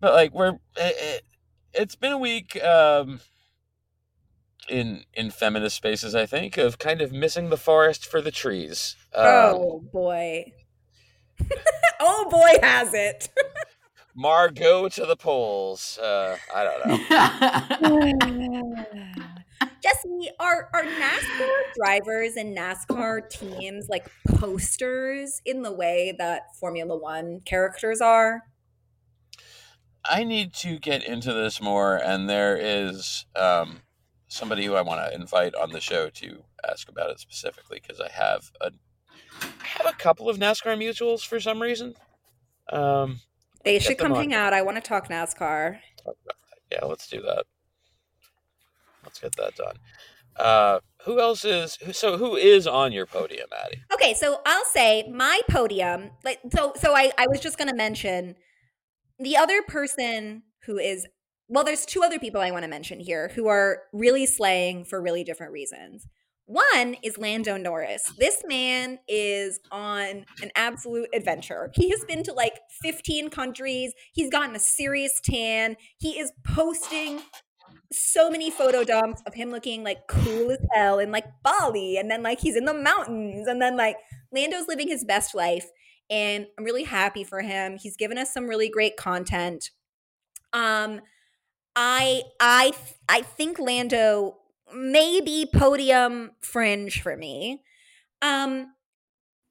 but 0.00 0.14
like 0.14 0.32
we're 0.32 0.52
it, 0.52 0.58
it, 0.76 1.22
it's 1.74 1.96
been 1.96 2.12
a 2.12 2.18
week 2.18 2.58
um 2.64 3.20
in 4.70 5.04
in 5.12 5.30
feminist 5.30 5.76
spaces 5.76 6.14
i 6.14 6.24
think 6.24 6.56
of 6.56 6.78
kind 6.78 7.02
of 7.02 7.12
missing 7.12 7.50
the 7.50 7.58
forest 7.58 8.06
for 8.06 8.22
the 8.22 8.30
trees 8.30 8.96
um, 9.14 9.26
oh 9.26 9.84
boy. 9.92 10.50
oh 12.00 12.26
boy, 12.30 12.66
has 12.66 12.94
it. 12.94 13.28
margot 14.14 14.88
to 14.88 15.04
the 15.04 15.16
polls 15.16 15.98
uh 15.98 16.38
i 16.54 16.64
don't 16.64 16.86
know 16.86 16.98
Jesse, 19.92 20.30
are 20.38 20.68
are 20.72 20.82
NASCAR 20.84 21.48
drivers 21.76 22.36
and 22.36 22.56
NASCAR 22.56 23.28
teams 23.30 23.88
like 23.88 24.08
posters 24.28 25.40
in 25.44 25.62
the 25.62 25.72
way 25.72 26.14
that 26.18 26.42
Formula 26.58 26.96
One 26.96 27.40
characters 27.44 28.00
are? 28.00 28.42
i 30.04 30.24
need 30.24 30.52
to 30.52 30.80
get 30.80 31.04
into 31.04 31.32
this 31.32 31.60
more 31.62 31.94
and 31.94 32.28
there 32.28 32.56
is 32.56 33.24
um 33.36 33.82
somebody 34.26 34.64
who 34.64 34.74
i 34.74 34.82
want 34.82 35.00
to 35.00 35.14
invite 35.14 35.54
on 35.54 35.70
the 35.70 35.80
show 35.80 36.08
to 36.08 36.42
ask 36.68 36.88
about 36.88 37.08
it 37.08 37.20
specifically 37.20 37.80
because 37.80 38.00
i 38.00 38.10
have 38.10 38.50
a 38.60 38.72
I 39.40 39.64
have 39.64 39.86
a 39.86 39.96
couple 39.96 40.28
of 40.28 40.38
nascar 40.38 40.76
mutuals 40.76 41.24
for 41.24 41.38
some 41.38 41.62
reason 41.62 41.94
um 42.72 43.20
They 43.64 43.78
should 43.78 43.96
come 43.96 44.12
on. 44.12 44.18
hang 44.18 44.34
out. 44.34 44.52
I 44.52 44.62
want 44.62 44.76
to 44.76 44.80
talk 44.82 45.08
NASCAR. 45.08 45.78
Yeah, 46.72 46.84
let's 46.84 47.06
do 47.06 47.22
that. 47.22 47.44
Let's 49.02 49.18
get 49.18 49.34
that 49.36 49.54
done. 49.56 49.76
Uh, 50.36 50.80
who 51.04 51.20
else 51.20 51.44
is 51.44 51.78
so? 51.92 52.16
Who 52.16 52.36
is 52.36 52.66
on 52.66 52.92
your 52.92 53.06
podium, 53.06 53.48
Addie? 53.64 53.82
Okay, 53.92 54.14
so 54.14 54.40
I'll 54.46 54.64
say 54.64 55.08
my 55.12 55.40
podium. 55.50 56.10
Like 56.24 56.40
so, 56.52 56.72
so 56.76 56.94
I 56.94 57.12
I 57.18 57.26
was 57.26 57.40
just 57.40 57.58
gonna 57.58 57.74
mention 57.74 58.36
the 59.18 59.36
other 59.36 59.62
person 59.62 60.42
who 60.64 60.78
is 60.78 61.06
well. 61.48 61.64
There's 61.64 61.84
two 61.84 62.02
other 62.02 62.18
people 62.18 62.40
I 62.40 62.50
want 62.50 62.64
to 62.64 62.70
mention 62.70 63.00
here 63.00 63.30
who 63.34 63.48
are 63.48 63.82
really 63.92 64.26
slaying 64.26 64.84
for 64.84 65.02
really 65.02 65.24
different 65.24 65.52
reasons. 65.52 66.06
One 66.46 66.96
is 67.02 67.18
Lando 67.18 67.56
Norris. 67.56 68.02
This 68.18 68.42
man 68.46 68.98
is 69.08 69.60
on 69.70 70.24
an 70.42 70.50
absolute 70.56 71.08
adventure. 71.14 71.70
He 71.74 71.90
has 71.90 72.04
been 72.04 72.22
to 72.24 72.32
like 72.32 72.58
15 72.82 73.30
countries. 73.30 73.92
He's 74.12 74.28
gotten 74.28 74.56
a 74.56 74.60
serious 74.60 75.20
tan. 75.24 75.76
He 75.98 76.18
is 76.18 76.32
posting 76.44 77.20
so 77.92 78.30
many 78.30 78.50
photo 78.50 78.84
dumps 78.84 79.22
of 79.26 79.34
him 79.34 79.50
looking 79.50 79.84
like 79.84 80.06
cool 80.08 80.50
as 80.50 80.58
hell 80.72 80.98
in 80.98 81.10
like 81.10 81.26
Bali 81.42 81.96
and 81.96 82.10
then 82.10 82.22
like 82.22 82.40
he's 82.40 82.56
in 82.56 82.64
the 82.64 82.74
mountains 82.74 83.46
and 83.46 83.60
then 83.60 83.76
like 83.76 83.96
Lando's 84.32 84.68
living 84.68 84.88
his 84.88 85.04
best 85.04 85.34
life 85.34 85.70
and 86.10 86.46
I'm 86.58 86.64
really 86.64 86.84
happy 86.84 87.24
for 87.24 87.40
him. 87.40 87.78
He's 87.78 87.96
given 87.96 88.18
us 88.18 88.32
some 88.32 88.48
really 88.48 88.68
great 88.68 88.96
content. 88.96 89.70
Um 90.52 91.00
I 91.76 92.22
I 92.40 92.72
I 93.08 93.22
think 93.22 93.58
Lando 93.58 94.36
may 94.74 95.20
be 95.20 95.46
podium 95.52 96.32
fringe 96.40 97.02
for 97.02 97.16
me. 97.16 97.62
Um 98.20 98.74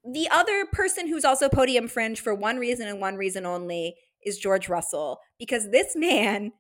the 0.04 0.28
other 0.32 0.66
person 0.66 1.08
who's 1.08 1.26
also 1.26 1.48
podium 1.48 1.88
fringe 1.88 2.20
for 2.20 2.34
one 2.34 2.58
reason 2.58 2.88
and 2.88 3.00
one 3.00 3.18
reason 3.18 3.46
only 3.46 3.96
is 4.24 4.38
George 4.38 4.68
Russell 4.68 5.20
because 5.38 5.70
this 5.70 5.96
man 5.96 6.52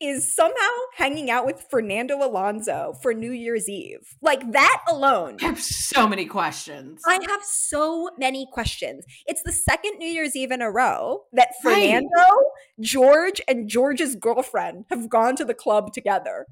is 0.00 0.34
somehow 0.34 0.70
hanging 0.94 1.30
out 1.30 1.46
with 1.46 1.64
Fernando 1.70 2.16
Alonso 2.16 2.94
for 3.02 3.14
New 3.14 3.32
Year's 3.32 3.68
Eve. 3.68 4.16
Like 4.20 4.52
that 4.52 4.84
alone. 4.88 5.38
I 5.40 5.46
have 5.46 5.60
so 5.60 6.06
many 6.06 6.26
questions. 6.26 7.02
I 7.06 7.18
have 7.28 7.42
so 7.42 8.10
many 8.18 8.46
questions. 8.52 9.04
It's 9.26 9.42
the 9.42 9.52
second 9.52 9.98
New 9.98 10.08
Year's 10.08 10.36
Eve 10.36 10.50
in 10.50 10.62
a 10.62 10.70
row 10.70 11.24
that 11.32 11.48
Right. 11.64 11.74
Fernando, 11.74 12.40
George, 12.80 13.40
and 13.48 13.68
George's 13.68 14.14
girlfriend 14.16 14.84
have 14.90 15.08
gone 15.08 15.36
to 15.36 15.44
the 15.44 15.54
club 15.54 15.92
together. 15.92 16.46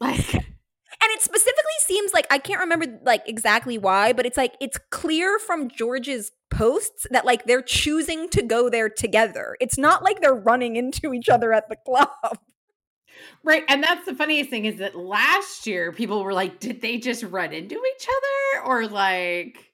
Like, 0.00 0.47
And 1.00 1.10
it 1.12 1.22
specifically 1.22 1.78
seems 1.80 2.12
like 2.12 2.26
I 2.30 2.38
can't 2.38 2.60
remember 2.60 2.86
like 3.04 3.22
exactly 3.26 3.78
why, 3.78 4.12
but 4.12 4.26
it's 4.26 4.36
like 4.36 4.54
it's 4.60 4.78
clear 4.90 5.38
from 5.38 5.70
George's 5.70 6.32
posts 6.50 7.06
that 7.10 7.24
like 7.24 7.44
they're 7.44 7.62
choosing 7.62 8.28
to 8.30 8.42
go 8.42 8.68
there 8.68 8.88
together. 8.88 9.56
It's 9.60 9.78
not 9.78 10.02
like 10.02 10.20
they're 10.20 10.34
running 10.34 10.76
into 10.76 11.12
each 11.14 11.28
other 11.28 11.52
at 11.52 11.68
the 11.68 11.76
club. 11.76 12.08
right. 13.44 13.62
And 13.68 13.82
that's 13.82 14.06
the 14.06 14.14
funniest 14.14 14.50
thing 14.50 14.64
is 14.64 14.78
that 14.78 14.96
last 14.96 15.66
year 15.66 15.92
people 15.92 16.24
were 16.24 16.32
like, 16.32 16.58
did 16.58 16.80
they 16.80 16.98
just 16.98 17.22
run 17.22 17.52
into 17.52 17.76
each 17.76 18.08
other? 18.08 18.64
Or 18.66 18.86
like, 18.88 19.72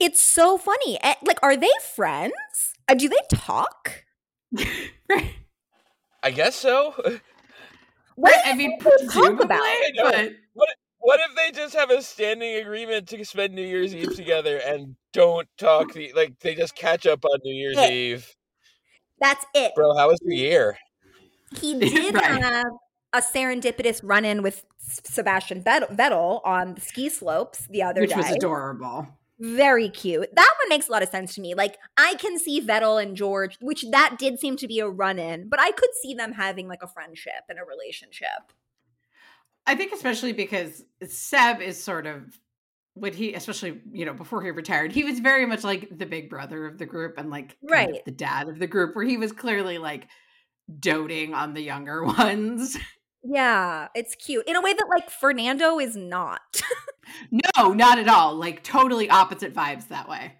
It's 0.00 0.20
so 0.20 0.56
funny. 0.56 0.98
Eh, 1.02 1.14
Like, 1.22 1.40
are 1.42 1.56
they 1.56 1.70
friends? 1.94 2.32
Uh, 2.88 2.94
do 2.94 3.08
they 3.08 3.20
talk? 3.34 4.04
right. 5.10 5.34
I 6.22 6.30
guess 6.30 6.56
so. 6.56 6.94
What 8.18 8.34
I 8.46 8.52
do 8.52 8.58
mean, 8.58 8.80
think 8.80 8.82
talk 8.82 8.98
presumably, 9.36 9.44
about? 9.44 10.30
but 10.56 10.68
What 11.00 11.20
if 11.20 11.36
they 11.36 11.52
just 11.52 11.74
have 11.76 11.90
a 11.90 12.02
standing 12.02 12.56
agreement 12.56 13.08
to 13.08 13.24
spend 13.24 13.54
New 13.54 13.62
Year's 13.62 13.94
Eve 13.94 14.14
together 14.16 14.58
and 14.58 14.96
don't 15.12 15.46
talk? 15.56 15.92
The, 15.92 16.12
like 16.14 16.38
they 16.40 16.54
just 16.56 16.74
catch 16.74 17.06
up 17.06 17.24
on 17.24 17.38
New 17.44 17.54
Year's 17.54 17.76
Yeah. 17.76 17.88
Eve, 17.90 18.34
That's 19.20 19.44
it. 19.54 19.72
bro. 19.76 19.96
How 19.96 20.08
was 20.08 20.18
your 20.22 20.34
year? 20.34 20.78
He 21.60 21.78
did 21.78 22.14
Right. 22.14 22.42
have 22.42 22.64
a 23.12 23.20
serendipitous 23.22 24.00
run 24.02 24.24
in 24.24 24.42
with 24.42 24.64
Sebastian 24.78 25.62
Vettel 25.62 26.40
on 26.44 26.74
the 26.74 26.80
ski 26.80 27.08
slopes 27.08 27.66
the 27.70 27.82
other 27.82 28.00
which 28.00 28.10
day. 28.10 28.16
Which 28.16 28.26
was 28.26 28.36
adorable. 28.36 29.06
Very 29.40 29.88
cute. 29.88 30.28
That 30.34 30.54
one 30.62 30.68
makes 30.68 30.88
a 30.88 30.92
lot 30.92 31.02
of 31.02 31.08
sense 31.10 31.34
to 31.36 31.40
me. 31.40 31.54
Like, 31.54 31.76
I 31.96 32.14
can 32.14 32.38
see 32.38 32.60
Vettel 32.60 33.00
and 33.02 33.16
George, 33.16 33.56
which 33.60 33.84
that 33.92 34.16
did 34.18 34.40
seem 34.40 34.56
to 34.56 34.66
be 34.66 34.80
a 34.80 34.88
run 34.88 35.18
in, 35.18 35.48
but 35.48 35.60
I 35.60 35.70
could 35.70 35.90
see 36.02 36.14
them 36.14 36.32
having 36.32 36.66
like 36.68 36.82
a 36.82 36.88
friendship 36.88 37.44
and 37.48 37.58
a 37.58 37.64
relationship. 37.64 38.52
I 39.66 39.74
think 39.74 39.92
especially 39.92 40.32
because 40.32 40.82
Seb 41.06 41.60
is 41.60 41.82
sort 41.82 42.06
of 42.06 42.38
when 42.94 43.12
he 43.12 43.34
especially 43.34 43.80
you 43.92 44.04
know 44.04 44.12
before 44.14 44.42
he 44.42 44.50
retired 44.50 44.90
he 44.90 45.04
was 45.04 45.20
very 45.20 45.46
much 45.46 45.62
like 45.62 45.96
the 45.96 46.06
big 46.06 46.28
brother 46.28 46.66
of 46.66 46.78
the 46.78 46.86
group 46.86 47.14
and 47.16 47.30
like 47.30 47.56
kind 47.70 47.90
of 47.90 47.94
Right. 47.94 48.04
the 48.04 48.10
dad 48.10 48.48
of 48.48 48.58
the 48.58 48.66
group 48.66 48.96
where 48.96 49.04
he 49.04 49.16
was 49.16 49.30
clearly 49.30 49.78
like 49.78 50.08
doting 50.80 51.32
on 51.32 51.54
the 51.54 51.60
younger 51.60 52.02
ones 52.18 52.76
Yeah, 53.22 53.86
it's 53.94 54.16
cute 54.16 54.48
in 54.48 54.56
a 54.56 54.60
way 54.60 54.72
that 54.72 54.86
like 54.88 55.10
Fernando 55.10 55.78
is 55.78 55.94
not. 55.96 56.40
no 57.30 57.72
not 57.72 57.98
at 57.98 58.08
all 58.08 58.34
like 58.34 58.62
totally 58.62 59.08
opposite 59.10 59.54
vibes 59.54 59.88
that 59.88 60.08
way 60.08 60.32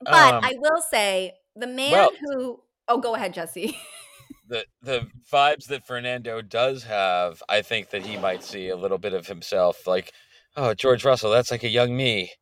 But 0.00 0.34
Um, 0.34 0.44
I 0.44 0.54
will 0.58 0.82
say 0.90 1.34
the 1.56 1.66
man 1.66 1.92
well- 1.92 2.10
who 2.20 2.60
oh 2.88 2.98
go 2.98 3.14
ahead, 3.14 3.34
Jesse. 3.34 3.76
the 4.48 4.64
the 4.82 5.08
vibes 5.30 5.66
that 5.66 5.86
Fernando 5.86 6.40
does 6.40 6.84
have, 6.84 7.42
I 7.48 7.62
think 7.62 7.90
that 7.90 8.06
he 8.06 8.16
might 8.16 8.42
see 8.42 8.68
a 8.68 8.76
little 8.76 8.98
bit 8.98 9.12
of 9.12 9.26
himself. 9.26 9.86
Like, 9.86 10.12
oh, 10.56 10.74
George 10.74 11.04
Russell, 11.04 11.30
that's 11.30 11.50
like 11.50 11.64
a 11.64 11.68
young 11.68 11.96
me. 11.96 12.32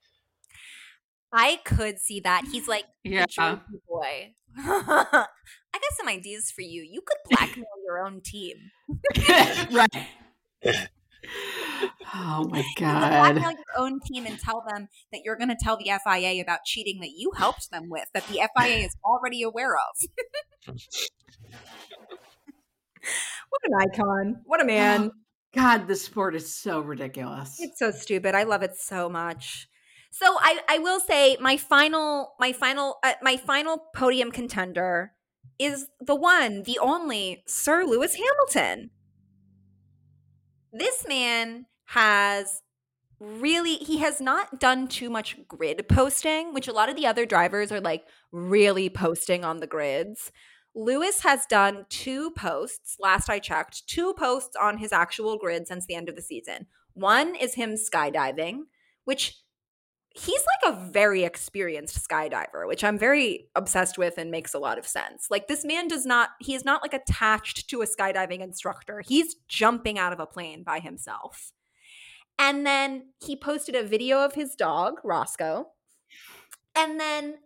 I 1.32 1.60
could 1.64 1.98
see 1.98 2.20
that. 2.20 2.44
He's 2.52 2.68
like 2.68 2.84
yeah 3.04 3.26
boy. 3.88 4.34
I 4.58 5.26
got 5.72 5.96
some 5.98 6.08
ideas 6.08 6.50
for 6.50 6.62
you. 6.62 6.82
You 6.82 7.00
could 7.04 7.18
blackmail 7.28 7.64
your 7.84 7.98
own 8.04 8.20
team. 8.22 8.56
right 9.72 10.88
oh 12.14 12.48
my 12.50 12.58
You 12.58 12.64
could 12.76 12.84
god 12.84 13.34
blackmail 13.34 13.50
your 13.50 13.78
own 13.78 14.00
team 14.00 14.26
and 14.26 14.38
tell 14.38 14.64
them 14.68 14.88
that 15.12 15.22
you're 15.24 15.36
going 15.36 15.48
to 15.48 15.56
tell 15.60 15.76
the 15.76 15.90
FIA 16.04 16.42
about 16.42 16.64
cheating 16.64 17.00
that 17.00 17.10
you 17.16 17.32
helped 17.36 17.70
them 17.70 17.88
with, 17.88 18.06
that 18.14 18.26
the 18.28 18.40
FIA 18.56 18.84
is 18.84 18.96
already 19.04 19.42
aware 19.42 19.76
of. 19.76 20.08
what 23.48 23.62
an 23.64 23.74
icon. 23.80 24.42
What 24.44 24.60
a 24.60 24.64
man. 24.64 25.10
god 25.54 25.86
the 25.88 25.96
sport 25.96 26.34
is 26.34 26.54
so 26.54 26.80
ridiculous 26.80 27.56
It's 27.60 27.78
so 27.78 27.90
stupid. 27.90 28.34
I 28.34 28.42
love 28.42 28.62
it 28.62 28.76
so 28.76 29.08
much. 29.08 29.68
So 30.10 30.36
I, 30.40 30.60
I 30.68 30.78
will 30.78 31.00
say 31.00 31.36
my 31.40 31.56
final 31.56 32.34
my 32.38 32.52
final 32.52 32.98
uh, 33.02 33.14
my 33.22 33.36
final 33.36 33.84
podium 33.94 34.30
contender 34.30 35.12
is 35.58 35.88
the 36.00 36.14
one, 36.14 36.62
the 36.62 36.78
only 36.78 37.42
Sir 37.46 37.84
Lewis 37.84 38.14
Hamilton. 38.16 38.90
This 40.72 41.06
man 41.08 41.66
has 41.86 42.62
really 43.18 43.76
he 43.76 43.98
has 43.98 44.20
not 44.20 44.60
done 44.60 44.88
too 44.88 45.08
much 45.08 45.36
grid 45.48 45.88
posting, 45.88 46.52
which 46.52 46.68
a 46.68 46.72
lot 46.72 46.88
of 46.88 46.96
the 46.96 47.06
other 47.06 47.26
drivers 47.26 47.72
are 47.72 47.80
like 47.80 48.04
really 48.32 48.88
posting 48.88 49.44
on 49.44 49.58
the 49.58 49.66
grids. 49.66 50.30
Lewis 50.74 51.22
has 51.22 51.46
done 51.46 51.86
two 51.88 52.30
posts, 52.32 52.96
last 53.00 53.30
I 53.30 53.38
checked, 53.38 53.88
two 53.88 54.12
posts 54.12 54.54
on 54.60 54.76
his 54.76 54.92
actual 54.92 55.38
grid 55.38 55.66
since 55.66 55.86
the 55.86 55.94
end 55.94 56.10
of 56.10 56.16
the 56.16 56.22
season. 56.22 56.66
One 56.92 57.34
is 57.34 57.54
him 57.54 57.76
skydiving, 57.76 58.64
which 59.04 59.40
he's 60.14 60.44
like 60.64 60.74
a 60.74 60.90
very 60.90 61.24
experienced 61.24 62.06
skydiver, 62.06 62.66
which 62.66 62.84
I'm 62.84 62.98
very 62.98 63.48
obsessed 63.54 63.96
with 63.96 64.18
and 64.18 64.30
makes 64.30 64.52
a 64.52 64.58
lot 64.58 64.78
of 64.78 64.86
sense. 64.86 65.28
Like 65.30 65.46
this 65.46 65.64
man 65.64 65.88
does 65.88 66.04
not 66.04 66.30
he 66.40 66.54
is 66.54 66.64
not 66.64 66.82
like 66.82 66.94
attached 66.94 67.70
to 67.70 67.82
a 67.82 67.86
skydiving 67.86 68.40
instructor. 68.40 69.02
He's 69.06 69.34
jumping 69.48 69.98
out 69.98 70.12
of 70.12 70.20
a 70.20 70.26
plane 70.26 70.62
by 70.62 70.80
himself. 70.80 71.52
And 72.38 72.66
then 72.66 73.12
he 73.24 73.36
posted 73.36 73.74
a 73.74 73.82
video 73.82 74.24
of 74.24 74.34
his 74.34 74.54
dog, 74.54 75.00
Roscoe. 75.02 75.68
And 76.74 77.00
then 77.00 77.38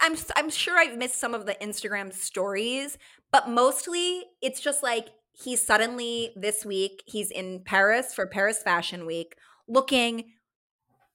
I'm 0.00 0.16
I'm 0.36 0.50
sure 0.50 0.78
I've 0.78 0.96
missed 0.96 1.18
some 1.18 1.34
of 1.34 1.46
the 1.46 1.54
Instagram 1.56 2.12
stories, 2.12 2.98
but 3.30 3.48
mostly 3.48 4.24
it's 4.40 4.60
just 4.60 4.82
like 4.82 5.08
he's 5.32 5.62
suddenly 5.62 6.32
this 6.36 6.64
week 6.64 7.02
he's 7.06 7.30
in 7.30 7.62
Paris 7.64 8.14
for 8.14 8.26
Paris 8.26 8.62
Fashion 8.62 9.06
Week 9.06 9.34
looking 9.68 10.32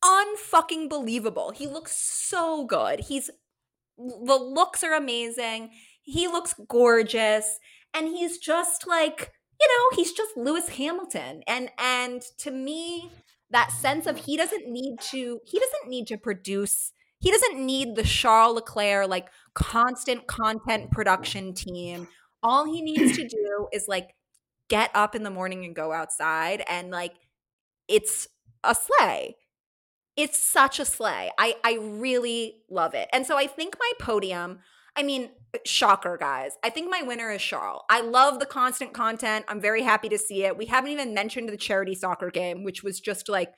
unfucking 0.04 0.90
believable. 0.90 1.52
He 1.52 1.68
looks 1.68 1.98
so 1.98 2.66
good. 2.66 3.02
He's 3.02 3.30
the 3.98 4.38
looks 4.38 4.84
are 4.84 4.94
amazing. 4.94 5.72
He 6.02 6.28
looks 6.28 6.56
gorgeous 6.68 7.60
and 7.94 8.08
he's 8.08 8.38
just 8.38 8.88
like, 8.88 9.32
you 9.60 9.68
know, 9.68 9.96
he's 9.98 10.14
just 10.14 10.36
Lewis 10.38 10.70
Hamilton. 10.70 11.44
And 11.48 11.70
and 11.78 12.22
to 12.40 12.52
me 12.52 13.12
that 13.52 13.72
sense 13.72 14.06
of 14.06 14.18
he 14.18 14.38
doesn't 14.38 14.68
need 14.68 15.00
to 15.12 15.40
he 15.46 15.60
doesn't 15.60 15.90
need 15.90 16.08
to 16.08 16.18
produce 16.18 16.92
he 17.20 17.32
doesn't 17.32 17.64
need 17.66 17.96
the 17.96 18.04
Charles 18.04 18.56
Leclerc 18.56 19.10
like 19.10 19.30
constant 19.54 20.28
content 20.28 20.92
production 20.92 21.54
team. 21.54 22.08
All 22.42 22.66
he 22.66 22.82
needs 22.82 23.16
to 23.18 23.28
do 23.28 23.68
is 23.74 23.88
like 23.88 24.16
get 24.70 24.92
up 24.94 25.16
in 25.16 25.24
the 25.24 25.30
morning 25.32 25.66
and 25.66 25.76
go 25.76 25.92
outside 25.92 26.64
and 26.70 26.92
like 26.92 27.14
it's 27.88 28.28
a 28.64 28.76
slay. 28.76 29.38
It's 30.16 30.38
such 30.38 30.80
a 30.80 30.86
slay. 30.86 31.32
I 31.38 31.56
I 31.64 31.78
really 31.82 32.64
love 32.70 32.94
it. 32.94 33.10
And 33.14 33.26
so 33.26 33.38
I 33.38 33.48
think 33.48 33.76
my 33.80 33.92
podium, 34.00 34.60
I 34.96 35.04
mean, 35.04 35.30
shocker 35.66 36.18
guys. 36.18 36.58
I 36.64 36.70
think 36.70 36.90
my 36.90 37.02
winner 37.04 37.32
is 37.32 37.42
Charles. 37.42 37.84
I 37.90 38.02
love 38.02 38.40
the 38.40 38.46
constant 38.46 38.94
content. 38.94 39.46
I'm 39.48 39.62
very 39.62 39.84
happy 39.84 40.10
to 40.10 40.18
see 40.18 40.44
it. 40.44 40.58
We 40.58 40.66
haven't 40.66 40.92
even 40.92 41.14
mentioned 41.14 41.50
the 41.50 41.58
charity 41.58 41.96
soccer 41.96 42.30
game, 42.30 42.64
which 42.64 42.84
was 42.84 43.00
just 43.00 43.30
like 43.30 43.54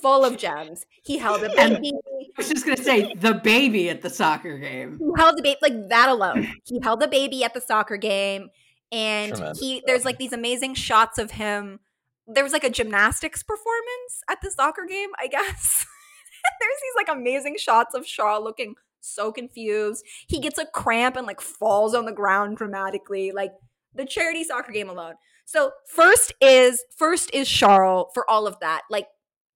full 0.00 0.24
of 0.24 0.36
gems. 0.36 0.84
He 1.02 1.18
held 1.18 1.42
a 1.42 1.48
baby. 1.54 1.92
I 1.92 2.26
was 2.36 2.48
just 2.48 2.64
gonna 2.64 2.76
say 2.76 3.14
the 3.14 3.34
baby 3.34 3.88
at 3.88 4.02
the 4.02 4.10
soccer 4.10 4.58
game. 4.58 4.98
He 4.98 5.10
held 5.16 5.36
the 5.38 5.42
baby 5.42 5.58
like 5.62 5.88
that 5.88 6.08
alone. 6.08 6.48
He 6.64 6.80
held 6.82 7.00
the 7.00 7.08
baby 7.08 7.44
at 7.44 7.54
the 7.54 7.60
soccer 7.60 7.96
game, 7.96 8.48
and 8.92 9.32
Tremendous. 9.32 9.60
he 9.60 9.82
there's 9.86 10.04
like 10.04 10.18
these 10.18 10.32
amazing 10.32 10.74
shots 10.74 11.18
of 11.18 11.32
him. 11.32 11.80
There 12.26 12.44
was 12.44 12.52
like 12.52 12.64
a 12.64 12.70
gymnastics 12.70 13.42
performance 13.42 14.22
at 14.28 14.40
the 14.40 14.50
soccer 14.50 14.84
game, 14.88 15.10
I 15.18 15.28
guess. 15.28 15.86
there's 16.60 16.80
these 16.82 16.96
like 16.96 17.08
amazing 17.08 17.56
shots 17.58 17.94
of 17.94 18.06
Shaw 18.06 18.38
looking 18.38 18.74
so 19.06 19.32
confused. 19.32 20.04
He 20.26 20.40
gets 20.40 20.58
a 20.58 20.66
cramp 20.66 21.16
and 21.16 21.26
like 21.26 21.40
falls 21.40 21.94
on 21.94 22.04
the 22.06 22.12
ground 22.12 22.56
dramatically. 22.56 23.32
Like 23.32 23.52
the 23.94 24.04
charity 24.04 24.44
soccer 24.44 24.72
game 24.72 24.88
alone. 24.88 25.14
So 25.44 25.72
first 25.88 26.32
is 26.40 26.84
first 26.96 27.30
is 27.32 27.48
Charles 27.48 28.08
for 28.14 28.28
all 28.30 28.46
of 28.46 28.58
that. 28.60 28.82
Like 28.90 29.06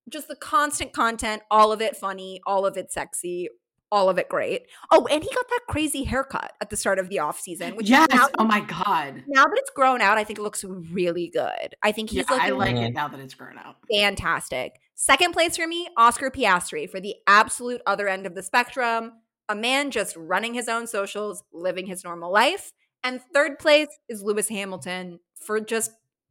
just 0.09 0.29
the 0.29 0.37
constant 0.37 0.93
content, 0.93 1.43
all 1.51 1.73
of 1.73 1.81
it 1.81 1.97
funny, 1.97 2.41
all 2.47 2.65
of 2.65 2.77
it 2.77 2.91
sexy, 2.93 3.49
all 3.93 4.09
of 4.09 4.19
it 4.19 4.29
great. 4.29 4.63
Oh, 4.93 5.07
and 5.11 5.23
he 5.23 5.29
got 5.35 5.49
that 5.49 5.61
crazy 5.69 6.05
haircut 6.05 6.53
at 6.61 6.71
the 6.71 6.77
start 6.77 6.99
of 7.01 7.09
the 7.09 7.19
off 7.19 7.41
season, 7.41 7.75
which 7.77 7.91
yes. 7.91 8.09
now, 8.13 8.29
oh 8.39 8.45
my 8.45 8.61
god. 8.61 9.25
now 9.27 9.45
that 9.47 9.59
it's 9.59 9.71
grown 9.71 10.01
out, 10.01 10.17
I 10.17 10.23
think 10.25 10.39
it 10.39 10.43
looks 10.43 10.65
really 10.65 11.29
good. 11.29 11.75
I 11.83 11.91
think 11.93 12.11
he's 12.11 12.25
Yeah, 12.31 12.39
I 12.41 12.51
like 12.51 12.77
Mhm. 12.77 12.87
it 12.89 12.93
now 12.93 13.09
that 13.09 13.19
it's 13.21 13.35
grown 13.35 13.59
out. 13.59 13.77
fantastic. 13.93 14.81
Second 14.95 15.33
place 15.33 15.57
for 15.57 15.67
me, 15.67 15.89
Oscar 15.97 16.31
Piastri 16.31 16.89
for 16.89 17.01
the 17.01 17.17
absolute 17.27 17.81
other 17.87 18.07
end 18.09 18.27
of 18.27 18.35
the 18.35 18.43
spectrum. 18.43 19.13
A 19.51 19.55
man 19.55 19.91
just 19.91 20.17
running 20.17 20.55
his 20.55 20.69
own 20.69 20.87
socials, 20.87 21.43
living 21.53 21.87
his 21.87 22.05
normal 22.05 22.33
life. 22.33 22.73
And 23.03 23.21
third 23.35 23.59
place 23.59 23.89
is 24.09 24.23
Lewis 24.23 24.49
Hamilton 24.49 25.21
for 25.35 25.61
just 25.61 25.91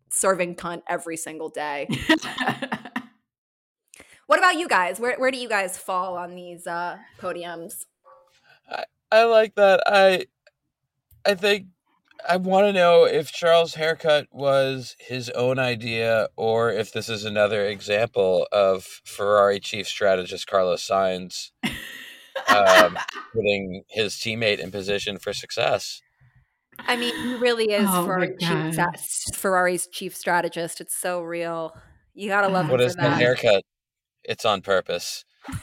serving 0.09 0.55
cunt 0.55 0.81
every 0.87 1.17
single 1.17 1.49
day. 1.49 1.87
What 4.29 4.37
about 4.37 4.59
you 4.59 4.67
guys? 4.67 4.99
Where 4.99 5.17
where 5.17 5.31
do 5.31 5.39
you 5.39 5.49
guys 5.49 5.75
fall 5.75 6.15
on 6.15 6.35
these 6.35 6.67
uh 6.67 6.99
podiums? 7.19 7.85
I 8.69 8.83
I 9.11 9.23
like 9.23 9.55
that. 9.55 9.81
I 9.87 10.27
I 11.25 11.33
think 11.33 11.65
I 12.29 12.37
want 12.37 12.67
to 12.67 12.73
know 12.73 13.05
if 13.05 13.31
Charles' 13.31 13.73
haircut 13.73 14.27
was 14.31 14.95
his 14.99 15.31
own 15.31 15.57
idea 15.57 16.27
or 16.35 16.71
if 16.71 16.93
this 16.93 17.09
is 17.09 17.25
another 17.25 17.65
example 17.65 18.47
of 18.51 18.83
Ferrari 19.03 19.59
chief 19.59 19.87
strategist 19.87 20.45
Carlos 20.45 20.87
Sainz 20.87 21.49
um, 22.47 22.97
putting 23.33 23.83
his 23.89 24.13
teammate 24.15 24.59
in 24.59 24.71
position 24.71 25.17
for 25.19 25.33
success. 25.33 26.01
I 26.87 26.95
mean, 26.97 27.13
he 27.21 27.35
really 27.35 27.65
is 27.71 27.89
Oh 27.89 28.03
my 28.03 28.05
Ferrari 28.05 28.37
chief, 28.39 29.35
Ferrari's 29.35 29.87
chief 29.87 30.15
strategist. 30.15 30.81
It's 30.81 30.95
so 30.95 31.21
real. 31.21 31.75
You 32.13 32.29
gotta 32.29 32.47
love 32.47 32.67
him 32.67 32.71
What 32.71 32.81
for 32.81 32.87
is 32.87 32.95
that. 32.95 33.17
haircut? 33.17 33.63
It's 34.23 34.45
on 34.45 34.61
purpose. 34.61 35.25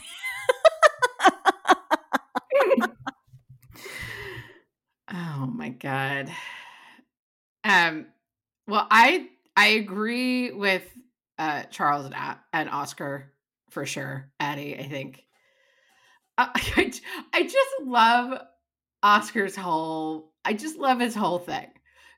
Oh 5.12 5.46
my 5.46 5.68
god. 5.70 6.32
Um 7.64 8.06
well 8.66 8.86
I 8.90 9.28
I 9.56 9.68
agree 9.68 10.52
with 10.52 10.84
uh 11.38 11.64
Charles 11.64 12.06
and, 12.06 12.14
and 12.52 12.70
Oscar 12.70 13.32
for 13.70 13.86
sure. 13.86 14.30
Addie, 14.40 14.78
I 14.78 14.88
think. 14.88 15.25
Uh, 16.38 16.48
I, 16.54 16.92
I 17.32 17.42
just 17.42 17.74
love 17.82 18.40
Oscar's 19.02 19.56
whole 19.56 20.32
I 20.44 20.52
just 20.54 20.78
love 20.78 21.00
his 21.00 21.14
whole 21.14 21.38
thing 21.38 21.68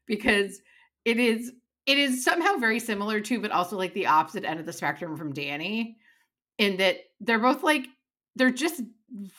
because 0.06 0.60
it 1.04 1.18
is 1.18 1.52
it 1.86 1.98
is 1.98 2.24
somehow 2.24 2.56
very 2.56 2.80
similar 2.80 3.20
to 3.20 3.40
but 3.40 3.50
also 3.50 3.76
like 3.76 3.94
the 3.94 4.06
opposite 4.06 4.44
end 4.44 4.60
of 4.60 4.66
the 4.66 4.72
spectrum 4.72 5.16
from 5.16 5.32
Danny 5.32 5.96
in 6.58 6.76
that 6.78 6.96
they're 7.20 7.38
both 7.38 7.62
like 7.62 7.86
they're 8.36 8.50
just 8.50 8.82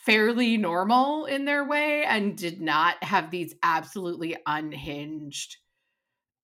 fairly 0.04 0.58
normal 0.58 1.26
in 1.26 1.46
their 1.46 1.64
way 1.64 2.04
and 2.04 2.38
did 2.38 2.60
not 2.60 3.02
have 3.04 3.30
these 3.30 3.54
absolutely 3.62 4.36
unhinged 4.46 5.58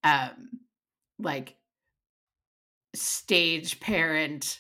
um 0.04 0.60
like 1.20 1.56
stage 2.94 3.80
parent 3.80 4.60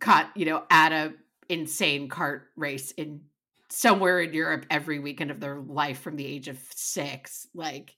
caught 0.00 0.30
you 0.34 0.44
know 0.44 0.64
at 0.70 0.92
a 0.92 1.12
insane 1.48 2.08
cart 2.08 2.48
race 2.56 2.92
in 2.92 3.20
somewhere 3.68 4.20
in 4.20 4.34
Europe 4.34 4.66
every 4.70 4.98
weekend 4.98 5.30
of 5.30 5.40
their 5.40 5.58
life 5.60 6.00
from 6.00 6.16
the 6.16 6.26
age 6.26 6.48
of 6.48 6.58
6 6.74 7.48
like 7.54 7.96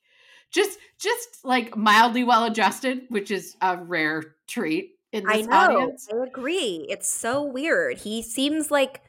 just 0.50 0.78
just 0.98 1.44
like 1.44 1.76
mildly 1.76 2.22
well 2.22 2.44
adjusted 2.44 3.02
which 3.08 3.30
is 3.30 3.56
a 3.60 3.76
rare 3.76 4.22
treat 4.46 4.94
in 5.12 5.28
I 5.28 5.38
this 5.38 5.46
know. 5.46 5.56
audience 5.56 6.08
I 6.12 6.24
agree. 6.26 6.86
It's 6.88 7.08
so 7.08 7.42
weird. 7.42 7.98
He 7.98 8.22
seems 8.22 8.70
like 8.70 9.00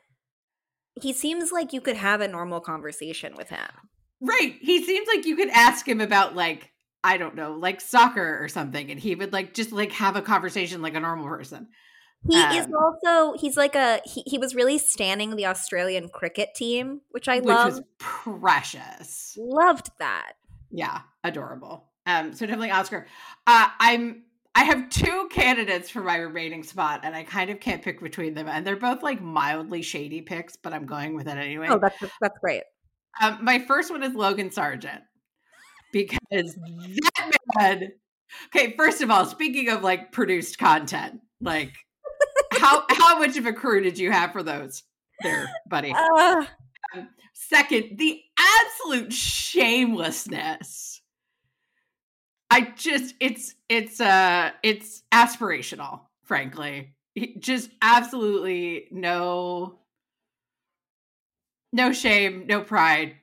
he 1.02 1.12
seems 1.12 1.52
like 1.52 1.74
you 1.74 1.82
could 1.82 1.98
have 1.98 2.22
a 2.22 2.28
normal 2.28 2.62
conversation 2.62 3.36
with 3.36 3.50
him. 3.50 3.68
Right. 4.22 4.56
He 4.62 4.84
seems 4.84 5.08
like 5.08 5.26
you 5.26 5.36
could 5.36 5.50
ask 5.50 5.88
him 5.88 6.02
about 6.02 6.36
like 6.36 6.72
I 7.04 7.18
don't 7.18 7.36
know, 7.36 7.54
like 7.54 7.82
soccer 7.82 8.44
or 8.44 8.48
something 8.48 8.90
and 8.90 9.00
he 9.00 9.14
would 9.16 9.34
like 9.34 9.54
just 9.54 9.72
like 9.72 9.92
have 9.92 10.16
a 10.16 10.22
conversation 10.22 10.82
like 10.82 10.96
a 10.96 11.00
normal 11.00 11.28
person. 11.28 11.68
He 12.30 12.38
is 12.38 12.66
Um, 12.66 12.74
also 12.76 13.38
he's 13.38 13.56
like 13.56 13.76
a 13.76 14.02
he, 14.06 14.24
he 14.26 14.38
was 14.38 14.56
really 14.56 14.78
standing 14.78 15.36
the 15.36 15.46
Australian 15.46 16.10
cricket 16.10 16.50
team, 16.56 17.02
which 17.12 17.28
I 17.28 17.38
which 17.38 17.46
love. 17.48 17.80
precious. 18.00 19.38
Loved 19.40 19.92
that. 20.00 20.34
Yeah, 20.72 21.02
adorable. 21.24 21.90
Um 22.06 22.34
so 22.34 22.46
definitely 22.46 22.72
Oscar. 22.72 23.08
Uh 23.46 23.70
I'm 23.80 24.24
I 24.56 24.64
have 24.64 24.90
two 24.90 25.28
candidates 25.32 25.90
for 25.90 26.02
my 26.02 26.16
remaining 26.16 26.64
spot 26.64 27.02
and 27.04 27.14
I 27.14 27.24
kind 27.24 27.50
of 27.50 27.60
can't 27.60 27.82
pick 27.84 28.02
between 28.02 28.34
them 28.34 28.48
and 28.48 28.66
they're 28.66 28.76
both 28.76 29.04
like 29.04 29.22
mildly 29.22 29.82
shady 29.82 30.22
picks, 30.22 30.56
but 30.56 30.74
I'm 30.74 30.86
going 30.86 31.16
with 31.16 31.28
it 31.28 31.38
anyway. 31.38 31.68
Oh, 31.70 31.78
that's 31.78 32.00
that's 32.22 32.40
great. 32.40 32.64
Um, 33.22 33.40
my 33.44 33.60
first 33.60 33.92
one 33.92 34.04
is 34.04 34.14
Logan 34.16 34.50
Sargeant 34.50 35.02
because 35.92 36.56
that 36.56 37.32
man. 37.58 37.92
Okay, 38.48 38.74
first 38.76 39.02
of 39.02 39.12
all, 39.12 39.26
speaking 39.26 39.70
of 39.70 39.84
like 39.84 40.12
produced 40.12 40.58
content, 40.58 41.22
like 41.40 41.72
how 42.60 42.86
how 42.90 43.20
much 43.20 43.38
of 43.38 43.46
a 43.46 43.54
crew 43.54 43.82
did 43.82 43.98
you 43.98 44.12
have 44.12 44.32
for 44.32 44.44
those, 44.44 44.84
there, 45.22 45.50
buddy? 45.68 45.94
Uh, 45.94 46.46
Second, 47.34 47.98
the 47.98 48.22
absolute 48.40 49.12
shamelessness. 49.12 51.02
I 52.50 52.62
just 52.78 53.14
it's 53.20 53.54
it's 53.68 54.00
uh 54.00 54.52
it's 54.64 55.04
aspirational, 55.12 56.02
frankly. 56.24 56.96
Just 57.40 57.70
absolutely 57.82 58.88
no 58.92 59.80
no 61.74 61.92
shame, 61.92 62.46
no 62.48 62.62
pride. 62.62 63.16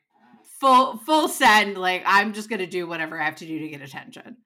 Full 0.61 0.99
full 0.99 1.29
send 1.29 1.79
like 1.79 2.03
I'm 2.07 2.35
just 2.35 2.51
going 2.51 2.61
to 2.61 2.67
do 2.67 2.87
whatever 2.87 3.21
I 3.21 3.25
have 3.25 3.37
to 3.37 3.47
do 3.47 3.59
to 3.59 3.69
get 3.69 3.81
attention. 3.81 4.37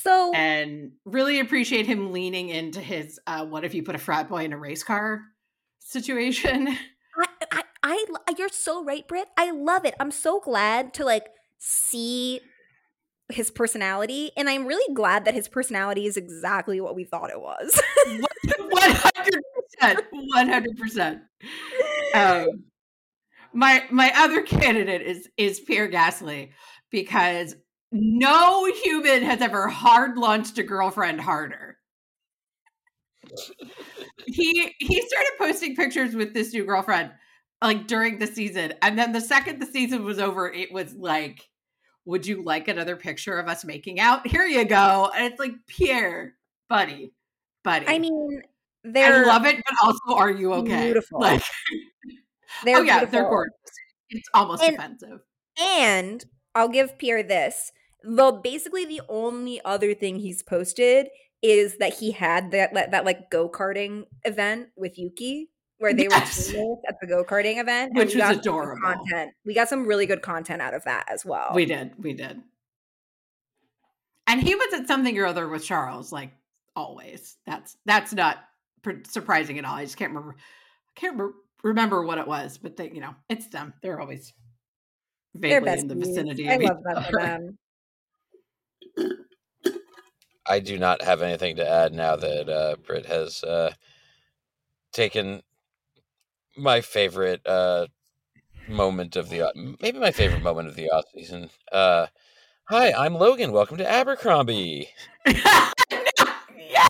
So 0.00 0.32
And 0.34 0.92
really 1.04 1.40
appreciate 1.40 1.86
him 1.86 2.12
leaning 2.12 2.48
into 2.48 2.80
his 2.80 3.20
uh 3.26 3.44
what 3.44 3.64
if 3.64 3.74
you 3.74 3.82
put 3.82 3.94
a 3.94 3.98
frat 3.98 4.28
boy 4.28 4.44
in 4.44 4.52
a 4.52 4.58
race 4.58 4.82
car 4.82 5.22
situation. 5.80 6.68
I, 7.52 7.62
I, 7.82 8.06
I, 8.28 8.34
you're 8.38 8.48
so 8.48 8.82
right, 8.84 9.06
Britt. 9.06 9.28
I 9.36 9.50
love 9.50 9.84
it. 9.84 9.94
I'm 10.00 10.10
so 10.10 10.40
glad 10.40 10.94
to 10.94 11.04
like 11.04 11.26
see 11.58 12.40
his 13.28 13.50
personality, 13.50 14.30
and 14.36 14.48
I'm 14.48 14.66
really 14.66 14.94
glad 14.94 15.24
that 15.26 15.34
his 15.34 15.48
personality 15.48 16.06
is 16.06 16.16
exactly 16.16 16.80
what 16.80 16.94
we 16.94 17.04
thought 17.04 17.30
it 17.30 17.40
was. 17.40 17.80
One 18.06 18.20
hundred 18.80 19.42
percent. 19.54 20.06
One 20.10 20.48
hundred 20.48 20.76
percent. 20.78 21.22
Um, 22.14 22.64
My 23.52 23.84
my 23.90 24.12
other 24.16 24.42
candidate 24.42 25.02
is 25.02 25.28
is 25.36 25.60
Pierre 25.60 25.90
Gasly 25.90 26.50
because 26.90 27.54
no 27.92 28.64
human 28.82 29.22
has 29.22 29.40
ever 29.40 29.68
hard 29.68 30.16
launched 30.16 30.58
a 30.58 30.62
girlfriend 30.62 31.20
harder. 31.20 31.76
He 34.26 34.74
he 34.78 35.02
started 35.02 35.32
posting 35.38 35.76
pictures 35.76 36.14
with 36.14 36.34
this 36.34 36.52
new 36.52 36.64
girlfriend 36.64 37.12
like 37.62 37.86
during 37.86 38.18
the 38.18 38.26
season, 38.26 38.74
and 38.82 38.98
then 38.98 39.12
the 39.12 39.20
second 39.20 39.60
the 39.60 39.66
season 39.66 40.04
was 40.04 40.18
over, 40.18 40.50
it 40.50 40.72
was 40.72 40.94
like, 40.94 41.48
"Would 42.04 42.26
you 42.26 42.42
like 42.42 42.68
another 42.68 42.96
picture 42.96 43.38
of 43.38 43.48
us 43.48 43.64
making 43.64 44.00
out? 44.00 44.26
Here 44.26 44.46
you 44.46 44.64
go." 44.64 45.10
And 45.14 45.24
it's 45.26 45.38
like 45.38 45.52
Pierre, 45.66 46.34
buddy, 46.68 47.12
buddy. 47.62 47.86
I 47.88 47.98
mean, 47.98 48.42
they're 48.84 49.24
I 49.24 49.26
love 49.26 49.46
it, 49.46 49.56
but 49.64 49.74
also, 49.82 50.18
are 50.20 50.30
you 50.30 50.52
okay? 50.54 50.86
beautiful. 50.86 51.20
Like, 51.20 51.42
they're 52.64 52.78
oh 52.78 52.82
yeah, 52.82 53.04
they're 53.04 53.28
gorgeous. 53.28 53.52
It's 54.10 54.28
almost 54.34 54.62
And- 54.62 54.76
offensive. 54.76 55.20
And 55.60 56.24
I'll 56.54 56.68
give 56.68 56.98
Pierre 56.98 57.22
this. 57.22 57.72
Though 58.04 58.32
basically 58.32 58.84
the 58.84 59.00
only 59.08 59.60
other 59.64 59.94
thing 59.94 60.18
he's 60.18 60.42
posted 60.42 61.08
is 61.42 61.78
that 61.78 61.94
he 61.94 62.12
had 62.12 62.50
that 62.52 62.74
that, 62.74 62.90
that 62.92 63.04
like 63.04 63.30
go 63.30 63.48
karting 63.48 64.04
event 64.24 64.68
with 64.76 64.98
Yuki, 64.98 65.50
where 65.78 65.92
they 65.94 66.06
Yes. 66.10 66.52
were 66.52 66.76
at 66.88 66.96
the 67.00 67.06
go 67.06 67.24
karting 67.24 67.60
event, 67.60 67.92
Which 67.96 68.14
was 68.14 68.36
adorable. 68.38 68.80
Content. 68.82 69.32
We 69.44 69.54
got 69.54 69.68
some 69.68 69.86
really 69.86 70.06
good 70.06 70.22
content 70.22 70.62
out 70.62 70.74
of 70.74 70.84
that 70.84 71.06
as 71.10 71.24
well. 71.24 71.50
We 71.54 71.64
did, 71.64 71.92
we 71.98 72.12
did. 72.14 72.40
And 74.26 74.40
he 74.40 74.54
was 74.54 74.72
at 74.72 74.86
something 74.86 75.18
or 75.18 75.26
other 75.26 75.48
with 75.48 75.64
Charles, 75.64 76.12
like 76.12 76.30
always. 76.76 77.36
That's 77.46 77.76
that's 77.84 78.12
not 78.12 78.38
pr- 78.82 79.02
surprising 79.08 79.58
at 79.58 79.64
all. 79.64 79.74
I 79.74 79.84
just 79.84 79.96
can't 79.96 80.10
remember. 80.10 80.36
I 80.38 81.00
can't 81.00 81.18
re- 81.20 81.32
remember 81.64 82.04
what 82.04 82.18
it 82.18 82.26
was, 82.26 82.56
but 82.58 82.76
they, 82.76 82.90
you 82.90 83.00
know, 83.00 83.14
it's 83.28 83.48
them. 83.48 83.74
They're 83.82 84.00
always 84.00 84.32
vaguely 85.34 85.72
in 85.72 85.88
the 85.88 85.94
vicinity. 85.96 86.48
I 86.48 86.56
love 86.56 86.78
that 86.84 87.10
for 87.10 87.20
them. 87.20 87.58
I 90.46 90.60
do 90.60 90.78
not 90.78 91.02
have 91.02 91.22
anything 91.22 91.56
to 91.56 91.68
add 91.68 91.92
now 91.94 92.16
that 92.16 92.48
uh, 92.48 92.76
Britt 92.84 93.06
has 93.06 93.42
uh, 93.44 93.72
taken 94.92 95.42
my 96.56 96.80
favorite 96.80 97.46
uh, 97.46 97.86
moment 98.68 99.16
of 99.16 99.28
the 99.30 99.50
maybe 99.80 99.98
my 99.98 100.10
favorite 100.10 100.42
moment 100.42 100.68
of 100.68 100.76
the 100.76 100.90
off 100.90 101.04
season. 101.14 101.50
Uh, 101.70 102.06
hi, 102.64 102.92
I'm 102.92 103.14
Logan. 103.14 103.52
Welcome 103.52 103.76
to 103.78 103.88
Abercrombie. 103.90 104.88
yes. 105.26 106.88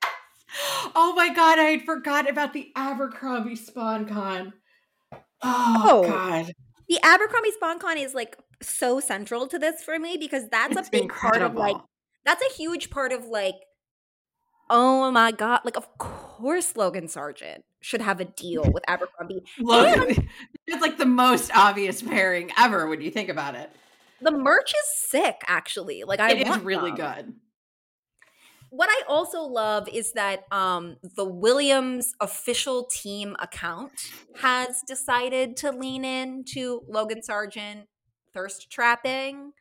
Oh 0.95 1.13
my 1.17 1.33
god, 1.35 1.59
I 1.59 1.65
had 1.65 1.83
forgot 1.83 2.29
about 2.29 2.53
the 2.53 2.73
Abercrombie 2.77 3.57
sponcon. 3.57 4.53
Oh, 5.43 6.01
Oh. 6.05 6.05
god. 6.09 6.53
The 6.89 6.99
Abercrombie 7.03 7.53
sponcon 7.61 7.97
is 8.03 8.15
like 8.15 8.37
so 8.61 9.01
central 9.01 9.47
to 9.49 9.59
this 9.59 9.83
for 9.83 9.99
me 9.99 10.17
because 10.19 10.49
that's 10.51 10.77
It's 10.77 10.89
a 10.89 10.91
big 10.91 11.11
part 11.11 11.43
of 11.43 11.55
like 11.55 11.71
incredible. 11.77 11.89
That's 12.25 12.43
a 12.43 12.55
huge 12.55 12.91
part 12.91 13.13
of 13.13 13.27
like 13.27 13.57
oh 14.71 15.11
my 15.11 15.33
god 15.33 15.61
like 15.65 15.77
of 15.77 15.87
course 15.99 16.77
logan 16.77 17.07
Sargeant 17.07 17.63
should 17.81 18.01
have 18.01 18.21
a 18.21 18.25
deal 18.25 18.63
with 18.73 18.85
abercrombie 18.89 19.43
Logan, 19.61 20.29
it's 20.67 20.81
like 20.81 20.97
the 20.99 21.05
most 21.05 21.51
obvious 21.55 22.01
pairing 22.01 22.51
ever 22.57 22.87
when 22.87 23.01
you 23.01 23.11
think 23.11 23.29
about 23.29 23.55
it. 23.57 23.71
the 24.21 24.31
merch 24.31 24.71
is 24.71 25.11
sick 25.11 25.43
actually 25.49 26.05
like 26.05 26.21
i 26.21 26.31
It 26.31 26.47
is 26.49 26.59
really 26.61 26.91
them. 26.93 26.97
good. 27.17 27.35
what 28.71 28.89
i 28.89 29.03
also 29.09 29.43
love 29.43 29.89
is 29.89 30.13
that 30.13 30.45
um 30.53 30.97
the 31.17 31.25
williams 31.25 32.15
official 32.21 32.85
team 32.85 33.37
account 33.41 33.91
has 34.41 34.81
decided 34.87 35.57
to 35.59 35.71
lean 35.73 36.05
into 36.05 36.83
logan 36.89 37.21
Sargeant 37.29 37.87
thirst 38.33 38.71
trapping 38.71 39.53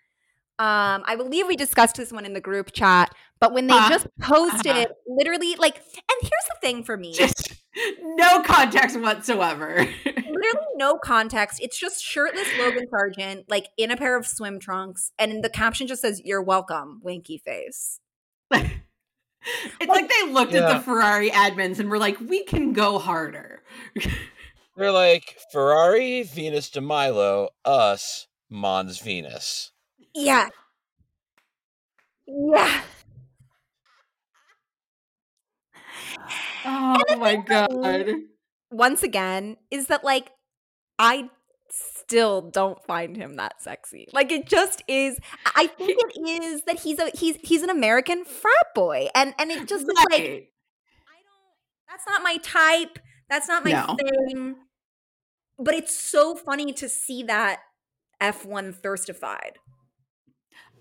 um 0.61 1.03
i 1.05 1.15
believe 1.17 1.47
we 1.47 1.55
discussed 1.55 1.95
this 1.95 2.11
one 2.11 2.25
in 2.25 2.33
the 2.33 2.41
group 2.41 2.71
chat 2.71 3.13
but 3.39 3.53
when 3.53 3.67
they 3.67 3.73
Uh, 3.73 3.89
just 3.89 4.07
posted 4.21 4.71
uh-huh. 4.71 4.85
literally 5.07 5.55
like 5.55 5.77
and 5.77 6.19
here's 6.21 6.47
the 6.49 6.57
thing 6.61 6.83
for 6.83 6.95
me 6.97 7.13
Just 7.13 7.53
no 8.01 8.41
context 8.43 8.99
whatsoever. 8.99 9.87
literally 10.05 10.67
no 10.75 10.97
context. 10.97 11.59
It's 11.61 11.79
just 11.79 12.03
shirtless 12.03 12.47
Logan 12.59 12.85
Sargeant, 12.93 13.45
like 13.47 13.67
in 13.77 13.91
a 13.91 13.95
pair 13.97 14.17
of 14.17 14.27
swim 14.27 14.59
trunks, 14.59 15.13
and 15.17 15.41
the 15.41 15.49
caption 15.49 15.87
just 15.87 16.01
says, 16.01 16.21
"You're 16.25 16.41
welcome," 16.41 16.99
winky 17.01 17.37
face. 17.37 18.01
it's 18.51 19.87
like 19.87 20.09
they 20.09 20.31
looked 20.31 20.53
at 20.53 20.67
the 20.71 20.81
Ferrari 20.81 21.29
admins 21.31 21.79
and 21.79 21.89
were 21.89 21.97
like, 21.97 22.19
"We 22.19 22.43
can 22.43 22.73
go 22.73 22.99
harder." 22.99 23.63
They're 24.75 24.91
like 24.91 25.37
Ferrari, 25.53 26.23
Venus 26.23 26.69
de 26.69 26.81
Milo, 26.81 27.49
us, 27.63 28.27
Mons 28.49 28.99
Venus. 28.99 29.70
Yeah, 30.13 30.49
yeah. 32.27 32.81
Oh 36.65 37.15
my 37.17 37.35
god. 37.37 38.15
Once 38.71 39.03
again, 39.03 39.57
is 39.69 39.87
that 39.87 40.03
like 40.03 40.31
I 40.99 41.29
still 41.69 42.41
don't 42.41 42.83
find 42.85 43.15
him 43.15 43.35
that 43.37 43.61
sexy. 43.61 44.07
Like 44.13 44.31
it 44.31 44.47
just 44.47 44.83
is. 44.87 45.17
I 45.55 45.67
think 45.67 45.99
it 46.15 46.43
is 46.43 46.63
that 46.63 46.79
he's 46.81 46.99
a 46.99 47.09
he's 47.15 47.37
he's 47.43 47.63
an 47.63 47.69
American 47.69 48.25
frat 48.25 48.73
boy, 48.75 49.09
and 49.15 49.33
and 49.39 49.51
it 49.51 49.67
just 49.67 49.85
is 49.89 50.03
like 50.11 50.51
I 51.07 51.21
don't. 51.23 51.89
That's 51.89 52.05
not 52.07 52.23
my 52.23 52.37
type. 52.37 52.99
That's 53.29 53.47
not 53.47 53.63
my 53.63 53.73
No. 53.73 53.97
thing. 53.97 54.55
But 55.57 55.75
it's 55.75 55.95
so 55.95 56.35
funny 56.35 56.73
to 56.73 56.89
see 56.89 57.23
that 57.23 57.61
F1 58.19 58.73
thirstified. 58.73 59.59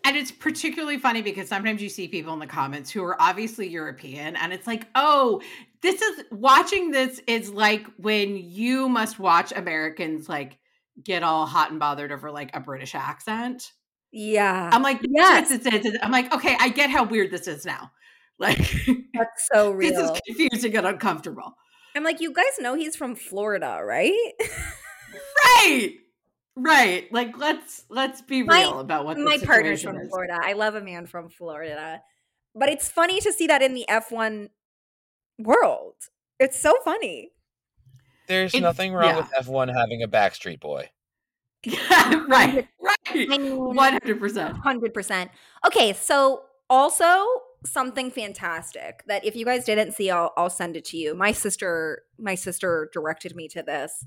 And 0.04 0.16
it's 0.16 0.32
particularly 0.32 0.98
funny 0.98 1.22
because 1.22 1.48
sometimes 1.48 1.82
you 1.82 1.88
see 1.88 2.08
people 2.08 2.32
in 2.32 2.38
the 2.38 2.46
comments 2.46 2.90
who 2.90 3.04
are 3.04 3.20
obviously 3.20 3.68
European, 3.68 4.34
and 4.36 4.52
it's 4.52 4.66
like, 4.66 4.86
oh, 4.94 5.42
this 5.82 6.00
is 6.00 6.24
watching 6.30 6.90
this 6.90 7.20
is 7.26 7.50
like 7.50 7.86
when 7.96 8.36
you 8.36 8.88
must 8.88 9.18
watch 9.18 9.52
Americans 9.54 10.28
like 10.28 10.58
get 11.02 11.22
all 11.22 11.46
hot 11.46 11.70
and 11.70 11.80
bothered 11.80 12.12
over 12.12 12.30
like 12.30 12.54
a 12.54 12.60
British 12.60 12.94
accent. 12.94 13.72
Yeah. 14.12 14.70
I'm 14.72 14.82
like, 14.82 15.00
Yes. 15.02 15.50
yes, 15.50 15.66
it's, 15.66 15.86
it's, 15.86 15.98
I'm 16.02 16.10
like, 16.10 16.34
okay, 16.34 16.56
I 16.58 16.68
get 16.68 16.90
how 16.90 17.04
weird 17.04 17.30
this 17.30 17.46
is 17.48 17.64
now. 17.64 17.92
Like, 18.40 18.56
That's 19.12 19.48
so 19.52 19.76
this 19.78 19.98
is 19.98 20.18
confusing 20.26 20.74
and 20.74 20.86
uncomfortable. 20.86 21.56
I'm 21.94 22.02
like, 22.04 22.22
you 22.22 22.32
guys 22.32 22.58
know 22.58 22.74
he's 22.74 22.96
from 22.96 23.14
Florida, 23.14 23.80
right? 23.84 24.14
Right, 25.44 25.94
right. 26.56 27.10
Like, 27.12 27.36
let's 27.38 27.84
let's 27.88 28.22
be 28.22 28.42
My- 28.42 28.60
real 28.62 28.80
about 28.80 29.04
what 29.04 29.16
the 29.16 29.24
My 29.24 29.38
partner's 29.38 29.82
from 29.82 29.96
is. 29.98 30.08
Florida. 30.08 30.38
I 30.42 30.52
love 30.54 30.74
a 30.74 30.80
man 30.80 31.06
from 31.06 31.28
Florida. 31.28 32.02
But 32.54 32.68
it's 32.68 32.88
funny 32.88 33.20
to 33.20 33.32
see 33.32 33.46
that 33.46 33.62
in 33.62 33.74
the 33.74 33.84
F1 33.88 34.48
world. 35.38 35.94
It's 36.38 36.58
so 36.60 36.74
funny. 36.84 37.30
There's 38.26 38.50
It's- 38.54 38.62
nothing 38.62 38.92
wrong 38.92 39.04
yeah. 39.06 39.16
with 39.18 39.30
F1 39.46 39.72
having 39.74 40.02
a 40.02 40.08
Backstreet 40.08 40.60
Boy. 40.60 40.90
right, 41.66 42.66
right. 42.80 42.96
I 43.10 43.26
mean, 43.26 43.56
One 43.56 43.92
hundred 43.92 44.18
percent. 44.18 44.56
Hundred 44.58 44.94
percent. 44.94 45.30
Okay, 45.66 45.92
so 45.92 46.44
also 46.70 47.26
something 47.66 48.10
fantastic 48.10 49.02
that 49.06 49.24
if 49.26 49.36
you 49.36 49.44
guys 49.44 49.66
didn't 49.66 49.92
see, 49.92 50.10
I'll 50.10 50.32
I'll 50.38 50.48
send 50.48 50.74
it 50.76 50.86
to 50.86 50.96
you. 50.96 51.14
My 51.14 51.32
sister, 51.32 52.04
my 52.18 52.34
sister 52.34 52.88
directed 52.94 53.36
me 53.36 53.46
to 53.48 53.62
this. 53.62 54.04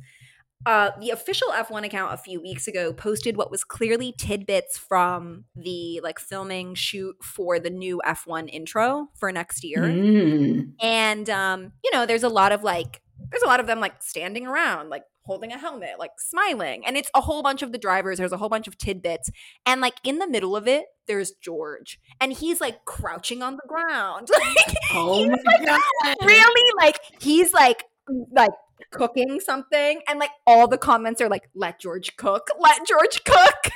Uh, 0.65 0.91
the 0.99 1.09
official 1.09 1.49
F1 1.49 1.85
account 1.85 2.13
a 2.13 2.17
few 2.17 2.41
weeks 2.41 2.67
ago 2.67 2.93
posted 2.93 3.35
what 3.37 3.51
was 3.51 3.63
clearly 3.63 4.13
tidbits 4.17 4.77
from 4.77 5.45
the 5.55 5.99
like 6.03 6.19
filming 6.19 6.73
shoot 6.75 7.15
for 7.21 7.59
the 7.59 7.69
new 7.69 8.01
F1 8.05 8.49
intro 8.49 9.09
for 9.15 9.31
next 9.31 9.63
year. 9.63 9.81
Mm. 9.81 10.73
and 10.81 11.29
um 11.29 11.71
you 11.83 11.91
know 11.91 12.05
there's 12.05 12.23
a 12.23 12.29
lot 12.29 12.51
of 12.51 12.63
like 12.63 13.01
there's 13.31 13.43
a 13.43 13.47
lot 13.47 13.59
of 13.59 13.67
them 13.67 13.79
like 13.79 14.01
standing 14.01 14.45
around 14.47 14.89
like 14.89 15.03
holding 15.25 15.51
a 15.51 15.57
helmet 15.57 15.91
like 15.99 16.11
smiling. 16.17 16.85
And 16.85 16.97
it's 16.97 17.09
a 17.15 17.21
whole 17.21 17.41
bunch 17.41 17.61
of 17.61 17.71
the 17.71 17.77
drivers 17.77 18.17
there's 18.17 18.31
a 18.33 18.37
whole 18.37 18.49
bunch 18.49 18.67
of 18.67 18.77
tidbits. 18.77 19.29
And 19.65 19.81
like 19.81 19.95
in 20.03 20.19
the 20.19 20.27
middle 20.27 20.55
of 20.55 20.67
it 20.67 20.85
there's 21.07 21.31
george. 21.31 21.99
And 22.19 22.33
he's 22.33 22.59
like 22.61 22.85
crouching 22.85 23.41
on 23.41 23.55
the 23.55 23.67
ground. 23.67 24.29
Like 24.55 24.75
Oh 24.93 25.17
he's, 25.19 25.29
my 25.43 25.65
god! 25.65 26.15
really? 26.23 26.71
Like 26.77 26.99
he's 27.19 27.53
like 27.53 27.83
like 28.31 28.51
cooking 28.91 29.39
something 29.39 30.01
and 30.07 30.19
like 30.19 30.31
all 30.47 30.67
the 30.67 30.77
comments 30.77 31.19
are 31.21 31.29
like 31.29 31.49
let 31.55 31.79
george 31.79 32.15
cook 32.17 32.47
let 32.59 32.85
george 32.87 33.23
cook 33.23 33.55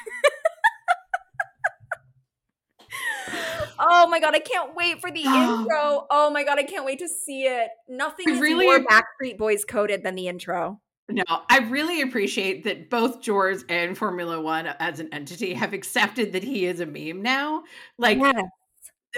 Oh 3.80 4.08
my 4.08 4.20
god, 4.20 4.34
I 4.34 4.40
can't 4.40 4.76
wait 4.76 5.02
for 5.02 5.12
the 5.12 5.22
intro. 5.26 6.08
Oh 6.10 6.30
my 6.32 6.44
god, 6.44 6.58
I 6.58 6.64
can't 6.64 6.86
wait 6.86 7.00
to 7.00 7.08
see 7.08 7.44
it. 7.44 7.70
Nothing 7.88 8.30
is 8.30 8.40
really- 8.40 8.66
more 8.66 8.80
Backstreet 8.80 9.38
Boys 9.38 9.66
coded 9.66 10.04
than 10.04 10.16
the 10.16 10.28
intro. 10.28 10.82
No, 11.10 11.24
I 11.50 11.60
really 11.70 12.02
appreciate 12.02 12.66
that 12.66 12.90
both 12.90 13.22
George 13.22 13.60
and 13.70 13.98
Formula 13.98 14.42
One 14.42 14.68
as 14.68 15.00
an 15.00 15.08
entity 15.14 15.54
have 15.54 15.72
accepted 15.74 16.34
that 16.34 16.44
he 16.44 16.66
is 16.66 16.82
a 16.82 16.86
meme 16.86 17.22
now. 17.22 17.64
Like, 17.98 18.18
Yes. 18.18 18.44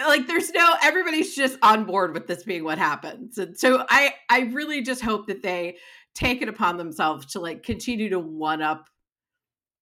Like 0.08 0.28
there's 0.28 0.52
no 0.52 0.76
everybody's 0.84 1.36
just 1.36 1.58
on 1.62 1.86
board 1.86 2.14
with 2.14 2.28
this 2.28 2.43
being 2.43 2.64
what 2.64 2.78
happens. 2.78 3.38
And 3.38 3.58
so 3.58 3.86
I 3.89 4.14
I 4.30 4.41
really 4.52 4.82
just 4.82 5.02
hope 5.02 5.28
that 5.28 5.41
they 5.41 5.78
take 6.16 6.41
it 6.41 6.50
upon 6.50 6.78
themselves 6.78 7.28
to 7.34 7.39
like 7.39 7.64
continue 7.64 8.10
to 8.10 8.20
one 8.20 8.62
up 8.62 8.89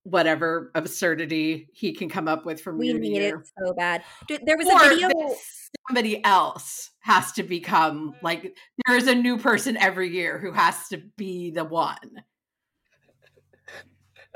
whatever 0.03 0.71
absurdity 0.73 1.67
he 1.73 1.93
can 1.93 2.07
come 2.09 2.27
up 2.27 2.45
with 2.45 2.61
from 2.61 2.77
We 2.77 2.87
year 2.87 2.95
to 2.95 2.99
need 2.99 3.15
year. 3.15 3.37
it 3.39 3.49
so 3.59 3.73
bad. 3.73 4.03
There 4.29 4.57
was 4.57 4.67
or 4.67 4.85
a 4.85 4.89
video. 4.89 5.09
somebody 5.87 6.23
else 6.23 6.91
has 6.99 7.31
to 7.33 7.43
become 7.43 8.15
like 8.21 8.55
there 8.85 8.95
is 8.95 9.07
a 9.07 9.15
new 9.15 9.37
person 9.37 9.75
every 9.77 10.09
year 10.09 10.39
who 10.39 10.51
has 10.51 10.87
to 10.89 11.01
be 11.17 11.51
the 11.51 11.65
one. 11.65 12.23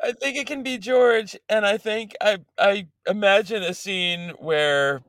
I 0.04 0.14
think 0.14 0.36
it 0.36 0.48
can 0.48 0.64
be 0.64 0.78
George, 0.78 1.38
and 1.48 1.66
I 1.66 1.78
think 1.78 2.16
I 2.22 2.40
I 2.58 2.88
imagine 3.08 3.64
a 3.64 3.74
scene 3.74 4.32
where 4.40 5.02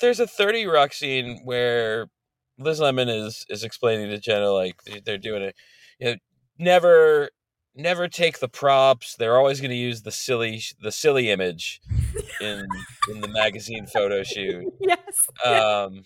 there's 0.00 0.20
a 0.20 0.26
Thirty 0.26 0.66
Rock 0.66 0.92
scene 0.92 1.40
where 1.44 2.08
Liz 2.58 2.80
Lemon 2.80 3.08
is 3.08 3.44
is 3.48 3.64
explaining 3.64 4.08
to 4.10 4.18
Jenna 4.18 4.50
like 4.50 4.82
they- 4.84 5.00
they're 5.00 5.18
doing 5.18 5.42
it, 5.42 5.54
you 5.98 6.06
know, 6.10 6.16
never 6.58 7.30
never 7.74 8.06
take 8.08 8.38
the 8.38 8.48
props. 8.48 9.16
They're 9.16 9.36
always 9.38 9.60
going 9.60 9.70
to 9.70 9.76
use 9.76 10.02
the 10.02 10.10
silly 10.12 10.62
the 10.80 10.92
silly 10.92 11.30
image 11.30 11.80
in 12.40 12.66
in 13.10 13.20
the 13.20 13.28
magazine 13.28 13.86
photo 13.86 14.22
shoot. 14.22 14.64
Yes. 14.80 15.28
Um, 15.44 16.04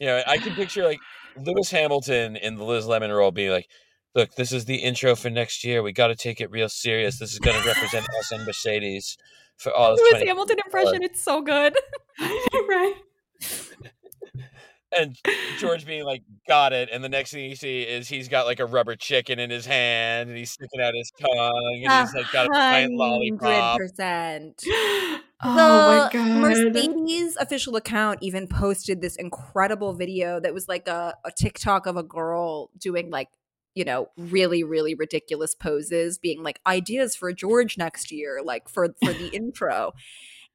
you 0.00 0.06
know, 0.06 0.22
I 0.26 0.38
can 0.38 0.54
picture 0.54 0.84
like 0.84 0.98
Lewis 1.36 1.70
Hamilton 1.70 2.36
in 2.36 2.56
the 2.56 2.64
Liz 2.64 2.86
Lemon 2.86 3.10
role 3.12 3.30
being 3.30 3.50
like, 3.50 3.68
"Look, 4.14 4.34
this 4.36 4.52
is 4.52 4.64
the 4.64 4.76
intro 4.76 5.14
for 5.16 5.28
next 5.28 5.64
year. 5.64 5.82
We 5.82 5.92
got 5.92 6.06
to 6.08 6.14
take 6.16 6.40
it 6.40 6.50
real 6.50 6.68
serious. 6.70 7.18
This 7.18 7.32
is 7.32 7.38
going 7.38 7.60
to 7.60 7.66
represent 7.68 8.06
us 8.18 8.32
and 8.32 8.46
Mercedes 8.46 9.18
for 9.60 9.72
oh, 9.72 9.76
all 9.76 9.92
of 9.92 9.98
Lewis 9.98 10.22
Hamilton 10.22 10.56
impression, 10.64 11.02
it's 11.02 11.22
so 11.22 11.42
good. 11.42 11.76
right. 12.18 12.94
And 14.96 15.16
George 15.58 15.86
being 15.86 16.04
like, 16.04 16.22
"Got 16.48 16.72
it." 16.72 16.88
And 16.90 17.04
the 17.04 17.08
next 17.08 17.30
thing 17.30 17.48
you 17.48 17.54
see 17.54 17.82
is 17.82 18.08
he's 18.08 18.28
got 18.28 18.46
like 18.46 18.58
a 18.58 18.66
rubber 18.66 18.96
chicken 18.96 19.38
in 19.38 19.48
his 19.48 19.64
hand, 19.64 20.30
and 20.30 20.36
he's 20.36 20.50
sticking 20.50 20.80
out 20.80 20.94
his 20.94 21.12
tongue, 21.20 21.84
and 21.84 22.06
he's 22.08 22.14
like 22.14 22.32
got 22.32 22.46
a 22.46 22.48
giant 22.52 22.94
lollipop. 22.94 23.78
percent. 23.78 24.64
Oh 25.42 25.54
my 25.54 26.08
the 26.12 26.18
god. 26.18 26.42
Mercedes 26.42 27.34
official 27.36 27.74
account 27.76 28.18
even 28.20 28.46
posted 28.46 29.00
this 29.00 29.16
incredible 29.16 29.94
video 29.94 30.38
that 30.38 30.52
was 30.52 30.68
like 30.68 30.86
a, 30.86 31.14
a 31.24 31.30
TikTok 31.30 31.86
of 31.86 31.96
a 31.96 32.02
girl 32.02 32.68
doing 32.78 33.08
like, 33.08 33.30
you 33.74 33.84
know, 33.84 34.08
really, 34.16 34.64
really 34.64 34.94
ridiculous 34.94 35.54
poses, 35.54 36.18
being 36.18 36.42
like 36.42 36.60
ideas 36.66 37.14
for 37.14 37.32
George 37.32 37.78
next 37.78 38.10
year, 38.10 38.40
like 38.44 38.68
for 38.68 38.94
for 39.04 39.12
the 39.12 39.28
intro. 39.32 39.92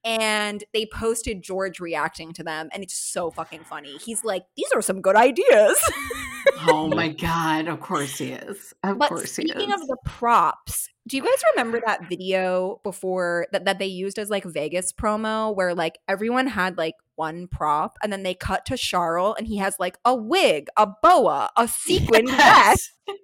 And 0.06 0.64
they 0.72 0.86
posted 0.86 1.42
George 1.42 1.80
reacting 1.80 2.32
to 2.34 2.44
them, 2.44 2.70
and 2.72 2.84
it's 2.84 2.96
so 2.96 3.32
fucking 3.32 3.64
funny. 3.64 3.98
He's 3.98 4.24
like, 4.24 4.44
"These 4.56 4.72
are 4.76 4.82
some 4.82 5.02
good 5.02 5.16
ideas." 5.16 5.78
oh 6.68 6.88
my 6.88 7.10
god, 7.10 7.68
of 7.68 7.80
course 7.80 8.20
he 8.20 8.32
is. 8.34 8.74
Of 8.84 9.00
But 9.00 9.10
course 9.10 9.36
he 9.36 9.44
is. 9.46 9.50
speaking 9.52 9.74
of 9.74 9.82
the 9.88 9.98
props, 10.06 10.90
do 11.08 11.18
you 11.18 11.24
guys 11.24 11.44
remember 11.56 11.82
that 11.86 12.08
video 12.08 12.80
before 12.84 13.48
that, 13.52 13.66
that 13.66 13.80
they 13.80 13.86
used 13.88 14.18
as 14.20 14.30
like 14.30 14.44
Vegas 14.44 14.92
promo 14.94 15.56
where 15.56 15.74
like 15.74 15.98
everyone 16.08 16.48
had 16.48 16.78
like 16.78 16.96
one 17.16 17.48
prop 17.48 17.98
and 18.04 18.12
then 18.12 18.24
they 18.24 18.34
cut 18.34 18.66
to 18.68 18.78
Charles 18.78 19.36
and 19.38 19.48
he 19.48 19.58
has 19.58 19.76
like 19.80 19.98
a 20.06 20.16
wig, 20.16 20.68
a 20.78 20.88
boa, 21.02 21.50
a 21.58 21.68
sequined 21.68 22.30
vest. 22.30 22.92
Yes. 23.08 23.18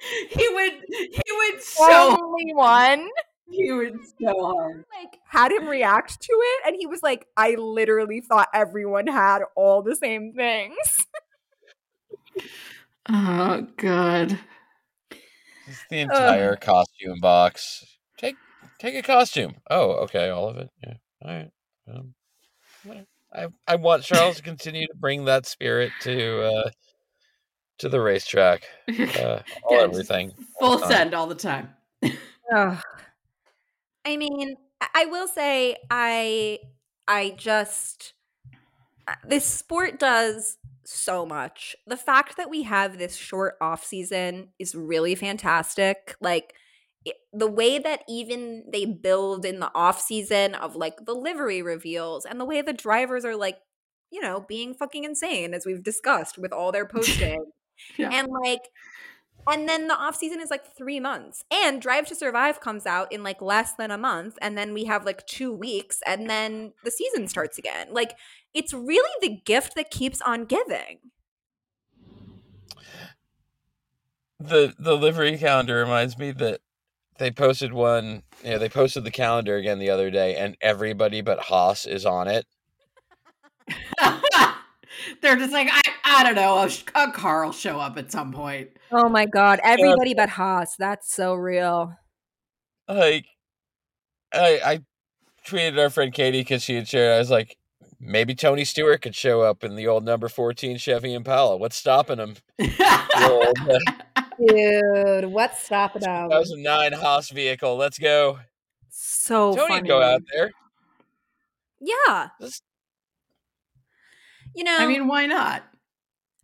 he 0.30 0.48
would 0.48 0.72
he 0.88 1.32
would 1.32 1.62
so 1.62 2.16
Only 2.22 2.54
one. 2.54 3.08
He 3.50 3.72
would 3.72 3.94
so 4.20 4.32
hard. 4.44 4.84
Like 4.96 5.18
had 5.28 5.52
him 5.52 5.66
react 5.66 6.20
to 6.20 6.32
it 6.32 6.66
and 6.66 6.76
he 6.78 6.86
was 6.86 7.02
like, 7.02 7.26
I 7.36 7.54
literally 7.54 8.20
thought 8.20 8.48
everyone 8.54 9.06
had 9.06 9.42
all 9.56 9.82
the 9.82 9.96
same 9.96 10.32
things. 10.34 10.76
Oh 13.08 13.66
god. 13.76 14.38
It's 15.66 15.84
the 15.88 16.00
entire 16.00 16.54
costume 16.56 17.18
box. 17.20 17.84
Take 18.18 18.36
take 18.78 18.94
a 18.94 19.02
costume. 19.02 19.56
Oh, 19.68 19.92
okay, 20.04 20.28
all 20.28 20.48
of 20.48 20.58
it. 20.58 20.68
Yeah. 20.86 20.94
All 21.22 21.30
right. 21.30 21.50
Um, 21.92 22.14
I 23.34 23.46
I 23.66 23.76
want 23.76 24.04
Charles 24.04 24.36
to 24.36 24.42
continue 24.42 24.86
to 24.86 24.94
bring 24.94 25.24
that 25.24 25.46
spirit 25.46 25.92
to 26.00 26.42
uh 26.42 26.70
to 27.78 27.88
the 27.88 28.00
racetrack. 28.00 28.64
Uh, 29.16 29.42
all 29.64 29.78
Yeah, 29.78 29.84
everything. 29.84 30.32
Full 30.60 30.76
the 30.76 30.82
time. 30.82 30.90
send 30.90 31.14
all 31.14 31.26
the 31.26 31.34
time. 31.34 31.70
Ugh. 32.54 32.82
I 34.04 34.16
mean, 34.16 34.56
I- 34.94 35.06
will 35.06 35.28
say 35.28 35.76
I 35.90 36.58
I 37.06 37.34
just 37.36 38.14
uh, 39.08 39.14
this 39.26 39.44
sport 39.44 39.98
does 39.98 40.58
so 40.84 41.26
much. 41.26 41.76
The 41.86 41.96
fact 41.96 42.36
that 42.36 42.50
we 42.50 42.62
have 42.64 42.98
this 42.98 43.16
short 43.16 43.56
off 43.60 43.84
season 43.84 44.50
is 44.58 44.74
really 44.74 45.14
fantastic. 45.14 46.16
Like 46.20 46.54
it, 47.04 47.16
the 47.32 47.50
way 47.50 47.78
that 47.78 48.02
even 48.08 48.64
they 48.72 48.84
build 48.86 49.44
in 49.44 49.60
the 49.60 49.72
off 49.74 50.00
season 50.00 50.54
of 50.54 50.76
like 50.76 51.04
the 51.06 51.14
livery 51.14 51.62
reveals 51.62 52.24
and 52.26 52.40
the 52.40 52.44
way 52.44 52.62
the 52.62 52.72
drivers 52.72 53.24
are 53.24 53.36
like, 53.36 53.58
you 54.12 54.20
know, 54.20 54.44
being 54.48 54.74
fucking 54.74 55.04
insane 55.04 55.54
as 55.54 55.66
we've 55.66 55.82
discussed 55.84 56.38
with 56.38 56.52
all 56.52 56.72
their 56.72 56.86
posting. 56.88 57.44
Yeah. 57.98 58.10
And 58.12 58.28
like 58.28 58.62
and 59.46 59.68
then 59.68 59.88
the 59.88 59.94
off 59.94 60.16
season 60.16 60.40
is 60.40 60.50
like 60.50 60.74
three 60.76 61.00
months. 61.00 61.44
And 61.52 61.80
Drive 61.80 62.06
to 62.08 62.14
Survive 62.14 62.60
comes 62.60 62.86
out 62.86 63.12
in 63.12 63.22
like 63.22 63.40
less 63.40 63.74
than 63.74 63.90
a 63.90 63.98
month. 63.98 64.38
And 64.40 64.56
then 64.56 64.72
we 64.74 64.84
have 64.84 65.04
like 65.04 65.26
two 65.26 65.52
weeks 65.52 66.00
and 66.06 66.28
then 66.28 66.72
the 66.84 66.90
season 66.90 67.28
starts 67.28 67.58
again. 67.58 67.88
Like 67.92 68.16
it's 68.54 68.72
really 68.72 69.10
the 69.20 69.40
gift 69.44 69.74
that 69.76 69.90
keeps 69.90 70.20
on 70.22 70.44
giving. 70.44 70.98
the 74.40 74.74
the 74.78 74.96
livery 74.96 75.36
calendar 75.36 75.76
reminds 75.76 76.18
me 76.18 76.30
that 76.32 76.60
they 77.18 77.30
posted 77.30 77.72
one 77.72 78.22
yeah 78.42 78.56
they 78.56 78.70
posted 78.70 79.04
the 79.04 79.10
calendar 79.10 79.56
again 79.56 79.78
the 79.78 79.90
other 79.90 80.10
day 80.10 80.34
and 80.34 80.56
everybody 80.62 81.20
but 81.20 81.38
haas 81.38 81.84
is 81.84 82.06
on 82.06 82.26
it 82.26 82.46
They're 85.22 85.36
just 85.36 85.52
like 85.52 85.68
I 85.70 85.80
I 86.12 86.24
don't 86.24 86.34
know. 86.34 86.62
A, 86.64 86.68
sh- 86.68 86.84
a 86.94 87.10
car 87.12 87.44
will 87.44 87.52
show 87.52 87.78
up 87.78 87.96
at 87.96 88.10
some 88.10 88.32
point. 88.32 88.70
Oh 88.92 89.08
my 89.08 89.26
God. 89.26 89.60
Everybody 89.62 90.12
but 90.14 90.28
Haas. 90.28 90.74
That's 90.76 91.12
so 91.14 91.34
real. 91.34 91.94
like 92.88 93.26
i 94.32 94.60
i 94.64 94.80
tweeted 95.46 95.76
our 95.78 95.90
friend 95.90 96.12
katie 96.12 96.40
because 96.40 96.62
she 96.62 96.76
had 96.76 96.86
shared 96.86 97.14
i 97.16 97.18
was 97.18 97.30
like 97.30 97.56
maybe 97.98 98.32
tony 98.32 98.64
stewart 98.64 99.02
could 99.02 99.14
show 99.16 99.40
up 99.42 99.64
in 99.64 99.74
the 99.74 99.88
old 99.88 100.04
number 100.04 100.28
14 100.28 100.76
chevy 100.78 101.12
impala 101.14 101.56
what's 101.56 101.74
stopping 101.76 102.18
him 102.18 102.36
the 102.58 103.28
old 103.28 103.58
uh, 103.68 104.22
Dude, 104.38 105.32
what's 105.32 105.64
stopping 105.64 106.02
them? 106.02 106.30
2009 106.30 106.92
haas 106.92 107.30
vehicle 107.30 107.76
let's 107.76 107.98
go 107.98 108.38
So 108.88 109.52
tony 109.56 109.68
funny. 109.68 109.88
go 109.88 110.00
out 110.00 110.22
there 110.32 110.50
Yeah. 111.80 112.28
This- 112.38 112.62
You 114.54 114.62
know, 114.64 114.76
I 114.78 114.86
mean, 114.86 115.06
why 115.08 115.26
not? 115.26 115.64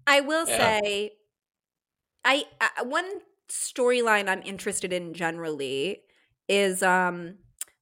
I 0.07 0.21
will 0.21 0.47
Yeah. 0.47 0.57
say, 0.57 1.13
I, 2.25 2.45
I 2.61 2.83
one 2.83 3.21
storyline 3.49 4.29
I'm 4.29 4.43
interested 4.43 4.93
in 4.93 5.15
generally 5.15 6.03
is 6.49 6.83
um 6.83 7.37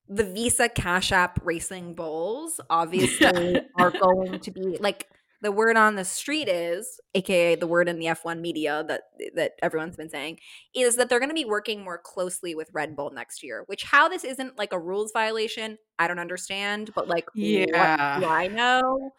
the 0.09 0.25
Visa 0.25 0.69
Cash 0.69 1.13
App 1.13 1.41
Racing 1.45 1.95
Bulls. 1.95 2.61
Obviously, 2.71 3.59
are 3.75 3.93
going 4.03 4.41
to 4.41 4.51
be 4.51 4.77
like 4.81 5.09
the 5.41 5.53
word 5.53 5.77
on 5.77 5.95
the 5.97 6.05
street 6.05 6.49
is, 6.49 7.01
aka 7.15 7.55
the 7.55 7.67
word 7.67 7.89
in 7.89 7.99
the 7.99 8.07
F1 8.07 8.41
media 8.41 8.85
that 8.89 9.03
that 9.35 9.53
everyone's 9.63 9.97
been 9.97 10.11
saying, 10.11 10.39
is 10.75 10.97
that 10.97 11.09
they're 11.09 11.21
going 11.21 11.31
to 11.31 11.35
be 11.35 11.45
working 11.47 11.83
more 11.83 11.99
closely 11.99 12.55
with 12.55 12.69
Red 12.73 12.97
Bull 12.97 13.11
next 13.11 13.43
year. 13.43 13.65
Which 13.67 13.85
how 13.85 14.09
this 14.09 14.25
isn't 14.25 14.59
like 14.59 14.73
a 14.73 14.79
rules 14.79 15.13
violation, 15.13 15.79
I 15.99 16.07
don't 16.09 16.19
understand. 16.19 16.91
But 16.95 17.09
like, 17.09 17.29
Yeah. 17.35 17.67
what 17.73 17.91
do 18.15 18.27
I 18.27 18.49
know? 18.49 19.13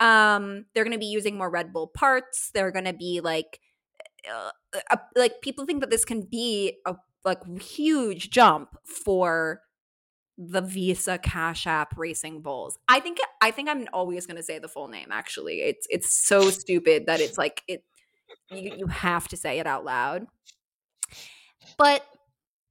Um, 0.00 0.64
they're 0.74 0.84
going 0.84 0.94
to 0.94 0.98
be 0.98 1.06
using 1.06 1.36
more 1.36 1.50
Red 1.50 1.72
Bull 1.72 1.86
parts. 1.86 2.50
They're 2.52 2.72
going 2.72 2.86
to 2.86 2.92
be 2.94 3.20
like, 3.22 3.60
uh, 4.30 4.50
uh, 4.90 4.96
like 5.14 5.40
people 5.42 5.66
think 5.66 5.80
that 5.80 5.90
this 5.90 6.04
can 6.04 6.22
be 6.22 6.78
a 6.86 6.96
like 7.24 7.40
huge 7.60 8.30
jump 8.30 8.76
for 8.84 9.60
the 10.38 10.62
Visa 10.62 11.18
Cash 11.18 11.66
App 11.66 11.92
Racing 11.98 12.40
Bulls. 12.40 12.78
I 12.88 13.00
think 13.00 13.18
I 13.42 13.50
think 13.50 13.68
I'm 13.68 13.86
always 13.92 14.26
going 14.26 14.38
to 14.38 14.42
say 14.42 14.58
the 14.58 14.68
full 14.68 14.88
name. 14.88 15.08
Actually, 15.10 15.60
it's 15.60 15.86
it's 15.90 16.12
so 16.12 16.50
stupid 16.50 17.06
that 17.06 17.20
it's 17.20 17.36
like 17.36 17.62
it. 17.68 17.84
You 18.50 18.74
you 18.78 18.86
have 18.86 19.28
to 19.28 19.36
say 19.36 19.58
it 19.58 19.66
out 19.66 19.84
loud. 19.84 20.26
But 21.76 22.04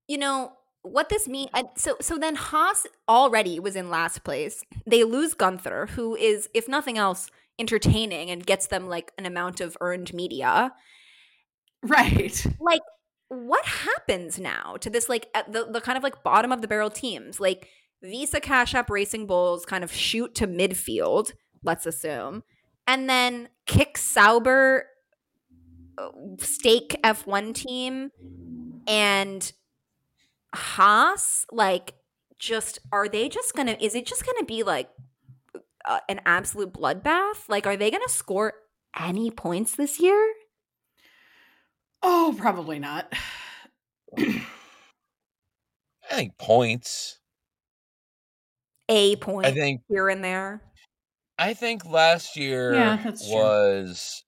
you 0.07 0.17
know, 0.17 0.53
what 0.91 1.09
this 1.09 1.27
mean 1.27 1.47
uh, 1.53 1.63
so 1.75 1.95
so 2.01 2.17
then 2.17 2.35
Haas 2.35 2.85
already 3.07 3.59
was 3.59 3.75
in 3.75 3.89
last 3.89 4.23
place. 4.23 4.63
They 4.85 5.03
lose 5.03 5.33
Gunther, 5.33 5.87
who 5.95 6.15
is, 6.15 6.49
if 6.53 6.67
nothing 6.67 6.97
else, 6.97 7.29
entertaining 7.59 8.31
and 8.31 8.45
gets 8.45 8.67
them 8.67 8.87
like 8.87 9.11
an 9.17 9.25
amount 9.25 9.59
of 9.59 9.77
earned 9.81 10.13
media. 10.13 10.73
Right. 11.83 12.45
Like, 12.59 12.81
what 13.29 13.65
happens 13.65 14.39
now 14.39 14.75
to 14.81 14.89
this 14.89 15.07
like 15.07 15.27
at 15.35 15.51
the, 15.53 15.65
the 15.65 15.81
kind 15.81 15.97
of 15.97 16.03
like 16.03 16.23
bottom 16.23 16.51
of 16.51 16.61
the 16.61 16.67
barrel 16.67 16.89
teams? 16.89 17.39
Like 17.39 17.67
Visa 18.01 18.39
Cash 18.39 18.73
App 18.73 18.89
Racing 18.89 19.27
Bulls 19.27 19.65
kind 19.65 19.83
of 19.83 19.93
shoot 19.93 20.33
to 20.35 20.47
midfield, 20.47 21.33
let's 21.63 21.85
assume, 21.85 22.43
and 22.87 23.09
then 23.09 23.49
kick 23.65 23.97
Sauber 23.97 24.85
uh, 25.97 26.09
stake 26.39 26.97
F1 27.03 27.53
team 27.53 28.11
and 28.87 29.51
Haas, 30.53 31.45
like, 31.51 31.95
just 32.39 32.79
are 32.91 33.07
they 33.09 33.29
just 33.29 33.53
gonna? 33.55 33.77
Is 33.79 33.95
it 33.95 34.05
just 34.05 34.25
gonna 34.25 34.45
be 34.45 34.63
like 34.63 34.89
uh, 35.85 35.99
an 36.09 36.21
absolute 36.25 36.73
bloodbath? 36.73 37.49
Like, 37.49 37.67
are 37.67 37.77
they 37.77 37.91
gonna 37.91 38.09
score 38.09 38.53
any 38.99 39.31
points 39.31 39.75
this 39.75 39.99
year? 39.99 40.33
Oh, 42.01 42.35
probably 42.37 42.79
not. 42.79 43.13
I 44.17 44.45
think 46.15 46.37
points. 46.37 47.19
A 48.89 49.15
point 49.15 49.45
I 49.45 49.51
think 49.51 49.81
here 49.87 50.09
and 50.09 50.21
there. 50.23 50.61
I 51.39 51.53
think 51.55 51.85
last 51.85 52.35
year 52.35 52.93
Yeah, 52.93 53.01
that's 53.03 53.29
true. 53.31 53.51
was 53.51 54.23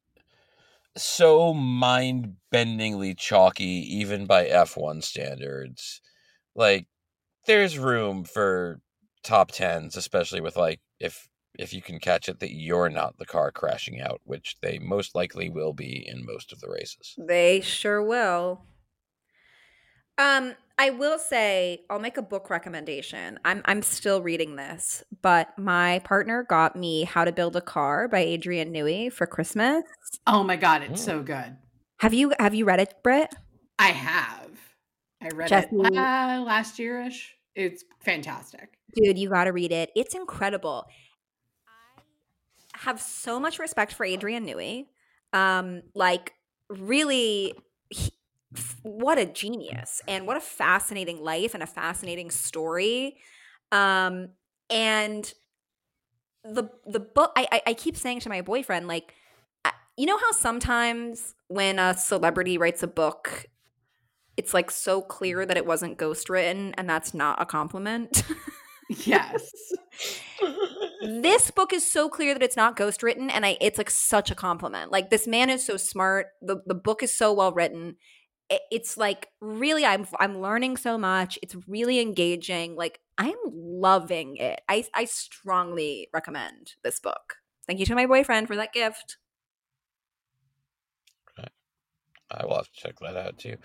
so 0.97 1.53
mind-bendingly 1.53 3.17
chalky 3.17 3.65
even 3.65 4.25
by 4.25 4.45
F1 4.47 5.01
standards. 5.01 6.00
Like 6.55 6.87
there's 7.47 7.77
room 7.77 8.23
for 8.23 8.81
top 9.23 9.51
10s 9.51 9.95
especially 9.95 10.41
with 10.41 10.57
like 10.57 10.79
if 10.99 11.27
if 11.59 11.73
you 11.73 11.81
can 11.81 11.99
catch 11.99 12.27
it 12.29 12.39
that 12.39 12.53
you're 12.53 12.89
not 12.89 13.17
the 13.17 13.25
car 13.25 13.51
crashing 13.51 13.99
out, 14.01 14.21
which 14.23 14.55
they 14.61 14.79
most 14.79 15.13
likely 15.15 15.49
will 15.49 15.73
be 15.73 16.03
in 16.07 16.25
most 16.25 16.51
of 16.53 16.59
the 16.61 16.69
races. 16.69 17.13
They 17.17 17.59
sure 17.61 18.01
will. 18.01 18.63
Um, 20.17 20.53
I 20.77 20.89
will 20.91 21.19
say 21.19 21.81
I'll 21.89 21.99
make 21.99 22.17
a 22.17 22.21
book 22.21 22.49
recommendation. 22.49 23.39
I'm 23.45 23.61
I'm 23.65 23.81
still 23.81 24.21
reading 24.21 24.55
this, 24.55 25.03
but 25.21 25.57
my 25.57 25.99
partner 25.99 26.43
got 26.43 26.75
me 26.75 27.03
How 27.03 27.25
to 27.25 27.31
Build 27.31 27.55
a 27.55 27.61
Car 27.61 28.07
by 28.07 28.19
Adrian 28.19 28.71
Newey 28.73 29.11
for 29.11 29.27
Christmas. 29.27 29.83
Oh 30.25 30.43
my 30.43 30.55
god, 30.55 30.83
it's 30.83 31.01
Mm. 31.01 31.05
so 31.05 31.21
good. 31.23 31.57
Have 31.99 32.13
you 32.13 32.33
have 32.39 32.55
you 32.55 32.65
read 32.65 32.79
it, 32.79 32.95
Britt? 33.03 33.33
I 33.77 33.89
have. 33.89 34.40
I 35.21 35.29
read 35.29 35.51
it 35.53 35.69
uh, 35.95 36.43
last 36.45 36.77
yearish. 36.77 37.29
It's 37.55 37.83
fantastic. 37.99 38.77
Dude, 38.95 39.17
you 39.17 39.29
got 39.29 39.45
to 39.45 39.51
read 39.53 39.71
it. 39.71 39.91
It's 39.95 40.15
incredible. 40.15 40.85
I 42.73 42.77
have 42.79 43.01
so 43.01 43.39
much 43.39 43.59
respect 43.59 43.93
for 43.93 44.05
Adrian 44.05 44.45
Newey. 44.45 44.87
Um, 45.33 45.83
like 45.95 46.33
really, 46.69 47.53
he- 47.89 48.13
what 48.83 49.17
a 49.17 49.25
genius 49.25 50.01
and 50.07 50.27
what 50.27 50.37
a 50.37 50.41
fascinating 50.41 51.21
life 51.23 51.53
and 51.53 51.63
a 51.63 51.67
fascinating 51.67 52.31
story. 52.31 53.17
Um, 53.71 54.29
and 54.69 55.33
the 56.43 56.69
the 56.85 56.99
book, 56.99 57.31
I, 57.35 57.47
I 57.51 57.61
I 57.67 57.73
keep 57.73 57.95
saying 57.95 58.21
to 58.21 58.29
my 58.29 58.41
boyfriend, 58.41 58.87
like, 58.87 59.13
you 59.97 60.05
know 60.05 60.17
how 60.17 60.31
sometimes 60.31 61.35
when 61.47 61.79
a 61.79 61.95
celebrity 61.97 62.57
writes 62.57 62.83
a 62.83 62.87
book. 62.87 63.45
It's 64.37 64.53
like 64.53 64.71
so 64.71 65.01
clear 65.01 65.45
that 65.45 65.57
it 65.57 65.65
wasn't 65.65 65.97
ghost 65.97 66.29
written, 66.29 66.73
and 66.75 66.89
that's 66.89 67.13
not 67.13 67.41
a 67.41 67.45
compliment. 67.45 68.23
Yes. 69.05 69.51
this 71.01 71.51
book 71.51 71.73
is 71.73 71.89
so 71.89 72.09
clear 72.09 72.33
that 72.33 72.43
it's 72.43 72.57
not 72.57 72.75
ghost 72.75 73.03
written 73.03 73.29
and 73.29 73.45
I 73.45 73.57
it's 73.61 73.77
like 73.77 73.89
such 73.89 74.31
a 74.31 74.35
compliment. 74.35 74.91
Like 74.91 75.09
this 75.09 75.27
man 75.27 75.49
is 75.49 75.65
so 75.65 75.77
smart. 75.77 76.27
The 76.41 76.61
the 76.65 76.75
book 76.75 77.03
is 77.03 77.15
so 77.15 77.33
well 77.33 77.53
written. 77.53 77.95
It, 78.49 78.61
it's 78.71 78.97
like 78.97 79.29
really 79.39 79.85
I'm 79.85 80.07
I'm 80.19 80.41
learning 80.41 80.77
so 80.77 80.97
much. 80.97 81.39
It's 81.41 81.55
really 81.67 81.99
engaging. 81.99 82.75
Like 82.75 82.99
I'm 83.17 83.37
loving 83.45 84.37
it. 84.37 84.61
I 84.67 84.85
I 84.93 85.05
strongly 85.05 86.09
recommend 86.13 86.73
this 86.83 86.99
book. 86.99 87.35
Thank 87.67 87.79
you 87.79 87.85
to 87.85 87.95
my 87.95 88.07
boyfriend 88.07 88.47
for 88.47 88.55
that 88.57 88.73
gift. 88.73 89.17
I 92.33 92.45
will 92.45 92.55
have 92.55 92.71
to 92.71 92.73
check 92.73 92.97
that 92.99 93.17
out 93.17 93.37
too. 93.37 93.57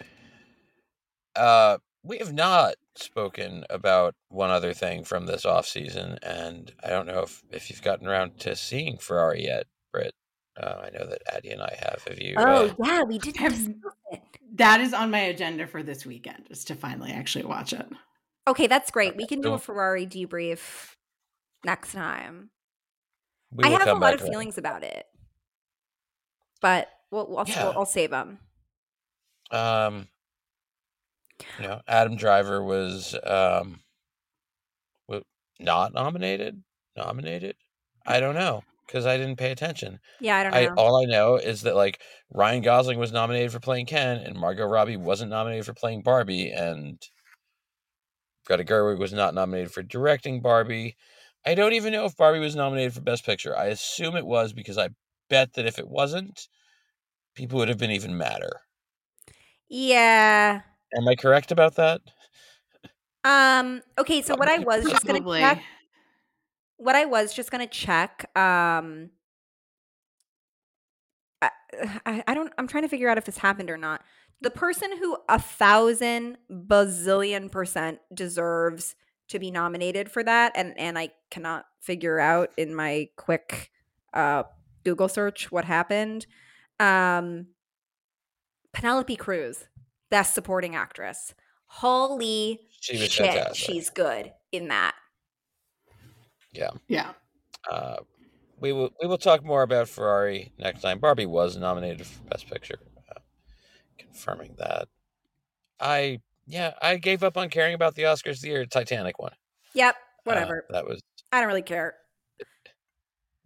Uh, 1.36 1.78
we 2.02 2.18
have 2.18 2.32
not 2.32 2.74
spoken 2.96 3.64
about 3.68 4.14
one 4.28 4.50
other 4.50 4.72
thing 4.72 5.04
from 5.04 5.26
this 5.26 5.44
off 5.44 5.66
season, 5.66 6.18
and 6.22 6.72
I 6.82 6.88
don't 6.88 7.06
know 7.06 7.20
if, 7.22 7.42
if 7.50 7.68
you've 7.68 7.82
gotten 7.82 8.06
around 8.06 8.38
to 8.40 8.56
seeing 8.56 8.98
Ferrari 8.98 9.44
yet, 9.44 9.66
Britt. 9.92 10.14
Uh, 10.60 10.84
I 10.84 10.90
know 10.90 11.06
that 11.06 11.22
Addie 11.32 11.50
and 11.50 11.60
I 11.62 11.76
have. 11.78 12.02
Have 12.08 12.20
you? 12.20 12.34
Oh 12.38 12.42
uh, 12.42 12.74
yeah, 12.84 13.02
we 13.02 13.18
didn't 13.18 13.36
Have- 13.38 13.74
That 14.54 14.80
is 14.80 14.94
on 14.94 15.10
my 15.10 15.18
agenda 15.18 15.66
for 15.66 15.82
this 15.82 16.06
weekend, 16.06 16.46
is 16.48 16.64
to 16.66 16.74
finally 16.74 17.10
actually 17.12 17.44
watch 17.44 17.72
it. 17.72 17.86
Okay, 18.48 18.66
that's 18.66 18.90
great. 18.90 19.16
We 19.16 19.26
can 19.26 19.40
do 19.40 19.52
a 19.52 19.58
Ferrari 19.58 20.06
debrief 20.06 20.94
next 21.64 21.92
time. 21.92 22.50
we 23.50 23.64
I 23.64 23.70
have 23.70 23.88
a 23.88 23.94
lot 23.94 24.14
of 24.14 24.20
around. 24.22 24.30
feelings 24.30 24.56
about 24.56 24.84
it, 24.84 25.04
but 26.62 26.88
we'll, 27.10 27.28
we'll, 27.28 27.44
Yeah. 27.46 27.66
I'll, 27.66 27.78
I'll 27.80 27.86
save 27.86 28.10
them. 28.10 28.38
Um, 29.50 30.08
you 31.58 31.66
know, 31.66 31.80
Adam 31.86 32.16
Driver 32.16 32.62
was 32.62 33.14
um, 33.24 33.80
not 35.58 35.92
nominated. 35.92 36.62
Nominated? 36.96 37.56
I 38.06 38.20
don't 38.20 38.34
know 38.34 38.62
because 38.86 39.06
I 39.06 39.16
didn't 39.16 39.36
pay 39.36 39.50
attention. 39.50 39.98
Yeah, 40.18 40.36
I 40.38 40.44
don't 40.44 40.52
I 40.52 40.60
know. 40.60 40.74
all 40.76 41.02
I 41.02 41.06
know 41.06 41.36
is 41.36 41.62
that 41.62 41.76
like 41.76 42.00
Ryan 42.30 42.62
Gosling 42.62 42.98
was 42.98 43.12
nominated 43.12 43.52
for 43.52 43.60
playing 43.60 43.86
Ken, 43.86 44.18
and 44.18 44.38
Margot 44.38 44.66
Robbie 44.66 44.96
wasn't 44.96 45.30
nominated 45.30 45.66
for 45.66 45.74
playing 45.74 46.02
Barbie, 46.02 46.50
and 46.50 47.00
Greta 48.46 48.64
Gerwig 48.64 48.98
was 48.98 49.12
not 49.12 49.34
nominated 49.34 49.72
for 49.72 49.82
directing 49.82 50.40
Barbie. 50.40 50.96
I 51.44 51.54
don't 51.54 51.74
even 51.74 51.92
know 51.92 52.06
if 52.06 52.16
Barbie 52.16 52.38
was 52.38 52.56
nominated 52.56 52.94
for 52.94 53.02
Best 53.02 53.24
Picture. 53.26 53.54
I 53.56 53.66
assume 53.66 54.16
it 54.16 54.26
was 54.26 54.52
because 54.54 54.78
I 54.78 54.88
bet 55.28 55.52
that 55.52 55.66
if 55.66 55.78
it 55.78 55.88
wasn't, 55.88 56.48
people 57.34 57.58
would 57.58 57.68
have 57.68 57.78
been 57.78 57.90
even 57.92 58.16
madder. 58.18 58.62
yeah. 59.68 60.62
Am 60.96 61.06
I 61.08 61.14
correct 61.14 61.52
about 61.52 61.76
that? 61.76 62.00
Um. 63.24 63.82
Okay. 63.98 64.22
So 64.22 64.34
what 64.36 64.48
I 64.48 64.58
was 64.60 64.84
just 64.84 65.04
gonna 65.06 65.20
Probably. 65.20 65.40
check. 65.40 65.62
What 66.78 66.94
I 66.94 67.04
was 67.04 67.34
just 67.34 67.50
gonna 67.50 67.66
check. 67.66 68.30
Um. 68.36 69.10
I, 71.42 71.50
I, 72.06 72.24
I 72.28 72.34
don't. 72.34 72.52
I'm 72.58 72.66
trying 72.66 72.84
to 72.84 72.88
figure 72.88 73.08
out 73.08 73.18
if 73.18 73.24
this 73.24 73.38
happened 73.38 73.70
or 73.70 73.76
not. 73.76 74.02
The 74.40 74.50
person 74.50 74.96
who 74.98 75.16
a 75.28 75.38
thousand 75.40 76.38
bazillion 76.50 77.50
percent 77.50 77.98
deserves 78.12 78.94
to 79.28 79.38
be 79.38 79.50
nominated 79.50 80.10
for 80.10 80.22
that, 80.22 80.52
and 80.54 80.78
and 80.78 80.98
I 80.98 81.10
cannot 81.30 81.66
figure 81.80 82.18
out 82.18 82.50
in 82.56 82.74
my 82.74 83.08
quick 83.16 83.70
uh, 84.14 84.44
Google 84.84 85.08
search 85.08 85.52
what 85.52 85.64
happened. 85.66 86.26
Um. 86.80 87.48
Penelope 88.72 89.16
Cruz, 89.16 89.64
best 90.10 90.34
supporting 90.34 90.74
actress. 90.76 91.34
Holy 91.66 92.60
She 92.80 92.96
was 92.98 93.10
shit, 93.10 93.26
fantastic. 93.26 93.56
she's 93.56 93.90
good 93.90 94.32
in 94.52 94.68
that. 94.68 94.94
Yeah. 96.52 96.70
Yeah. 96.88 97.12
Uh, 97.70 97.96
we 98.60 98.72
will 98.72 98.90
we 99.02 99.08
will 99.08 99.18
talk 99.18 99.44
more 99.44 99.62
about 99.62 99.88
Ferrari 99.88 100.52
next 100.58 100.80
time. 100.80 100.98
Barbie 100.98 101.26
was 101.26 101.56
nominated 101.56 102.06
for 102.06 102.22
Best 102.24 102.48
Picture, 102.48 102.78
uh, 103.10 103.20
confirming 103.98 104.54
that. 104.58 104.88
I 105.80 106.20
yeah, 106.46 106.72
I 106.80 106.96
gave 106.96 107.22
up 107.22 107.36
on 107.36 107.50
caring 107.50 107.74
about 107.74 107.94
the 107.96 108.04
Oscars 108.04 108.40
the 108.40 108.48
year 108.48 108.64
Titanic 108.64 109.18
won. 109.18 109.32
Yep, 109.74 109.94
Uh, 109.96 109.98
whatever. 110.24 110.64
that 110.70 110.86
was 110.86 111.02
I 111.32 111.40
don't 111.40 111.48
really 111.48 111.60
care. 111.62 111.96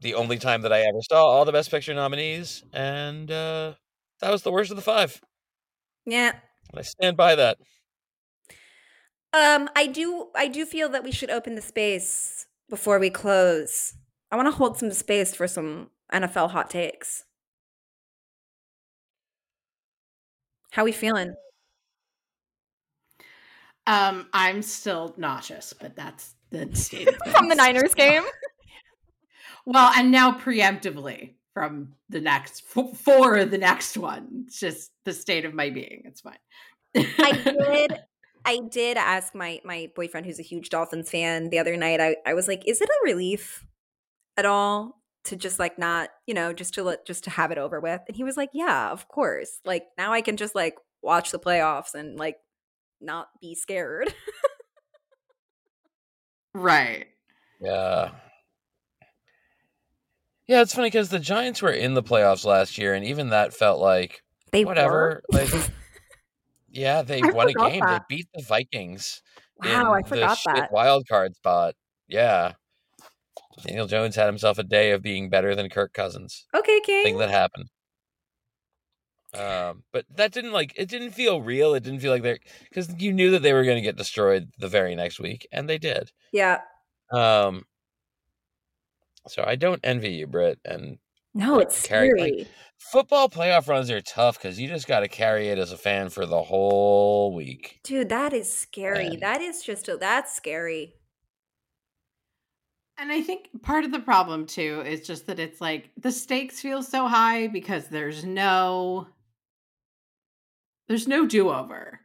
the 0.01 0.15
only 0.15 0.39
time 0.39 0.63
that 0.63 0.73
I 0.73 0.81
ever 0.83 1.01
saw 1.03 1.25
all 1.27 1.45
the 1.45 1.53
Best 1.53 1.71
Picture 1.71 1.95
nominees, 1.95 2.63
and 2.73 3.31
uh, 3.31 3.73
that 4.21 4.31
was 4.31 4.43
the 4.43 4.53
worst 4.53 4.71
of 4.71 4.77
the 4.77 4.83
five. 4.83 5.21
Yeah. 6.07 6.33
And 6.73 6.79
I 6.79 6.83
stand 6.83 7.17
by 7.17 7.35
that. 7.35 7.59
Um, 9.33 9.69
I 9.77 9.87
do 9.87 10.29
I 10.35 10.49
do 10.49 10.67
feel 10.67 10.89
that 10.91 11.05
we 11.05 11.13
should 11.13 11.31
open 11.31 11.55
the 11.55 11.63
space 11.63 12.47
before 12.69 12.99
we 12.99 13.11
close. 13.11 13.95
I 14.31 14.37
want 14.37 14.47
to 14.47 14.53
hold 14.53 14.79
some 14.79 14.91
space 14.93 15.35
for 15.35 15.47
some 15.47 15.91
NFL 16.13 16.51
hot 16.51 16.71
takes. 16.71 17.25
How 20.73 20.85
we 20.85 20.93
feeling? 20.93 21.35
Um, 23.87 24.29
I'm 24.33 24.63
still 24.63 25.15
nauseous, 25.17 25.73
but 25.73 25.97
that's 25.97 26.35
the 26.51 26.69
state 26.75 27.09
of 27.09 27.17
From 27.33 27.49
the. 27.49 27.57
Niners 27.57 27.95
game? 27.97 28.23
Well, 29.67 29.93
and 29.97 30.11
now 30.11 30.33
preemptively 30.33 31.35
from 31.61 31.93
the 32.09 32.21
next 32.21 32.63
for 32.95 33.45
the 33.45 33.59
next 33.59 33.99
one. 33.99 34.45
It's 34.47 34.59
just 34.59 34.93
the 35.05 35.13
state 35.13 35.45
of 35.45 35.53
my 35.53 35.69
being. 35.69 36.03
It's 36.07 36.23
fine. 36.23 36.39
I 36.97 37.33
did 37.69 37.93
I 38.47 38.61
did 38.71 38.97
ask 38.97 39.35
my 39.35 39.61
my 39.65 39.91
boyfriend 39.95 40.25
who's 40.25 40.41
a 40.41 40.45
huge 40.45 40.71
Dolphins 40.71 41.11
fan 41.11 41.51
the 41.51 41.59
other 41.59 41.77
night. 41.77 42.01
I, 42.01 42.17
I 42.25 42.33
was 42.33 42.49
like, 42.49 42.67
is 42.67 42.81
it 42.81 42.89
a 42.89 43.05
relief 43.05 43.67
at 44.39 44.47
all 44.47 45.03
to 45.25 45.37
just 45.37 45.59
like 45.59 45.79
not, 45.79 46.09
you 46.27 46.33
know, 46.33 46.55
just 46.55 46.73
to 46.75 46.83
let 46.83 47.07
just 47.07 47.25
to 47.25 47.31
have 47.31 47.51
it 47.51 47.59
over 47.59 47.79
with? 47.79 48.01
And 48.09 48.17
he 48.17 48.25
was 48.25 48.39
like, 48.39 48.51
Yeah, 48.55 48.91
of 48.91 49.07
course. 49.09 49.61
Like 49.67 49.85
now 49.99 50.13
I 50.13 50.23
can 50.23 50.39
just 50.39 50.55
like 50.55 50.77
watch 51.03 51.31
the 51.31 51.39
playoffs 51.39 51.95
and 51.95 52.19
like 52.19 52.37
not 53.03 53.29
be 53.41 53.55
scared. 53.55 54.15
Right. 56.55 57.07
Yeah. 57.61 58.11
Yeah, 60.51 60.63
it's 60.63 60.75
funny 60.75 60.89
because 60.89 61.11
the 61.11 61.21
Giants 61.21 61.63
were 61.63 61.71
in 61.71 61.95
the 61.95 62.03
playoffs 62.03 62.45
last 62.45 62.77
year, 62.77 62.93
and 62.93 63.05
even 63.05 63.29
that 63.29 63.55
felt 63.55 63.79
like 63.79 64.21
they 64.51 64.65
whatever. 64.65 65.23
were? 65.33 65.39
Like, 65.39 65.71
yeah, 66.69 67.03
they 67.03 67.23
I 67.23 67.31
won 67.31 67.51
a 67.51 67.53
game. 67.53 67.79
that. 67.79 68.07
They 68.09 68.17
beat 68.17 68.27
the 68.35 68.43
Vikings. 68.43 69.23
wow, 69.63 69.93
I 69.95 70.03
forgot 70.03 70.37
that. 70.47 70.73
wild 70.73 71.07
card 71.07 71.37
spot. 71.37 71.77
Yeah, 72.09 72.55
Daniel 73.65 73.87
Jones 73.87 74.17
had 74.17 74.27
himself 74.27 74.59
a 74.59 74.65
day 74.65 74.91
of 74.91 75.03
being 75.03 75.31
better 75.31 75.55
than 75.55 75.69
Kirk 75.71 75.93
Cousins. 75.93 76.49
Okay, 76.53 76.81
King. 76.81 77.05
Thing 77.05 77.19
that 77.19 77.31
happened. 77.31 77.67
Um, 79.33 79.85
but 79.93 80.05
that 80.17 80.33
didn't 80.33 80.51
like 80.51 80.73
it 80.75 80.89
didn't 80.89 81.13
feel 81.13 81.41
real. 81.41 81.75
It 81.75 81.85
didn't 81.85 82.01
feel 82.01 82.11
like 82.11 82.25
they're 82.25 82.41
because 82.69 82.93
you 83.01 83.13
knew 83.13 83.31
that 83.31 83.43
they 83.43 83.53
were 83.53 83.63
going 83.63 83.77
to 83.77 83.83
get 83.83 83.95
destroyed 83.95 84.51
the 84.59 84.67
very 84.67 84.97
next 84.97 85.21
week, 85.21 85.47
and 85.53 85.69
they 85.69 85.79
did. 85.79 86.11
Yeah. 86.33 86.59
Um, 87.13 87.67
so 89.29 89.45
I 89.47 89.57
don't 89.57 89.81
envy 89.85 90.11
you, 90.13 90.27
Britt. 90.27 90.59
And 90.65 90.99
No, 91.35 91.57
Like, 91.59 91.69
it's 91.69 91.87
carry- 91.87 92.11
scary. 92.11 92.33
like- 92.39 92.49
football 92.79 93.29
playoff 93.29 93.69
runs 93.69 93.91
are 93.91 94.01
tough 94.01 94.37
because 94.39 94.59
you 94.59 94.67
just 94.67 94.89
got 94.89 95.01
to 95.01 95.09
carry 95.09 95.49
it 95.49 95.59
as 95.59 95.71
a 95.71 95.77
fan 95.77 96.09
for 96.09 96.27
the 96.27 96.43
whole 96.43 97.33
week. 97.35 97.79
Dude, 97.85 98.09
that 98.09 98.33
is 98.33 98.53
scary. 98.53 99.07
And- 99.07 99.21
That 99.23 99.41
is 99.41 99.63
just 99.63 99.89
a, 99.89 99.97
that's 99.97 100.35
scary. 100.35 100.95
And 102.99 103.11
I 103.13 103.23
think 103.23 103.63
part 103.63 103.85
of 103.85 103.93
the 103.93 104.01
problem 104.01 104.45
too 104.45 104.83
is 104.87 105.07
just 105.07 105.27
that 105.27 105.39
it's 105.39 105.61
like 105.61 105.91
the 105.97 106.13
stakes 106.13 106.61
feel 106.61 106.83
so 106.83 107.07
high 107.07 107.47
because 107.47 107.87
there's 107.89 108.25
no 108.25 109.09
there's 110.89 111.07
no 111.09 111.27
do-over. 111.27 112.01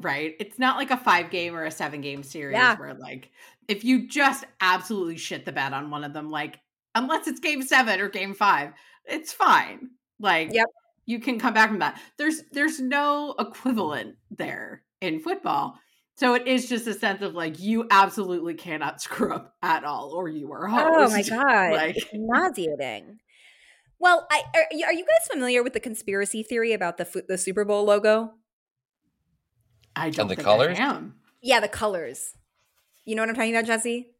Right? 0.00 0.34
It's 0.40 0.58
not 0.58 0.76
like 0.76 0.90
a 0.90 0.96
5 0.96 1.30
game 1.30 1.54
or 1.54 1.64
a 1.66 1.70
7 1.70 2.00
game 2.00 2.22
series 2.24 2.54
Yeah. 2.54 2.76
where 2.76 2.94
like 2.94 3.30
if 3.68 3.84
you 3.84 4.08
just 4.08 4.44
absolutely 4.60 5.16
shit 5.16 5.44
the 5.44 5.52
bed 5.52 5.72
on 5.72 5.90
one 5.90 6.04
of 6.04 6.12
them 6.12 6.30
like 6.30 6.60
unless 6.94 7.26
it's 7.26 7.40
game 7.40 7.62
7 7.62 8.00
or 8.00 8.08
game 8.08 8.34
5, 8.34 8.72
it's 9.06 9.32
fine. 9.32 9.90
Like 10.20 10.52
Yep. 10.52 10.66
you 11.06 11.18
can 11.20 11.38
come 11.38 11.54
back 11.54 11.70
from 11.70 11.80
that. 11.80 12.00
There's 12.18 12.42
there's 12.52 12.80
no 12.80 13.34
mm-hmm. 13.38 13.48
equivalent 13.48 14.16
there 14.30 14.82
in 15.00 15.20
football. 15.20 15.78
So 16.16 16.34
it 16.34 16.46
is 16.46 16.68
just 16.68 16.86
a 16.86 16.94
sense 16.94 17.22
of 17.22 17.34
like 17.34 17.58
you 17.58 17.86
absolutely 17.90 18.54
cannot 18.54 19.00
screw 19.02 19.34
up 19.34 19.54
at 19.62 19.84
all, 19.84 20.10
or 20.10 20.28
you 20.28 20.52
are 20.52 20.68
Oh 20.68 21.10
my 21.10 21.22
god, 21.28 21.72
Like- 21.72 21.96
it's 21.96 22.06
nauseating. 22.12 23.18
Well, 23.98 24.26
I 24.30 24.42
are, 24.54 24.66
are 24.86 24.92
you 24.92 25.04
guys 25.04 25.28
familiar 25.30 25.62
with 25.62 25.72
the 25.72 25.80
conspiracy 25.80 26.42
theory 26.42 26.72
about 26.72 26.98
the 26.98 27.24
the 27.26 27.38
Super 27.38 27.64
Bowl 27.64 27.84
logo? 27.84 28.32
I 29.96 30.10
don't 30.10 30.28
the 30.28 30.34
think 30.34 30.44
colors? 30.46 30.78
I 30.78 30.82
am. 30.82 31.14
Yeah, 31.40 31.60
the 31.60 31.68
colors. 31.68 32.34
You 33.04 33.14
know 33.14 33.22
what 33.22 33.28
I'm 33.28 33.34
talking 33.34 33.54
about, 33.54 33.66
Jesse? 33.66 34.14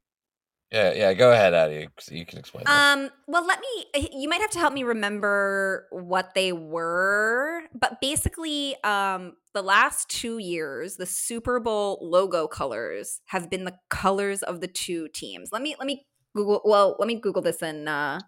Yeah, 0.70 0.92
yeah. 0.92 1.14
Go 1.14 1.32
ahead, 1.32 1.54
Addie. 1.54 1.88
You 2.10 2.26
can 2.26 2.38
explain. 2.38 2.64
Um, 2.66 3.10
well, 3.28 3.46
let 3.46 3.60
me 3.60 4.08
you 4.12 4.28
might 4.28 4.40
have 4.40 4.50
to 4.50 4.58
help 4.58 4.72
me 4.74 4.82
remember 4.82 5.86
what 5.90 6.34
they 6.34 6.52
were, 6.52 7.62
but 7.74 8.00
basically 8.00 8.74
um 8.82 9.34
the 9.52 9.62
last 9.62 10.08
2 10.08 10.38
years 10.38 10.96
the 10.96 11.06
Super 11.06 11.60
Bowl 11.60 11.98
logo 12.02 12.48
colors 12.48 13.20
have 13.26 13.48
been 13.50 13.64
the 13.64 13.76
colors 13.88 14.42
of 14.42 14.60
the 14.60 14.66
two 14.66 15.08
teams. 15.08 15.50
Let 15.52 15.62
me 15.62 15.76
let 15.78 15.86
me 15.86 16.06
Google 16.34 16.60
well, 16.64 16.96
let 16.98 17.06
me 17.06 17.20
Google 17.20 17.42
this 17.42 17.62
and 17.62 17.88
uh 17.88 18.18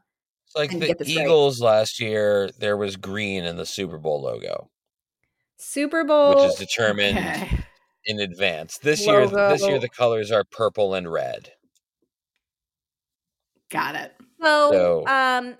It's 0.46 0.54
like 0.54 0.70
and 0.70 0.80
the 0.80 0.94
this 0.94 1.16
right. 1.16 1.24
Eagles 1.24 1.60
last 1.60 1.98
year, 2.00 2.50
there 2.58 2.76
was 2.76 2.96
green 2.96 3.44
in 3.44 3.56
the 3.56 3.66
Super 3.66 3.98
Bowl 3.98 4.22
logo, 4.22 4.70
Super 5.58 6.04
Bowl 6.04 6.28
which 6.30 6.44
is 6.44 6.54
determined 6.54 7.18
Okay. 7.18 7.64
In 8.06 8.20
advance. 8.20 8.78
This 8.78 9.06
year, 9.06 9.26
this 9.26 9.66
year 9.66 9.78
the 9.78 9.88
colors 9.88 10.30
are 10.30 10.44
purple 10.44 10.94
and 10.94 11.10
red. 11.10 11.50
Got 13.70 13.96
it. 13.96 14.14
So, 14.42 14.70
So- 14.70 15.06
um, 15.06 15.56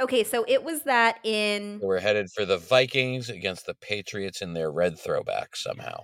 okay, 0.00 0.24
so 0.24 0.44
it 0.48 0.64
was 0.64 0.82
that 0.82 1.18
in 1.24 1.80
We're 1.82 2.00
headed 2.00 2.30
for 2.34 2.44
the 2.44 2.58
Vikings 2.58 3.28
against 3.30 3.66
the 3.66 3.74
Patriots 3.74 4.42
in 4.42 4.52
their 4.54 4.70
red 4.70 4.98
throwback 4.98 5.54
somehow. 5.54 6.02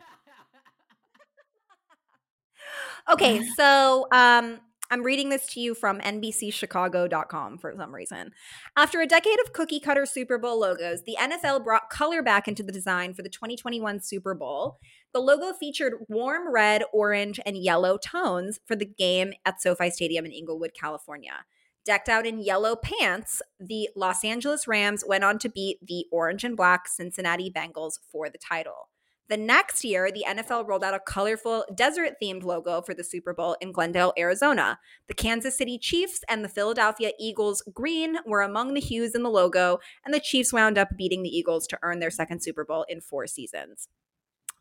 okay, 3.12 3.42
so 3.56 4.06
um, 4.12 4.60
I'm 4.90 5.02
reading 5.02 5.30
this 5.30 5.46
to 5.54 5.60
you 5.60 5.74
from 5.74 6.00
NBCChicago.com 6.00 7.58
for 7.58 7.72
some 7.76 7.94
reason. 7.94 8.30
After 8.76 9.00
a 9.00 9.06
decade 9.06 9.40
of 9.44 9.52
cookie 9.52 9.80
cutter 9.80 10.04
Super 10.06 10.38
Bowl 10.38 10.60
logos, 10.60 11.02
the 11.04 11.16
NFL 11.18 11.64
brought 11.64 11.88
color 11.90 12.22
back 12.22 12.46
into 12.46 12.62
the 12.62 12.72
design 12.72 13.14
for 13.14 13.22
the 13.22 13.30
2021 13.30 14.00
Super 14.00 14.34
Bowl. 14.34 14.78
The 15.12 15.20
logo 15.20 15.52
featured 15.52 16.06
warm 16.08 16.50
red, 16.50 16.84
orange, 16.90 17.38
and 17.44 17.56
yellow 17.56 17.98
tones 17.98 18.60
for 18.64 18.74
the 18.74 18.86
game 18.86 19.34
at 19.44 19.60
SoFi 19.60 19.90
Stadium 19.90 20.24
in 20.24 20.32
Inglewood, 20.32 20.72
California. 20.72 21.44
Decked 21.84 22.08
out 22.08 22.26
in 22.26 22.40
yellow 22.40 22.76
pants, 22.76 23.42
the 23.60 23.90
Los 23.94 24.24
Angeles 24.24 24.66
Rams 24.66 25.04
went 25.06 25.24
on 25.24 25.38
to 25.40 25.50
beat 25.50 25.86
the 25.86 26.06
orange 26.10 26.44
and 26.44 26.56
black 26.56 26.88
Cincinnati 26.88 27.50
Bengals 27.50 27.98
for 28.10 28.30
the 28.30 28.38
title. 28.38 28.88
The 29.28 29.36
next 29.36 29.84
year, 29.84 30.10
the 30.10 30.24
NFL 30.28 30.66
rolled 30.66 30.84
out 30.84 30.94
a 30.94 31.00
colorful 31.00 31.64
desert 31.74 32.14
themed 32.22 32.42
logo 32.42 32.82
for 32.82 32.94
the 32.94 33.04
Super 33.04 33.34
Bowl 33.34 33.56
in 33.60 33.72
Glendale, 33.72 34.12
Arizona. 34.18 34.78
The 35.08 35.14
Kansas 35.14 35.56
City 35.56 35.78
Chiefs 35.78 36.22
and 36.28 36.44
the 36.44 36.48
Philadelphia 36.48 37.12
Eagles 37.18 37.62
green 37.72 38.18
were 38.26 38.42
among 38.42 38.74
the 38.74 38.80
hues 38.80 39.14
in 39.14 39.22
the 39.22 39.30
logo, 39.30 39.78
and 40.04 40.14
the 40.14 40.20
Chiefs 40.20 40.52
wound 40.52 40.78
up 40.78 40.88
beating 40.96 41.22
the 41.22 41.36
Eagles 41.36 41.66
to 41.68 41.78
earn 41.82 41.98
their 41.98 42.10
second 42.10 42.42
Super 42.42 42.64
Bowl 42.64 42.84
in 42.88 43.00
four 43.00 43.26
seasons. 43.26 43.88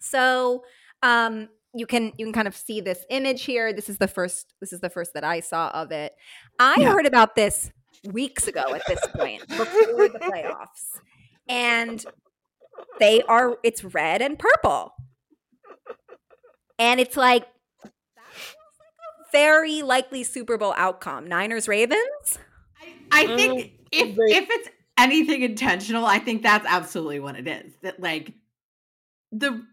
So, 0.02 0.64
um, 1.04 1.50
you 1.74 1.86
can 1.86 2.12
you 2.18 2.26
can 2.26 2.34
kind 2.34 2.48
of 2.50 2.56
see 2.56 2.82
this 2.82 3.06
image 3.10 3.44
here. 3.44 3.72
This 3.72 3.88
is 3.88 3.98
the 3.98 4.08
first 4.08 4.54
this 4.60 4.74
is 4.74 4.82
the 4.82 4.90
first 4.90 5.14
that 5.14 5.24
I 5.24 5.40
saw 5.40 5.70
of 5.70 5.92
it. 5.92 6.14
I 6.60 6.78
Yeah. 6.80 6.92
heard 6.92 7.06
about 7.06 7.36
this 7.36 7.72
weeks 8.12 8.48
ago 8.48 8.74
at 8.74 8.82
this 8.88 9.00
point 9.16 9.48
before 9.48 10.10
the 10.10 10.20
playoffs. 10.20 11.00
And 11.48 12.06
they 13.00 13.22
are 13.24 13.58
it's 13.64 13.84
red 13.84 14.22
and 14.22 14.38
purple. 14.38 14.94
And 16.78 17.00
it's 17.00 17.16
like 17.16 17.44
that 17.44 18.34
feels 18.34 18.56
like 18.80 18.90
a 19.28 19.32
very 19.32 19.82
likely 19.82 20.24
Super 20.24 20.58
Bowl 20.58 20.74
outcome. 20.76 21.28
Niners 21.28 21.68
Ravens? 21.70 22.40
I 23.12 23.28
Mm, 23.28 23.38
think 23.38 23.72
if 23.92 24.16
they- 24.16 24.38
if 24.38 24.50
it's 24.50 24.70
anything 24.98 25.42
intentional, 25.42 26.06
I 26.06 26.20
think 26.20 26.44
that's 26.44 26.66
absolutely 26.68 27.20
what 27.22 27.36
it 27.38 27.48
is. 27.48 27.74
That 27.82 28.00
like 28.02 28.34
the 29.32 29.66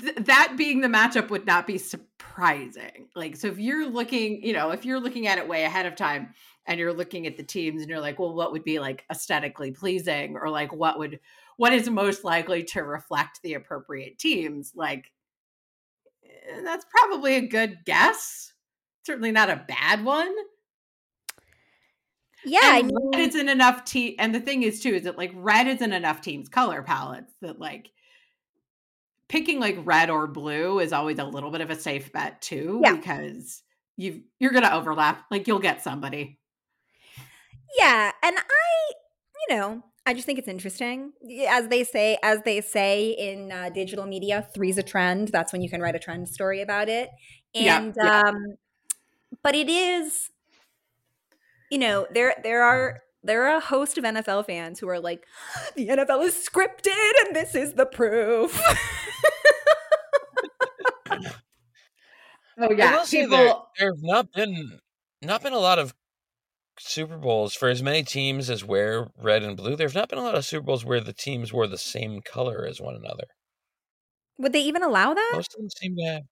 th- 0.00 0.16
that 0.16 0.54
being 0.56 0.80
the 0.80 0.88
matchup 0.88 1.30
would 1.30 1.46
not 1.46 1.66
be 1.66 1.78
surprising. 1.78 3.08
Like 3.14 3.36
so 3.36 3.48
if 3.48 3.58
you're 3.58 3.86
looking, 3.88 4.42
you 4.44 4.52
know, 4.52 4.70
if 4.70 4.84
you're 4.84 5.00
looking 5.00 5.26
at 5.26 5.38
it 5.38 5.48
way 5.48 5.64
ahead 5.64 5.86
of 5.86 5.96
time 5.96 6.34
and 6.66 6.78
you're 6.78 6.92
looking 6.92 7.26
at 7.26 7.36
the 7.36 7.42
teams 7.42 7.80
and 7.82 7.90
you're 7.90 8.00
like, 8.00 8.18
well, 8.18 8.34
what 8.34 8.52
would 8.52 8.64
be 8.64 8.78
like 8.78 9.04
aesthetically 9.10 9.72
pleasing 9.72 10.36
or 10.36 10.50
like 10.50 10.72
what 10.72 10.98
would 10.98 11.20
what 11.56 11.72
is 11.72 11.88
most 11.88 12.24
likely 12.24 12.64
to 12.64 12.82
reflect 12.82 13.40
the 13.42 13.54
appropriate 13.54 14.18
teams? 14.18 14.72
Like 14.74 15.12
eh, 16.24 16.60
that's 16.62 16.86
probably 16.90 17.36
a 17.36 17.46
good 17.48 17.78
guess. 17.84 18.52
Certainly 19.06 19.32
not 19.32 19.50
a 19.50 19.64
bad 19.68 20.04
one 20.04 20.34
Yeah, 22.44 22.60
I 22.62 22.80
and 22.80 22.82
mean, 22.82 22.94
red 23.14 23.20
isn't 23.28 23.48
enough 23.48 23.84
team 23.84 24.16
and 24.18 24.34
the 24.34 24.40
thing 24.40 24.62
is 24.62 24.80
too 24.80 24.90
is 24.94 25.04
that 25.04 25.16
like 25.16 25.32
red 25.34 25.66
isn't 25.66 25.92
enough 25.92 26.20
teams 26.20 26.48
color 26.48 26.82
palettes 26.82 27.32
that 27.40 27.58
like 27.58 27.90
picking 29.34 29.58
like 29.58 29.76
red 29.84 30.10
or 30.10 30.28
blue 30.28 30.78
is 30.78 30.92
always 30.92 31.18
a 31.18 31.24
little 31.24 31.50
bit 31.50 31.60
of 31.60 31.68
a 31.68 31.74
safe 31.74 32.12
bet 32.12 32.40
too 32.40 32.84
Yeah. 32.84 32.96
because 32.96 33.64
you 33.96 34.22
you're 34.38 34.52
gonna 34.52 34.70
overlap 34.70 35.24
like 35.28 35.48
you'll 35.48 35.58
get 35.58 35.82
somebody 35.82 36.38
Yeah, 37.76 38.12
and 38.22 38.36
I, 38.38 38.92
you 39.48 39.56
know, 39.56 39.82
I 40.06 40.14
just 40.14 40.26
think 40.26 40.38
it's 40.38 40.48
interesting. 40.48 41.12
As 41.48 41.68
they 41.68 41.82
say, 41.82 42.18
as 42.22 42.40
they 42.44 42.60
say 42.60 43.10
in 43.10 43.50
uh, 43.50 43.70
digital 43.70 44.06
media, 44.06 44.46
three's 44.54 44.78
a 44.78 44.82
trend. 44.82 45.28
That's 45.28 45.52
when 45.52 45.62
you 45.62 45.70
can 45.70 45.80
write 45.80 45.94
a 45.96 45.98
trend 45.98 46.28
story 46.28 46.60
about 46.60 46.88
it. 46.88 47.10
Yeah, 47.58 47.84
And 47.84 47.94
yeah. 48.00 48.10
um 48.26 48.56
but 49.42 49.54
it 49.54 49.68
is 49.68 50.30
you 51.70 51.78
know, 51.78 52.06
there 52.12 52.34
there 52.42 52.62
are 52.62 53.00
there 53.24 53.46
are 53.46 53.56
a 53.56 53.60
host 53.60 53.98
of 53.98 54.04
NFL 54.04 54.46
fans 54.46 54.78
who 54.78 54.88
are 54.88 55.00
like, 55.00 55.26
the 55.76 55.88
NFL 55.88 56.24
is 56.24 56.34
scripted 56.34 57.26
and 57.26 57.34
this 57.34 57.54
is 57.54 57.74
the 57.74 57.86
proof. 57.86 58.60
oh 61.10 61.16
I 62.58 62.68
will 62.96 63.04
say 63.04 63.26
there 63.26 63.54
there 63.78 63.88
have 63.88 64.02
not 64.02 64.32
been 64.32 64.78
not 65.22 65.42
been 65.42 65.52
a 65.52 65.58
lot 65.58 65.78
of 65.78 65.94
Super 66.78 67.16
Bowls 67.16 67.54
for 67.54 67.68
as 67.68 67.82
many 67.82 68.02
teams 68.02 68.50
as 68.50 68.64
wear 68.64 69.08
red 69.20 69.42
and 69.42 69.56
blue. 69.56 69.76
There 69.76 69.86
have 69.86 69.94
not 69.94 70.08
been 70.08 70.18
a 70.18 70.22
lot 70.22 70.34
of 70.34 70.44
Super 70.44 70.66
Bowls 70.66 70.84
where 70.84 71.00
the 71.00 71.12
teams 71.12 71.52
wore 71.52 71.66
the 71.66 71.78
same 71.78 72.20
color 72.20 72.66
as 72.68 72.80
one 72.80 72.94
another. 72.96 73.24
Would 74.38 74.52
they 74.52 74.62
even 74.62 74.82
allow 74.82 75.14
that? 75.14 75.32
Most 75.34 75.54
of 75.54 75.60
them 75.60 75.70
seem 75.70 75.96
to 75.96 76.02
have. 76.04 76.22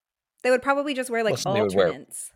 They 0.43 0.51
would 0.51 0.61
probably 0.61 0.93
just 0.93 1.09
wear 1.09 1.23
like 1.23 1.31
Most 1.31 1.47
of 1.47 1.53
them 1.53 1.61
they 1.61 1.61
would 1.61 1.75
wear- 1.75 1.87
alternates. 1.87 2.31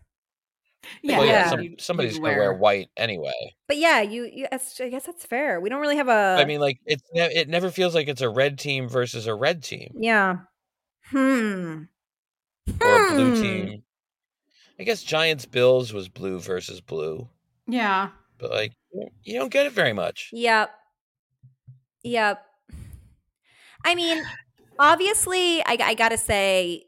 Yeah, 1.02 1.18
well, 1.20 1.28
yeah, 1.28 1.32
Yeah. 1.32 1.50
some, 1.50 1.76
somebody's 1.80 2.16
you'd 2.16 2.24
gonna 2.24 2.38
wear 2.38 2.54
white 2.54 2.90
anyway. 2.98 3.56
But 3.68 3.78
yeah, 3.78 4.02
you, 4.02 4.30
you 4.32 4.48
that's, 4.50 4.80
I 4.80 4.90
guess 4.90 5.06
that's 5.06 5.26
fair. 5.26 5.60
We 5.60 5.70
don't 5.70 5.82
really 5.82 5.98
have 5.98 6.08
a 6.08 6.38
I 6.40 6.46
mean, 6.46 6.60
like 6.60 6.80
it's 6.86 7.04
ne- 7.14 7.34
it 7.34 7.50
never 7.50 7.70
feels 7.72 7.94
like 7.96 8.08
it's 8.08 8.22
a 8.22 8.30
red 8.30 8.58
team 8.60 8.88
versus 8.90 9.28
a 9.28 9.36
red 9.36 9.64
team 9.64 9.94
yeah. 10.00 10.38
Hmm. 11.12 11.84
or 12.82 13.08
a 13.08 13.12
blue 13.12 13.36
Hmm. 13.36 13.42
team. 13.42 13.84
I 14.80 14.84
guess 14.84 15.02
Giants 15.04 15.46
Bills 15.46 15.92
was 15.94 16.08
blue 16.08 16.40
versus 16.40 16.82
blue, 16.82 17.28
Yeah. 17.68 18.10
but 18.38 18.52
like 18.52 18.74
you 19.24 19.38
don't 19.40 19.52
get 19.52 19.66
it 19.66 19.72
very 19.74 19.94
much. 19.94 20.30
Yep. 20.34 20.70
Yep. 22.04 22.44
I 23.84 23.96
mean, 23.96 24.24
obviously, 24.80 25.62
I, 25.66 25.78
I 25.82 25.94
gotta 25.94 26.18
say, 26.18 26.84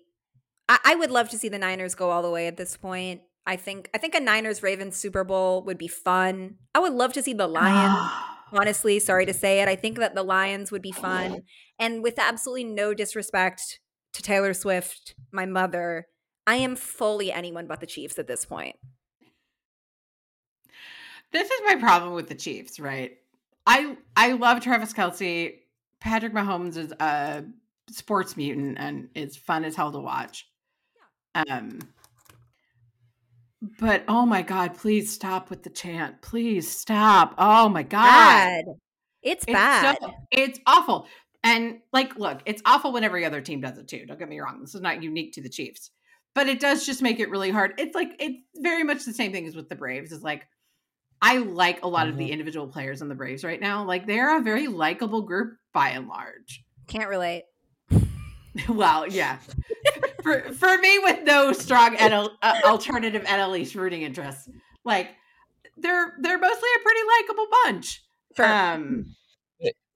I, 0.68 0.80
I 0.86 0.96
would 0.96 1.12
love 1.12 1.30
to 1.30 1.38
see 1.38 1.50
the 1.50 1.58
Niners 1.60 1.96
go 1.96 2.10
all 2.12 2.22
the 2.22 2.30
way 2.30 2.48
at 2.48 2.58
this 2.58 2.78
point. 2.78 3.22
I 3.50 3.56
think 3.56 3.90
I 3.96 3.98
think 3.98 4.14
a 4.14 4.20
Niners 4.20 4.62
Ravens 4.62 4.96
Super 4.96 5.24
Bowl 5.24 5.64
would 5.64 5.80
be 5.80 5.88
fun. 5.88 6.58
I 6.76 6.80
would 6.80 6.94
love 6.94 7.14
to 7.14 7.24
see 7.24 7.34
the 7.34 7.48
Lions. 7.48 7.98
honestly, 8.52 9.00
sorry 9.00 9.26
to 9.26 9.34
say 9.34 9.60
it. 9.60 9.68
I 9.68 9.76
think 9.76 9.98
that 9.98 10.14
the 10.14 10.22
Lions 10.22 10.72
would 10.72 10.84
be 10.84 10.92
fun. 10.92 11.42
And 11.80 12.04
with 12.04 12.20
absolutely 12.20 12.66
no 12.66 12.94
disrespect 12.94 13.80
to 14.14 14.22
Taylor 14.22 14.54
Swift, 14.54 15.16
my 15.32 15.48
mother, 15.48 16.08
I 16.46 16.56
am 16.56 16.76
fully 16.76 17.32
anyone 17.32 17.66
but 17.66 17.80
the 17.80 17.88
Chiefs 17.88 18.20
at 18.20 18.28
this 18.28 18.46
point. 18.46 18.76
This 21.32 21.50
is 21.50 21.62
my 21.66 21.76
problem 21.76 22.14
with 22.14 22.28
the 22.28 22.36
Chiefs, 22.36 22.80
right? 22.80 23.18
I 23.66 23.98
I 24.16 24.34
love 24.34 24.62
Travis 24.62 24.94
Kelce. 24.94 25.56
Patrick 26.00 26.34
Mahomes 26.34 26.78
is 26.78 26.92
a 27.00 27.44
sports 27.90 28.38
mutant 28.38 28.78
and 28.80 29.10
it's 29.16 29.36
fun 29.36 29.66
as 29.66 29.76
hell 29.76 29.92
to 29.92 30.00
watch. 30.00 30.48
Um 31.34 31.80
but 33.62 34.04
oh 34.08 34.26
my 34.26 34.42
god, 34.42 34.76
please 34.76 35.12
stop 35.12 35.50
with 35.50 35.64
the 35.64 35.70
chant. 35.70 36.22
Please 36.22 36.70
stop. 36.70 37.36
Oh 37.38 37.70
my 37.70 37.84
god. 37.84 38.04
Bad. 38.04 38.66
It's, 39.22 39.44
It's 39.44 39.54
bad. 39.54 39.98
so- 40.02 40.12
it's 40.32 40.60
awful. 40.66 41.08
And 41.44 41.80
like, 41.94 42.18
look, 42.18 42.42
it's 42.46 42.62
awful 42.66 42.92
when 42.92 43.04
every 43.04 43.26
other 43.26 43.42
team 43.42 43.62
does 43.62 43.78
it 43.78 43.88
too. 43.88 44.06
Don't 44.06 44.20
get 44.20 44.30
me 44.30 44.40
wrong. 44.40 44.60
This 44.62 44.76
is 44.76 44.82
not 44.82 45.02
unique 45.02 45.34
to 45.34 45.42
the 45.42 45.50
Chiefs, 45.50 45.92
but 46.36 46.50
it 46.50 46.60
does 46.60 46.86
just 46.86 47.02
make 47.02 47.20
it 47.20 47.30
really 47.30 47.50
hard. 47.50 47.74
It's 47.78 47.96
like 47.96 48.12
it's 48.20 48.38
very 48.58 48.84
much 48.84 49.06
the 49.06 49.14
same 49.14 49.32
thing 49.32 49.48
as 49.48 49.56
with 49.56 49.70
the 49.70 49.76
Braves. 49.76 50.12
Is 50.12 50.22
like 50.22 50.46
I 51.22 51.38
like 51.38 51.84
a 51.84 51.88
lot 51.88 52.08
of 52.08 52.18
the 52.18 52.26
mm-hmm. 52.26 52.34
individual 52.34 52.68
players 52.68 53.02
on 53.02 53.08
the 53.08 53.16
Braves 53.16 53.44
right 53.44 53.60
now. 53.60 53.86
Like 53.86 54.06
they're 54.06 54.38
a 54.38 54.42
very 54.42 54.68
likable 54.68 55.22
group 55.22 55.54
by 55.74 55.90
and 55.90 56.08
large. 56.08 56.64
Can't 56.88 57.10
relate. 57.10 57.44
well, 58.70 59.08
yeah. 59.08 59.38
For 60.22 60.42
for 60.54 60.78
me, 60.78 61.00
with 61.00 61.24
no 61.24 61.54
strong 61.54 61.96
NL, 61.96 62.32
uh, 62.42 62.62
alternative 62.66 63.24
NL 63.24 63.76
rooting 63.76 64.02
interests, 64.04 64.50
like 64.84 65.10
they're 65.78 66.14
they're 66.20 66.40
mostly 66.40 66.70
a 66.78 66.84
pretty 66.84 67.02
likable 67.20 67.48
bunch. 67.64 68.04
Sure. 68.36 68.46
Um, 68.48 69.16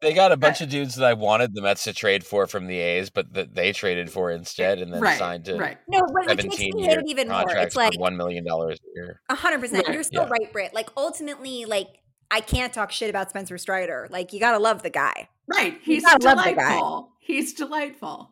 They 0.01 0.13
got 0.13 0.33
a 0.33 0.37
bunch 0.37 0.59
of 0.59 0.67
dudes 0.67 0.95
that 0.95 1.05
I 1.05 1.13
wanted 1.13 1.55
the 1.55 1.61
Mets 1.61 1.85
to 1.85 1.93
trade 1.93 2.25
for 2.25 2.45
from 2.45 2.67
the 2.67 2.77
A's, 2.77 3.09
but 3.09 3.33
that 3.35 3.55
they 3.55 3.71
traded 3.71 4.11
for 4.11 4.31
instead, 4.31 4.79
and 4.79 4.93
then 4.93 4.99
right, 4.99 5.17
signed 5.17 5.45
to 5.45 5.55
right. 5.55 5.77
no, 5.87 6.01
but 6.13 6.27
which 6.27 6.43
makes 6.43 6.59
me 6.59 6.83
hate 6.83 6.97
it 6.97 7.05
even 7.07 7.29
more. 7.29 7.49
It's 7.55 7.77
like 7.77 7.97
one 7.97 8.17
million 8.17 8.43
dollars 8.43 8.79
a 8.81 8.99
year. 8.99 9.21
A 9.29 9.35
hundred 9.35 9.61
percent. 9.61 9.87
You're 9.87 10.03
still 10.03 10.23
yeah. 10.23 10.29
right, 10.29 10.51
Britt. 10.51 10.73
Like 10.73 10.89
ultimately, 10.97 11.63
like 11.63 11.87
I 12.29 12.41
can't 12.41 12.73
talk 12.73 12.91
shit 12.91 13.09
about 13.09 13.29
Spencer 13.29 13.57
Strider. 13.57 14.09
Like 14.11 14.33
you 14.33 14.41
gotta 14.41 14.59
love 14.59 14.83
the 14.83 14.89
guy. 14.89 15.29
Right. 15.47 15.79
He's 15.81 16.03
He's 16.03 16.03
love 16.03 16.19
the 16.19 16.35
guy. 16.35 16.51
delightful. 16.51 17.11
He's 17.19 17.53
delightful. 17.53 18.31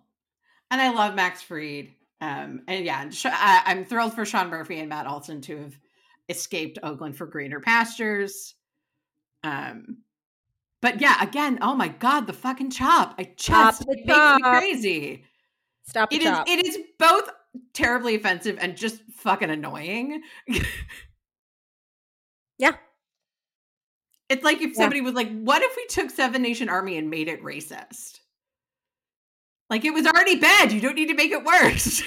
And 0.71 0.81
I 0.81 0.89
love 0.91 1.13
Max 1.15 1.41
Fried. 1.41 1.91
Um, 2.21 2.61
and 2.67 2.85
yeah, 2.85 3.09
I, 3.25 3.61
I'm 3.65 3.83
thrilled 3.85 4.13
for 4.13 4.25
Sean 4.25 4.49
Murphy 4.49 4.79
and 4.79 4.89
Matt 4.89 5.07
Olson 5.07 5.41
to 5.41 5.57
have 5.57 5.77
escaped 6.29 6.79
Oakland 6.81 7.17
for 7.17 7.25
greener 7.25 7.59
pastures. 7.59 8.55
Um, 9.43 9.97
but 10.81 11.01
yeah, 11.01 11.21
again, 11.21 11.59
oh 11.61 11.75
my 11.75 11.89
god, 11.89 12.25
the 12.25 12.33
fucking 12.33 12.71
chop! 12.71 13.15
I 13.19 13.25
Chop 13.37 13.73
just 13.75 13.85
the 13.85 13.95
makes 14.05 14.07
me 14.07 14.41
crazy. 14.43 15.25
Stop 15.87 16.09
the 16.09 16.15
It 16.15 16.21
is. 16.23 16.39
It 16.47 16.65
is 16.67 16.77
both 16.97 17.29
terribly 17.73 18.15
offensive 18.15 18.57
and 18.59 18.77
just 18.77 19.01
fucking 19.17 19.49
annoying. 19.49 20.23
Yeah. 22.57 22.75
It's 24.29 24.43
like 24.43 24.61
if 24.61 24.69
Yeah. 24.71 24.77
somebody 24.77 25.01
was 25.01 25.15
like, 25.15 25.29
"What 25.31 25.61
if 25.63 25.75
we 25.75 25.85
took 25.87 26.09
Seven 26.11 26.41
Nation 26.43 26.69
Army 26.69 26.97
and 26.97 27.09
made 27.09 27.27
it 27.27 27.43
racist?" 27.43 28.20
Like 29.71 29.85
it 29.85 29.91
was 29.93 30.05
already 30.05 30.35
bad. 30.35 30.71
You 30.73 30.81
don't 30.81 30.95
need 30.95 31.07
to 31.07 31.13
make 31.15 31.31
it 31.31 31.43
worse. 31.45 32.03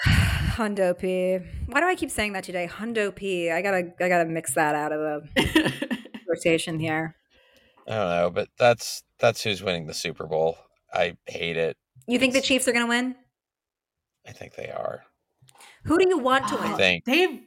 Hundo 0.56 0.98
P. 0.98 1.38
Why 1.66 1.80
do 1.80 1.86
I 1.86 1.94
keep 1.94 2.10
saying 2.10 2.32
that 2.32 2.44
today? 2.44 2.66
Hundo 2.66 3.14
P. 3.14 3.50
I 3.50 3.60
gotta 3.60 3.92
I 4.00 4.08
gotta 4.08 4.24
mix 4.24 4.54
that 4.54 4.74
out 4.74 4.90
of 4.90 5.00
the 5.34 5.98
rotation 6.28 6.80
here. 6.80 7.14
I 7.86 7.90
don't 7.94 8.08
know, 8.10 8.30
but 8.30 8.48
that's 8.58 9.02
that's 9.18 9.42
who's 9.44 9.62
winning 9.62 9.86
the 9.86 9.92
Super 9.94 10.26
Bowl. 10.26 10.56
I 10.94 11.16
hate 11.26 11.58
it. 11.58 11.76
You 12.06 12.18
think 12.18 12.32
the 12.32 12.40
Chiefs 12.40 12.66
are 12.68 12.72
gonna 12.72 12.86
win? 12.86 13.14
I 14.26 14.32
think 14.32 14.54
they 14.54 14.70
are. 14.70 15.02
Who 15.84 15.98
do 15.98 16.08
you 16.08 16.16
want 16.18 16.48
to 16.48 16.56
I 16.58 16.68
win? 16.68 16.76
think 16.78 17.04
They've 17.04 17.40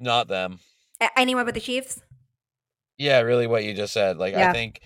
not 0.00 0.28
them. 0.28 0.60
A- 1.00 1.18
Anyone 1.18 1.44
but 1.44 1.52
the 1.54 1.60
Chiefs? 1.60 2.00
Yeah, 2.96 3.20
really, 3.20 3.46
what 3.46 3.64
you 3.64 3.74
just 3.74 3.92
said. 3.92 4.16
Like, 4.16 4.32
Yeah. 4.32 4.48
I 4.48 4.52
think 4.54 4.80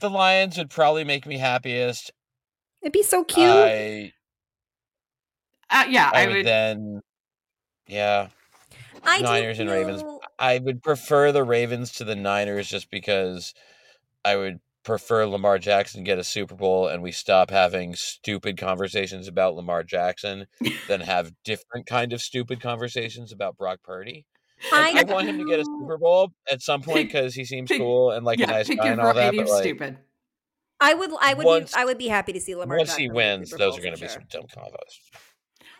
the 0.00 0.10
Lions 0.10 0.58
would 0.58 0.70
probably 0.70 1.04
make 1.04 1.26
me 1.26 1.38
happiest. 1.38 2.10
It'd 2.82 2.92
be 2.92 3.02
so 3.02 3.24
cute. 3.24 3.48
I 3.48 4.12
uh, 5.70 5.84
yeah, 5.88 6.10
I, 6.12 6.24
I, 6.24 6.26
would, 6.26 6.36
would. 6.36 6.46
then, 6.46 7.00
yeah, 7.86 8.28
I 9.04 9.20
Niners 9.20 9.60
and 9.60 9.70
Ravens. 9.70 10.02
feel- 10.02 10.20
I 10.38 10.58
would 10.58 10.82
prefer 10.82 11.32
the 11.32 11.44
Ravens 11.44 11.92
to 11.92 12.04
the 12.04 12.16
Niners 12.16 12.68
just 12.68 12.90
because 12.90 13.54
I 14.24 14.36
would 14.36 14.60
prefer 14.82 15.26
Lamar 15.26 15.58
Jackson 15.58 16.02
get 16.02 16.18
a 16.18 16.24
Super 16.24 16.54
Bowl 16.54 16.88
and 16.88 17.02
we 17.02 17.12
stop 17.12 17.50
having 17.50 17.94
stupid 17.94 18.56
conversations 18.56 19.28
about 19.28 19.54
Lamar 19.54 19.82
Jackson 19.84 20.46
than 20.88 21.02
have 21.02 21.32
different 21.44 21.86
kind 21.86 22.12
of 22.12 22.22
stupid 22.22 22.60
conversations 22.60 23.30
about 23.30 23.56
Brock 23.58 23.80
Purdy. 23.84 24.26
I, 24.72 25.04
I 25.06 25.12
want 25.12 25.26
him 25.28 25.38
to 25.38 25.44
get 25.44 25.60
a 25.60 25.64
Super 25.64 25.96
Bowl 25.98 26.32
at 26.50 26.60
some 26.62 26.82
point 26.82 27.08
because 27.08 27.34
he 27.34 27.44
seems 27.44 27.68
pick- 27.68 27.78
cool 27.78 28.10
and 28.10 28.24
like 28.24 28.38
yeah, 28.38 28.46
a 28.46 28.52
nice 28.52 28.68
guy 28.68 28.88
and 28.88 29.00
all 29.00 29.14
that. 29.14 29.34
But 29.34 29.48
like, 29.48 29.62
stupid. 29.62 29.98
I 30.80 30.94
would 30.94 31.10
I 31.20 31.34
would 31.34 31.46
Once- 31.46 31.72
be 31.72 31.78
I 31.80 31.84
would 31.84 31.98
be 31.98 32.08
happy 32.08 32.32
to 32.32 32.40
see 32.40 32.54
Lamar. 32.54 32.76
once 32.78 32.90
Jackson 32.90 33.04
he 33.04 33.10
wins, 33.10 33.50
those 33.50 33.78
are 33.78 33.82
going 33.82 33.94
to 33.94 34.00
be 34.00 34.06
sure. 34.06 34.14
some 34.14 34.24
dumb 34.30 34.44
combos. 34.54 35.18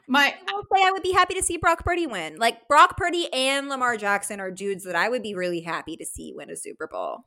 My 0.08 0.34
I 0.48 0.52
will 0.52 0.64
say 0.74 0.82
I 0.84 0.90
would 0.92 1.02
be 1.02 1.12
happy 1.12 1.34
to 1.34 1.42
see 1.42 1.56
Brock 1.56 1.84
Purdy 1.84 2.06
win. 2.06 2.36
Like 2.36 2.66
Brock 2.68 2.96
Purdy 2.96 3.32
and 3.32 3.68
Lamar 3.68 3.96
Jackson 3.96 4.40
are 4.40 4.50
dudes 4.50 4.84
that 4.84 4.96
I 4.96 5.08
would 5.08 5.22
be 5.22 5.34
really 5.34 5.60
happy 5.60 5.96
to 5.96 6.04
see 6.04 6.32
win 6.34 6.50
a 6.50 6.56
Super 6.56 6.88
Bowl. 6.88 7.18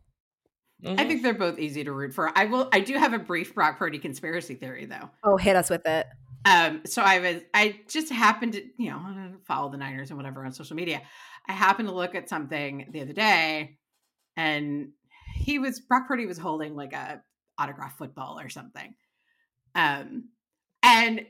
I 0.85 0.89
Mhm. 0.89 1.07
think 1.07 1.23
they're 1.23 1.33
both 1.33 1.59
easy 1.59 1.83
to 1.85 1.93
root 1.93 2.13
for. 2.13 2.37
I 2.37 2.45
will. 2.45 2.67
I 2.73 2.81
do 2.81 2.95
have 2.97 3.13
a 3.13 3.19
brief 3.19 3.55
Brock 3.55 3.79
Purdy 3.79 3.99
conspiracy 3.99 4.55
theory 4.55 4.85
though. 4.85 5.09
Oh, 5.23 5.37
hit 5.37 5.55
us 5.55 5.69
with 5.69 5.85
it. 5.85 6.07
Um, 6.45 6.81
so 6.85 7.01
I 7.01 7.19
was, 7.19 7.41
I 7.53 7.79
just 7.87 8.11
happened 8.11 8.51
to, 8.53 8.63
you 8.77 8.89
know, 8.91 9.31
follow 9.47 9.71
the 9.71 9.77
Niners 9.77 10.09
and 10.09 10.17
whatever 10.17 10.43
on 10.45 10.51
social 10.51 10.75
media. 10.75 11.01
I 11.47 11.53
happened 11.53 11.89
to 11.89 11.93
look 11.95 12.15
at 12.15 12.29
something 12.29 12.87
the 12.91 13.01
other 13.01 13.13
day, 13.13 13.77
and 14.37 14.89
he 15.35 15.59
was 15.59 15.79
Brock 15.79 16.07
Purdy 16.07 16.25
was 16.25 16.37
holding 16.37 16.75
like 16.75 16.93
a 16.93 17.21
autograph 17.57 17.97
football 17.97 18.39
or 18.39 18.49
something. 18.49 18.95
Um, 19.75 20.29
and 20.81 21.25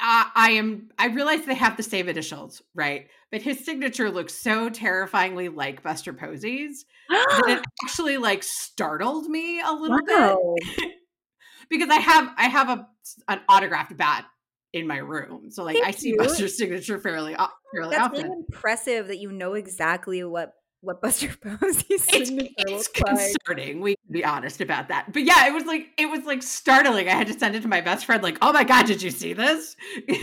I, 0.00 0.30
I 0.34 0.50
am, 0.52 0.90
I 0.98 1.06
realize 1.06 1.44
they 1.46 1.54
have 1.54 1.76
the 1.76 1.82
same 1.82 2.08
initials, 2.08 2.62
right? 2.74 3.08
But 3.30 3.42
his 3.42 3.64
signature 3.64 4.10
looks 4.10 4.34
so 4.34 4.68
terrifyingly 4.68 5.48
like 5.48 5.82
Buster 5.82 6.12
Posey's 6.12 6.84
that 7.08 7.44
it 7.48 7.64
actually 7.84 8.18
like 8.18 8.42
startled 8.42 9.28
me 9.28 9.60
a 9.60 9.72
little 9.72 9.98
bit 10.06 10.92
because 11.70 11.88
I 11.88 11.96
have 11.96 12.32
I 12.36 12.48
have 12.48 12.68
a 12.68 12.88
an 13.28 13.40
autographed 13.48 13.96
bat 13.96 14.26
in 14.72 14.86
my 14.86 14.98
room, 14.98 15.50
so 15.50 15.64
like 15.64 15.76
I 15.84 15.90
see 15.90 16.08
you. 16.10 16.16
Buster's 16.18 16.56
signature 16.58 16.98
fairly 16.98 17.34
fairly 17.72 17.90
That's 17.96 18.06
often. 18.06 18.24
really 18.24 18.36
impressive 18.50 19.08
that 19.08 19.18
you 19.18 19.32
know 19.32 19.54
exactly 19.54 20.22
what 20.24 20.52
what 20.82 21.00
Buster 21.00 21.28
Posey's 21.42 22.04
signature 22.04 22.52
it's 22.58 22.70
looks 22.70 23.00
like. 23.00 23.16
concerning. 23.46 23.80
We 23.80 23.96
can 23.96 24.12
be 24.12 24.24
honest 24.24 24.60
about 24.60 24.88
that, 24.88 25.12
but 25.12 25.22
yeah, 25.22 25.46
it 25.48 25.54
was 25.54 25.64
like 25.64 25.86
it 25.98 26.06
was 26.06 26.24
like 26.24 26.42
startling. 26.42 27.08
I 27.08 27.12
had 27.12 27.26
to 27.28 27.38
send 27.38 27.56
it 27.56 27.62
to 27.62 27.68
my 27.68 27.80
best 27.80 28.04
friend, 28.06 28.22
like, 28.22 28.38
"Oh 28.42 28.52
my 28.52 28.64
god, 28.64 28.86
did 28.86 29.02
you 29.02 29.10
see 29.10 29.32
this?" 29.32 29.74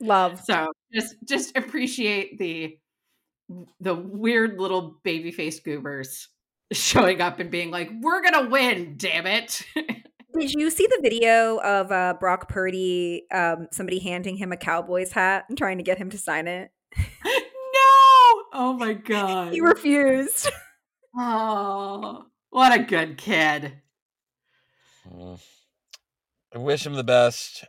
Love. 0.00 0.40
so 0.44 0.72
just 0.92 1.14
just 1.24 1.56
appreciate 1.56 2.38
the 2.38 2.76
the 3.80 3.94
weird 3.94 4.58
little 4.58 4.98
baby 5.04 5.30
face 5.30 5.60
goobers 5.60 6.28
showing 6.72 7.20
up 7.20 7.38
and 7.38 7.50
being 7.50 7.70
like, 7.70 7.90
"We're 8.00 8.22
gonna 8.22 8.48
win, 8.48 8.94
damn 8.96 9.26
it!" 9.26 9.62
Did 10.38 10.52
you 10.54 10.70
see 10.70 10.86
the 10.86 11.00
video 11.02 11.58
of 11.58 11.92
uh, 11.92 12.14
Brock 12.18 12.48
Purdy? 12.48 13.24
Um, 13.32 13.68
somebody 13.70 13.98
handing 13.98 14.36
him 14.36 14.52
a 14.52 14.56
Cowboys 14.56 15.12
hat 15.12 15.44
and 15.48 15.58
trying 15.58 15.78
to 15.78 15.84
get 15.84 15.98
him 15.98 16.10
to 16.10 16.18
sign 16.18 16.46
it. 16.48 16.70
no! 16.96 18.42
Oh 18.54 18.76
my 18.78 18.92
god! 19.04 19.52
He 19.52 19.60
refused. 19.60 20.50
Oh, 21.14 22.24
what 22.48 22.72
a 22.72 22.82
good 22.82 23.18
kid. 23.18 23.74
Mm. 25.06 25.38
I 26.54 26.58
wish 26.58 26.86
him 26.86 26.94
the 26.94 27.04
best. 27.04 27.66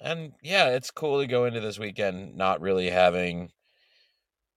And 0.00 0.34
yeah, 0.42 0.68
it's 0.68 0.92
cool 0.92 1.20
to 1.20 1.26
go 1.26 1.44
into 1.44 1.58
this 1.58 1.76
weekend 1.76 2.36
not 2.36 2.60
really 2.60 2.90
having 2.90 3.50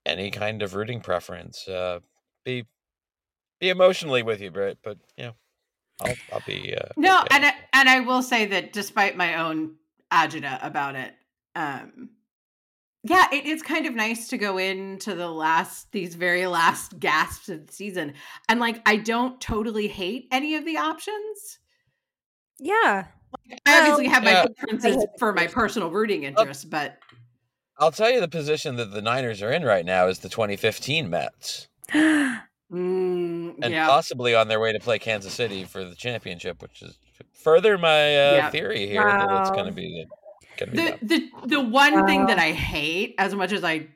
any 0.06 0.30
kind 0.30 0.62
of 0.62 0.76
rooting 0.76 1.02
preference. 1.02 1.68
Uh, 1.68 2.02
be 2.46 2.68
be 3.60 3.70
emotionally 3.70 4.22
with 4.22 4.40
you, 4.40 4.52
Britt, 4.52 4.78
but 4.84 5.00
you 5.18 5.24
know, 5.24 5.34
I'll 6.02 6.16
I'll 6.34 6.44
be 6.46 6.76
uh, 6.76 6.90
No, 6.98 7.20
okay. 7.22 7.28
and 7.36 7.46
I, 7.46 7.54
and 7.74 7.90
I 7.90 8.00
will 8.02 8.22
say 8.22 8.46
that 8.48 8.74
despite 8.74 9.18
my 9.18 9.36
own 9.36 9.76
agita 10.12 10.64
about 10.66 10.96
it, 10.96 11.14
um, 11.56 12.10
yeah, 13.04 13.28
it 13.32 13.46
is 13.46 13.62
kind 13.62 13.86
of 13.86 13.96
nice 13.96 14.28
to 14.30 14.38
go 14.38 14.58
into 14.58 15.16
the 15.16 15.30
last 15.30 15.92
these 15.92 16.16
very 16.16 16.48
last 16.48 17.00
gasps 17.00 17.50
of 17.50 17.68
the 17.68 17.74
season, 17.74 18.14
and 18.48 18.60
like 18.60 18.82
I 18.86 18.98
don't 18.98 19.40
totally 19.40 19.88
hate 19.88 20.28
any 20.32 20.56
of 20.56 20.66
the 20.66 20.78
options. 20.78 21.60
Yeah. 22.60 23.06
I 23.66 23.80
obviously 23.80 24.08
have 24.08 24.24
my 24.24 24.32
Yeah. 24.32 24.46
preferences 24.58 25.06
for 25.18 25.34
my 25.34 25.48
personal 25.48 25.92
rooting 25.92 26.24
interests, 26.24 26.66
but 26.66 26.98
I'll 27.78 27.92
tell 27.92 28.12
you 28.12 28.20
the 28.20 28.28
position 28.28 28.76
that 28.78 28.92
the 28.92 29.02
Niners 29.02 29.42
are 29.42 29.52
in 29.52 29.64
right 29.64 29.86
now 29.86 30.08
is 30.08 30.20
the 30.20 30.30
2015 30.30 31.10
Mets, 31.10 31.68
mm, 32.72 33.56
and 33.62 33.74
yeah, 33.74 33.88
possibly 33.88 34.36
on 34.36 34.48
their 34.48 34.60
way 34.60 34.72
to 34.74 34.80
play 34.80 35.00
Kansas 35.00 35.34
City 35.34 35.64
for 35.64 35.84
the 35.86 35.96
championship, 35.96 36.62
which 36.62 36.82
is 36.82 36.98
further 37.34 37.78
my 37.78 37.90
uh, 38.18 38.36
Yeah. 38.36 38.50
theory 38.50 38.88
here 38.88 39.04
that 39.06 39.32
it's 39.32 39.50
going 39.52 39.66
to 39.68 39.72
be 39.72 40.06
going 40.58 40.72
to 40.72 40.76
the 40.76 40.84
them. 40.92 41.00
the 41.02 41.48
the 41.58 41.62
one 41.62 42.06
thing 42.06 42.26
that 42.28 42.40
I 42.40 42.52
hate 42.52 43.16
as 43.18 43.34
much 43.36 43.52
as 43.52 43.64
I 43.64 43.88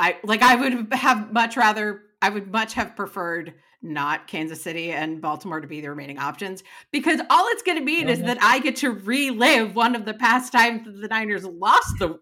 I 0.00 0.16
like 0.24 0.42
I 0.42 0.54
would 0.56 0.92
have 0.92 1.32
much 1.32 1.56
rather 1.56 2.02
I 2.22 2.30
would 2.30 2.50
much 2.50 2.74
have 2.74 2.96
preferred 2.96 3.54
not 3.82 4.26
Kansas 4.26 4.62
City 4.62 4.90
and 4.92 5.20
Baltimore 5.20 5.60
to 5.60 5.66
be 5.68 5.82
the 5.82 5.90
remaining 5.90 6.18
options 6.18 6.64
because 6.90 7.20
all 7.28 7.46
it's 7.48 7.62
going 7.62 7.76
to 7.78 7.84
mean 7.84 8.08
is 8.08 8.20
Mhm. 8.20 8.26
that 8.26 8.38
I 8.42 8.58
get 8.60 8.76
to 8.76 8.90
relive 8.90 9.74
one 9.76 9.94
of 9.94 10.06
the 10.06 10.14
past 10.14 10.52
times 10.52 10.86
that 10.86 11.00
the 11.02 11.08
Niners 11.08 11.44
lost 11.44 11.98
the 11.98 12.18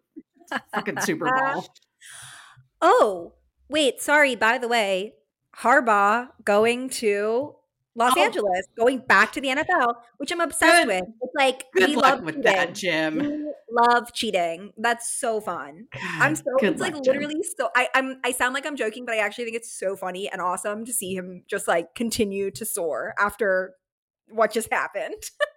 fucking 0.74 1.01
Super 1.01 1.31
Bowl. 1.31 1.66
Oh, 2.85 3.35
wait, 3.69 4.01
sorry, 4.01 4.35
by 4.35 4.59
the 4.59 4.66
way, 4.66 5.15
Harbaugh 5.59 6.29
going 6.45 6.89
to 6.91 7.55
Los 7.95 8.15
Oh. 8.16 8.23
Angeles, 8.23 8.66
going 8.74 9.01
back 9.01 9.33
to 9.33 9.41
the 9.43 9.49
NFL, 9.49 9.97
which 10.16 10.33
I'm 10.33 10.41
obsessed 10.41 10.87
Good- 10.87 10.89
with. 10.89 11.05
It's 11.20 11.35
like 11.35 11.65
Good 11.74 11.91
we 11.91 11.97
luck 11.97 12.05
love 12.16 12.23
with 12.23 12.35
cheating. 12.37 12.53
that, 12.53 12.74
Jim. 12.74 13.19
We 13.19 13.53
love 13.70 14.12
cheating. 14.15 14.73
That's 14.79 15.12
so 15.12 15.43
fun. 15.43 15.89
I'm 16.19 16.35
so 16.35 16.45
good 16.59 16.73
it's 16.73 16.81
like 16.81 16.95
luck, 16.95 17.05
Jim. 17.05 17.16
literally 17.16 17.43
so 17.59 17.69
I, 17.77 17.89
I'm 17.95 18.19
I 18.24 18.33
sound 18.33 18.55
like 18.55 18.65
I'm 18.65 18.77
joking, 18.77 19.05
but 19.05 19.15
I 19.15 19.19
actually 19.19 19.45
think 19.45 19.57
it's 19.57 19.70
so 19.70 19.95
funny 19.95 20.31
and 20.33 20.41
awesome 20.41 20.87
to 20.87 20.93
see 20.93 21.15
him 21.15 21.43
just 21.47 21.69
like 21.69 21.95
continue 21.95 22.51
to 22.53 22.65
soar 22.65 23.12
after 23.19 23.74
what 24.31 24.53
just 24.53 24.73
happened. 24.73 25.23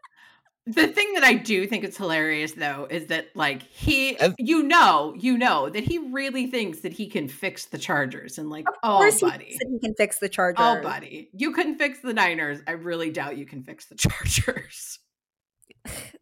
The 0.67 0.87
thing 0.87 1.13
that 1.13 1.23
I 1.23 1.33
do 1.35 1.67
think 1.67 1.83
is 1.83 1.95
hilarious 1.95 2.53
though 2.53 2.87
is 2.89 3.05
that 3.07 3.27
like 3.35 3.61
he 3.63 4.17
And- 4.17 4.33
you 4.39 4.63
know, 4.63 5.13
you 5.15 5.37
know 5.37 5.69
that 5.69 5.83
he 5.83 5.99
really 5.99 6.47
thinks 6.47 6.79
that 6.79 6.91
he 6.93 7.07
can 7.07 7.27
fix 7.27 7.65
the 7.65 7.77
Chargers 7.77 8.39
and 8.39 8.49
like 8.49 8.67
Of 8.67 8.73
oh 8.81 8.97
course 8.97 9.19
he 9.19 9.27
buddy. 9.29 9.45
he 9.71 9.79
can 9.79 9.93
fix 9.95 10.17
the 10.17 10.27
Chargers. 10.29 10.65
Oh 10.65 10.81
buddy. 10.81 11.29
You 11.33 11.51
can 11.53 11.77
fix 11.77 11.99
the 11.99 12.13
Niners. 12.13 12.61
I 12.67 12.71
really 12.71 13.11
doubt 13.11 13.37
you 13.37 13.45
can 13.45 13.61
fix 13.63 13.85
the 13.85 13.95
Chargers. 13.97 14.97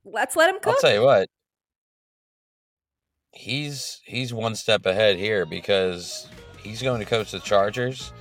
Let's 0.03 0.35
let 0.35 0.49
him 0.49 0.59
cook. 0.61 0.73
I'll 0.75 0.81
tell 0.81 0.93
you 0.93 1.03
what. 1.03 1.29
He's 3.31 4.01
he's 4.05 4.33
one 4.33 4.55
step 4.55 4.85
ahead 4.85 5.17
here 5.17 5.45
because 5.45 6.27
he's 6.61 6.81
going 6.81 6.99
to 6.99 7.05
coach 7.05 7.31
the 7.31 7.39
Chargers, 7.39 8.11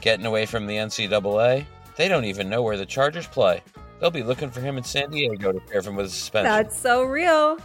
getting 0.00 0.24
away 0.26 0.46
from 0.46 0.66
the 0.66 0.76
NCAA. 0.76 1.66
They 1.96 2.08
don't 2.08 2.24
even 2.24 2.48
know 2.48 2.62
where 2.62 2.76
the 2.78 2.86
Chargers 2.86 3.26
play. 3.26 3.62
They'll 4.02 4.10
be 4.10 4.24
looking 4.24 4.50
for 4.50 4.60
him 4.60 4.76
in 4.78 4.82
San 4.82 5.12
Diego 5.12 5.52
to 5.52 5.60
pair 5.60 5.80
him 5.80 5.94
with 5.94 6.06
a 6.06 6.10
suspension. 6.10 6.50
That's 6.50 6.76
so 6.76 7.04
real. 7.04 7.56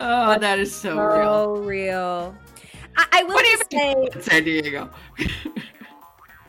Oh, 0.00 0.38
that 0.38 0.58
is 0.58 0.74
so 0.74 0.96
real. 0.96 1.56
So 1.56 1.62
real. 1.62 2.34
I, 2.96 3.06
I 3.12 3.22
will 3.24 3.34
What 3.34 3.44
do 3.44 3.50
you 3.50 3.58
just 3.58 3.70
say 3.70 4.08
San 4.22 4.44
Diego. 4.44 4.90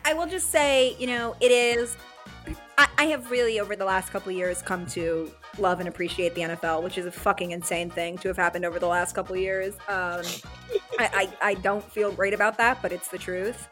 I 0.06 0.14
will 0.14 0.26
just 0.26 0.50
say, 0.50 0.96
you 0.98 1.06
know, 1.06 1.36
it 1.38 1.50
is. 1.50 1.98
I, 2.78 2.88
I 2.96 3.04
have 3.08 3.30
really, 3.30 3.60
over 3.60 3.76
the 3.76 3.84
last 3.84 4.08
couple 4.08 4.30
of 4.30 4.36
years, 4.38 4.62
come 4.62 4.86
to 4.86 5.30
love 5.58 5.80
and 5.80 5.88
appreciate 5.88 6.34
the 6.34 6.40
NFL, 6.40 6.82
which 6.82 6.96
is 6.96 7.04
a 7.04 7.12
fucking 7.12 7.50
insane 7.50 7.90
thing 7.90 8.16
to 8.18 8.28
have 8.28 8.38
happened 8.38 8.64
over 8.64 8.78
the 8.78 8.88
last 8.88 9.14
couple 9.14 9.34
of 9.34 9.40
years. 9.42 9.74
Um, 9.88 10.22
I, 10.98 11.10
I, 11.12 11.28
I 11.42 11.54
don't 11.56 11.84
feel 11.84 12.10
great 12.10 12.32
about 12.32 12.56
that, 12.56 12.80
but 12.80 12.92
it's 12.92 13.08
the 13.08 13.18
truth. 13.18 13.68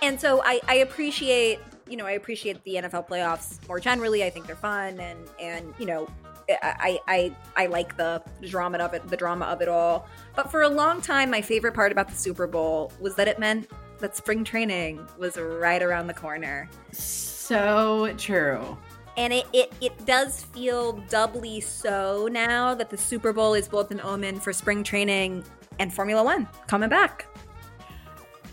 And 0.00 0.20
so 0.20 0.42
I, 0.44 0.60
I 0.68 0.76
appreciate, 0.76 1.58
you 1.90 1.96
know, 1.96 2.06
I 2.06 2.12
appreciate 2.12 2.62
the 2.64 2.76
NFL 2.76 3.08
playoffs 3.08 3.66
more 3.68 3.80
generally. 3.80 4.24
I 4.24 4.30
think 4.30 4.46
they're 4.46 4.56
fun, 4.56 5.00
and 5.00 5.18
and 5.40 5.74
you 5.78 5.86
know, 5.86 6.08
I 6.48 6.98
I 7.06 7.36
I 7.56 7.66
like 7.66 7.96
the 7.96 8.22
drama 8.42 8.78
of 8.78 8.94
it, 8.94 9.06
the 9.08 9.16
drama 9.16 9.46
of 9.46 9.60
it 9.60 9.68
all. 9.68 10.08
But 10.36 10.50
for 10.50 10.62
a 10.62 10.68
long 10.68 11.00
time, 11.02 11.30
my 11.30 11.42
favorite 11.42 11.74
part 11.74 11.92
about 11.92 12.08
the 12.08 12.16
Super 12.16 12.46
Bowl 12.46 12.92
was 13.00 13.14
that 13.16 13.28
it 13.28 13.38
meant 13.38 13.68
that 13.98 14.16
spring 14.16 14.44
training 14.44 15.06
was 15.18 15.36
right 15.36 15.82
around 15.82 16.06
the 16.06 16.14
corner. 16.14 16.68
so 16.92 18.12
true. 18.16 18.78
And 19.16 19.32
it, 19.32 19.46
it, 19.52 19.72
it 19.80 20.06
does 20.06 20.44
feel 20.44 20.92
doubly 21.08 21.60
so 21.60 22.28
now 22.30 22.74
that 22.74 22.88
the 22.88 22.96
Super 22.96 23.32
Bowl 23.32 23.54
is 23.54 23.68
both 23.68 23.90
an 23.90 24.00
omen 24.00 24.40
for 24.40 24.52
spring 24.52 24.82
training 24.82 25.44
and 25.78 25.92
Formula 25.92 26.22
One 26.22 26.48
coming 26.68 26.88
back. 26.88 27.26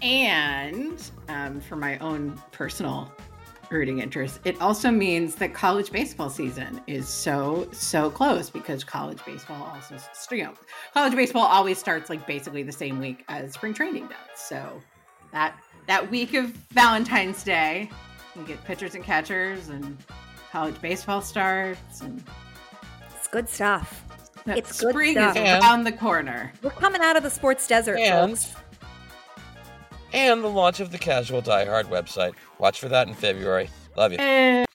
And 0.02 1.10
um, 1.30 1.62
for 1.62 1.76
my 1.76 1.98
own 2.00 2.42
personal 2.52 3.12
rooting 3.70 4.00
interest, 4.00 4.40
it 4.46 4.60
also 4.62 4.90
means 4.92 5.36
that 5.36 5.54
college 5.54 5.92
baseball 5.92 6.30
season 6.30 6.82
is 6.88 7.08
so 7.08 7.68
so 7.72 8.10
close 8.10 8.50
because 8.50 8.84
college 8.84 9.20
baseball 9.26 9.62
also 9.74 9.98
you 10.32 10.44
know 10.44 10.54
college 10.94 11.14
baseball 11.16 11.46
always 11.46 11.78
starts 11.78 12.10
like 12.10 12.26
basically 12.28 12.64
the 12.64 12.72
same 12.72 13.00
week 13.00 13.24
as 13.28 13.54
spring 13.54 13.74
training 13.74 14.08
does. 14.08 14.18
So 14.40 14.82
that 15.32 15.56
that 15.88 16.10
week 16.12 16.34
of 16.34 16.48
Valentine's 16.72 17.44
Day, 17.44 17.90
you 18.36 18.44
get 18.44 18.64
pitchers 18.66 18.96
and 18.96 19.04
catchers, 19.04 19.70
and 19.70 19.98
college 20.52 20.80
baseball 20.82 21.22
starts, 21.22 22.02
and 22.02 22.24
It's 23.16 23.28
good 23.28 23.48
stuff. 23.50 24.04
that 24.46 24.58
It's 24.58 24.80
good 24.82 24.92
spring 24.92 25.14
stuff. 25.14 25.36
is 25.38 25.42
around 25.64 25.84
the 25.84 25.92
corner. 25.92 26.54
We're 26.62 26.70
coming 26.72 27.02
out 27.02 27.18
of 27.18 27.24
the 27.24 27.30
sports 27.30 27.68
desert, 27.68 27.98
And- 28.00 28.32
folks. 28.38 28.54
And 30.14 30.44
the 30.44 30.48
launch 30.48 30.80
of 30.80 30.92
the 30.92 30.98
Casual 30.98 31.42
Diehard 31.42 31.86
website. 31.86 32.34
Watch 32.60 32.80
for 32.80 32.90
that 32.90 33.08
in 33.08 33.14
February. 33.14 33.70
Love 33.96 34.14
you. 34.14 34.67